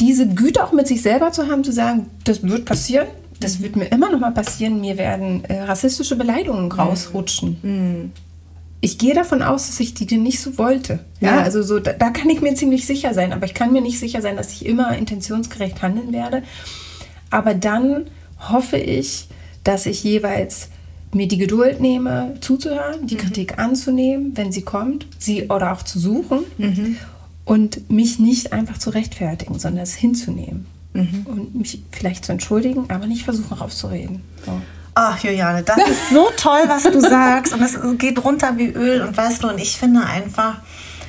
diese 0.00 0.28
Güte 0.28 0.64
auch 0.64 0.72
mit 0.72 0.86
sich 0.86 1.02
selber 1.02 1.32
zu 1.32 1.48
haben, 1.48 1.64
zu 1.64 1.72
sagen, 1.72 2.06
das 2.24 2.42
wird 2.42 2.64
passieren, 2.64 3.06
das 3.40 3.62
wird 3.62 3.76
mir 3.76 3.86
immer 3.86 4.10
noch 4.10 4.20
mal 4.20 4.32
passieren, 4.32 4.80
mir 4.80 4.98
werden 4.98 5.44
äh, 5.44 5.62
rassistische 5.62 6.16
Beleidigungen 6.16 6.66
mhm. 6.66 6.72
rausrutschen. 6.72 7.58
Mhm 7.62 8.12
ich 8.80 8.98
gehe 8.98 9.14
davon 9.14 9.42
aus, 9.42 9.66
dass 9.66 9.80
ich 9.80 9.94
die 9.94 10.06
dir 10.06 10.18
nicht 10.18 10.40
so 10.40 10.58
wollte. 10.58 11.00
Ja, 11.20 11.36
ja 11.36 11.42
also 11.42 11.62
so, 11.62 11.80
da, 11.80 11.92
da, 11.92 12.10
kann 12.10 12.28
ich 12.28 12.40
mir 12.40 12.54
ziemlich 12.54 12.86
sicher 12.86 13.14
sein, 13.14 13.32
aber 13.32 13.46
ich 13.46 13.54
kann 13.54 13.72
mir 13.72 13.80
nicht 13.80 13.98
sicher 13.98 14.20
sein, 14.20 14.36
dass 14.36 14.52
ich 14.52 14.66
immer 14.66 14.96
intentionsgerecht 14.96 15.82
handeln 15.82 16.12
werde. 16.12 16.42
Aber 17.30 17.54
dann 17.54 18.06
hoffe 18.38 18.76
ich, 18.76 19.28
dass 19.64 19.86
ich 19.86 20.04
jeweils 20.04 20.68
mir 21.14 21.28
die 21.28 21.38
Geduld 21.38 21.80
nehme, 21.80 22.34
zuzuhören, 22.40 23.06
die 23.06 23.14
mhm. 23.14 23.20
Kritik 23.20 23.58
anzunehmen, 23.58 24.36
wenn 24.36 24.52
sie 24.52 24.62
kommt, 24.62 25.06
sie 25.18 25.44
oder 25.44 25.72
auch 25.72 25.82
zu 25.82 25.98
suchen 25.98 26.40
mhm. 26.58 26.96
und 27.44 27.90
mich 27.90 28.18
nicht 28.18 28.52
einfach 28.52 28.78
zu 28.78 28.90
rechtfertigen, 28.90 29.58
sondern 29.58 29.82
es 29.82 29.94
hinzunehmen 29.94 30.66
mhm. 30.92 31.26
und 31.26 31.54
mich 31.54 31.82
vielleicht 31.90 32.24
zu 32.24 32.32
entschuldigen, 32.32 32.90
aber 32.90 33.06
nicht 33.06 33.24
versuchen 33.24 33.54
rauszureden. 33.54 34.22
So. 34.44 34.52
Ach, 34.94 35.18
Juliane, 35.18 35.62
das 35.62 35.78
ist 35.78 36.10
so 36.10 36.30
toll, 36.36 36.62
was 36.66 36.84
du 36.84 37.00
sagst. 37.08 37.52
Und 37.52 37.62
es 37.62 37.76
geht 37.98 38.24
runter 38.24 38.56
wie 38.56 38.68
Öl. 38.68 39.02
Und 39.02 39.16
weißt 39.16 39.42
du, 39.42 39.48
und 39.48 39.58
ich 39.58 39.76
finde 39.76 40.04
einfach, 40.04 40.56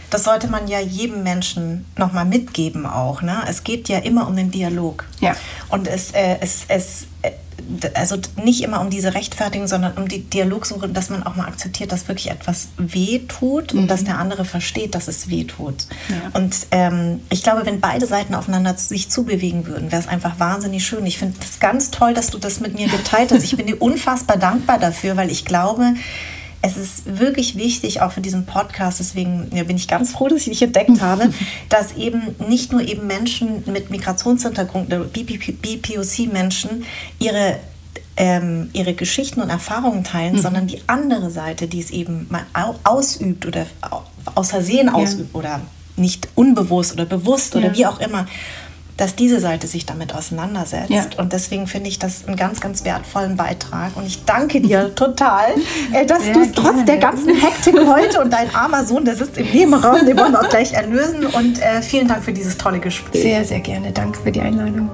das 0.10 0.24
sollte 0.24 0.48
man 0.48 0.68
ja 0.68 0.80
jedem 0.80 1.24
Menschen 1.24 1.86
nochmal 1.98 2.26
mitgeben 2.26 2.86
auch. 2.86 3.22
Ne? 3.22 3.44
Es 3.48 3.64
geht 3.64 3.88
ja 3.90 4.00
immer 4.00 4.28
um 4.28 4.36
den 4.36 4.50
Dialog. 4.52 5.06
Ja. 5.20 5.36
Und 5.70 5.88
es, 5.88 6.12
äh, 6.12 6.38
es, 6.42 6.66
es, 6.68 7.08
äh, 7.22 7.32
also 7.93 8.18
nicht 8.36 8.62
immer 8.62 8.82
um 8.82 8.89
diese 8.89 9.14
Rechtfertigung, 9.14 9.68
sondern 9.68 9.93
um 9.93 10.08
die 10.08 10.22
Dialogsuche, 10.22 10.88
dass 10.89 11.10
man 11.10 11.24
auch 11.24 11.36
mal 11.36 11.47
akzeptiert, 11.47 11.91
dass 11.91 12.08
wirklich 12.08 12.30
etwas 12.30 12.70
weh 12.78 13.20
tut 13.28 13.74
mhm. 13.74 13.82
und 13.82 13.88
dass 13.88 14.03
der 14.03 14.20
andere 14.20 14.45
versteht, 14.45 14.95
dass 14.95 15.08
es 15.08 15.30
weh 15.30 15.45
tut. 15.45 15.88
Ja. 16.10 16.16
Und 16.34 16.56
ähm, 16.72 17.22
ich 17.30 17.43
glaube, 17.43 17.66
wenn 17.66 17.80
beide 17.80 18.06
Seiten 18.06 18.36
aufeinander 18.36 18.76
sich 18.78 19.10
zubewegen 19.10 19.66
würden, 19.66 19.91
wäre 19.91 20.01
es 20.01 20.08
einfach 20.08 20.39
wahnsinnig 20.39 20.86
schön. 20.86 21.06
Ich 21.06 21.18
finde 21.18 21.36
es 21.41 21.60
ganz 21.60 21.91
toll, 21.91 22.14
dass 22.14 22.28
du 22.28 22.38
das 22.38 22.60
mit 22.60 22.76
mir 22.76 22.88
geteilt 22.88 23.32
hast. 23.32 23.43
Ich 23.43 23.56
bin 23.56 23.68
dir 23.68 23.82
unfassbar 23.82 24.38
dankbar 24.38 24.80
dafür, 24.80 25.18
weil 25.18 25.32
ich 25.32 25.45
glaube, 25.45 25.95
es 26.66 26.78
ist 26.78 27.20
wirklich 27.20 27.55
wichtig, 27.57 28.01
auch 28.01 28.11
für 28.11 28.22
diesen 28.22 28.45
Podcast, 28.47 28.99
deswegen 28.99 29.49
ja, 29.53 29.63
bin 29.63 29.76
ich 29.76 29.88
ganz 29.88 30.11
froh, 30.11 30.28
dass 30.28 30.39
ich 30.39 30.45
dich 30.45 30.61
entdeckt 30.63 30.99
habe, 30.99 31.32
dass 31.70 31.95
eben 31.95 32.36
nicht 32.47 32.72
nur 32.72 32.82
eben 32.82 33.05
Menschen 33.05 33.63
mit 33.68 33.91
Migrationshintergrund, 33.91 34.89
BPOC-Menschen, 34.89 36.84
ihre 37.20 37.59
ähm, 38.18 38.70
ihre 38.72 38.93
Geschichten 38.93 39.41
und 39.41 39.49
Erfahrungen 39.49 40.05
teilen, 40.05 40.36
mhm. 40.36 40.41
sondern 40.41 40.68
die 40.68 40.80
andere 40.88 41.30
Seite, 41.30 41.68
die 41.68 41.82
es 41.82 41.91
eben 41.91 42.28
mal 42.30 42.45
ausübt 42.86 43.45
oder 43.45 43.66
aus 44.36 44.51
Versehen 44.51 44.88
ausübt 44.88 45.34
ja. 45.34 45.39
oder 45.39 45.61
nicht 45.97 46.30
unbewusst 46.34 46.93
oder 46.93 47.05
bewusst 47.05 47.53
ja. 47.53 47.59
oder 47.59 47.76
wie 47.76 47.86
auch 47.86 47.99
immer 47.99 48.26
dass 48.98 49.16
diese 49.16 49.39
Seite 49.39 49.68
sich 49.68 49.86
damit 49.86 50.16
auseinandersetzt. 50.16 50.89
Ja. 50.89 51.06
Und 51.18 51.34
deswegen 51.34 51.68
finde 51.68 51.89
ich 51.89 52.00
das 52.00 52.28
einen 52.28 52.38
ganz, 52.38 52.62
ganz 52.62 52.86
wertvollen 52.86 53.36
Beitrag. 53.36 53.98
Und 53.98 54.08
ich 54.08 54.24
danke 54.24 54.62
dir 54.62 54.96
total, 54.96 55.50
äh, 55.91 56.06
dass 56.06 56.24
du 56.32 56.50
trotz 56.54 56.86
der 56.86 56.98
ganzen 56.98 57.36
Hektik 57.36 57.76
heute 57.76 58.22
und 58.22 58.32
dein 58.32 58.54
armer 58.56 58.86
Sohn, 58.86 59.04
der 59.04 59.16
sitzt 59.16 59.38
im 59.38 59.52
Nebenraum, 59.52 60.06
den 60.06 60.18
wollen 60.18 60.32
wir 60.32 60.41
auch 60.41 60.50
gleich 60.50 60.74
erlösen. 60.74 61.26
Und 61.26 61.62
äh, 61.62 61.82
vielen 61.82 62.08
Dank 62.08 62.24
für 62.24 62.34
dieses 62.34 62.58
tolle 62.58 62.80
Gespräch. 62.80 63.22
Sehr, 63.22 63.43
sehr 63.43 63.60
gerne. 63.60 63.91
Danke 63.91 64.20
für 64.22 64.32
die 64.32 64.41
Einladung. 64.41 64.89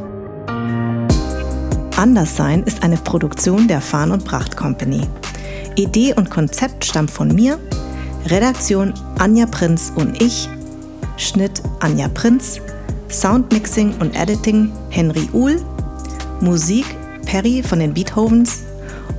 Anderssein 1.96 2.64
ist 2.64 2.84
eine 2.84 2.98
Produktion 2.98 3.68
der 3.68 3.82
Farn 3.82 4.12
und 4.12 4.26
Pracht 4.26 4.58
Company. 4.58 5.02
Idee 5.76 6.16
und 6.16 6.32
Konzept 6.32 6.84
stammt 6.84 7.12
von 7.12 7.28
mir, 7.28 7.60
Redaktion 8.26 8.94
Anja 9.20 9.46
Prinz 9.46 9.94
und 9.96 10.22
ich, 10.22 10.50
Schnitt 11.18 11.62
Anja 11.80 12.08
Prinz, 12.08 12.60
Soundmixing 13.12 13.94
und 14.00 14.16
Editing 14.16 14.72
Henry 14.90 15.30
Uhl, 15.34 15.62
Musik 16.40 16.86
Perry 17.26 17.62
von 17.64 17.80
den 17.80 17.94
Beethovens 17.94 18.64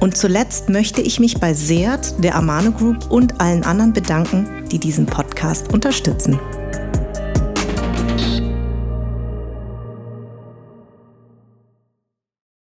und 0.00 0.16
zuletzt 0.16 0.68
möchte 0.68 1.00
ich 1.00 1.20
mich 1.20 1.38
bei 1.38 1.54
Seat, 1.54 2.14
der 2.22 2.34
Amano 2.34 2.72
Group 2.72 3.10
und 3.10 3.40
allen 3.40 3.64
anderen 3.64 3.92
bedanken, 3.92 4.64
die 4.70 4.78
diesen 4.78 5.06
Podcast 5.06 5.72
unterstützen. 5.72 6.40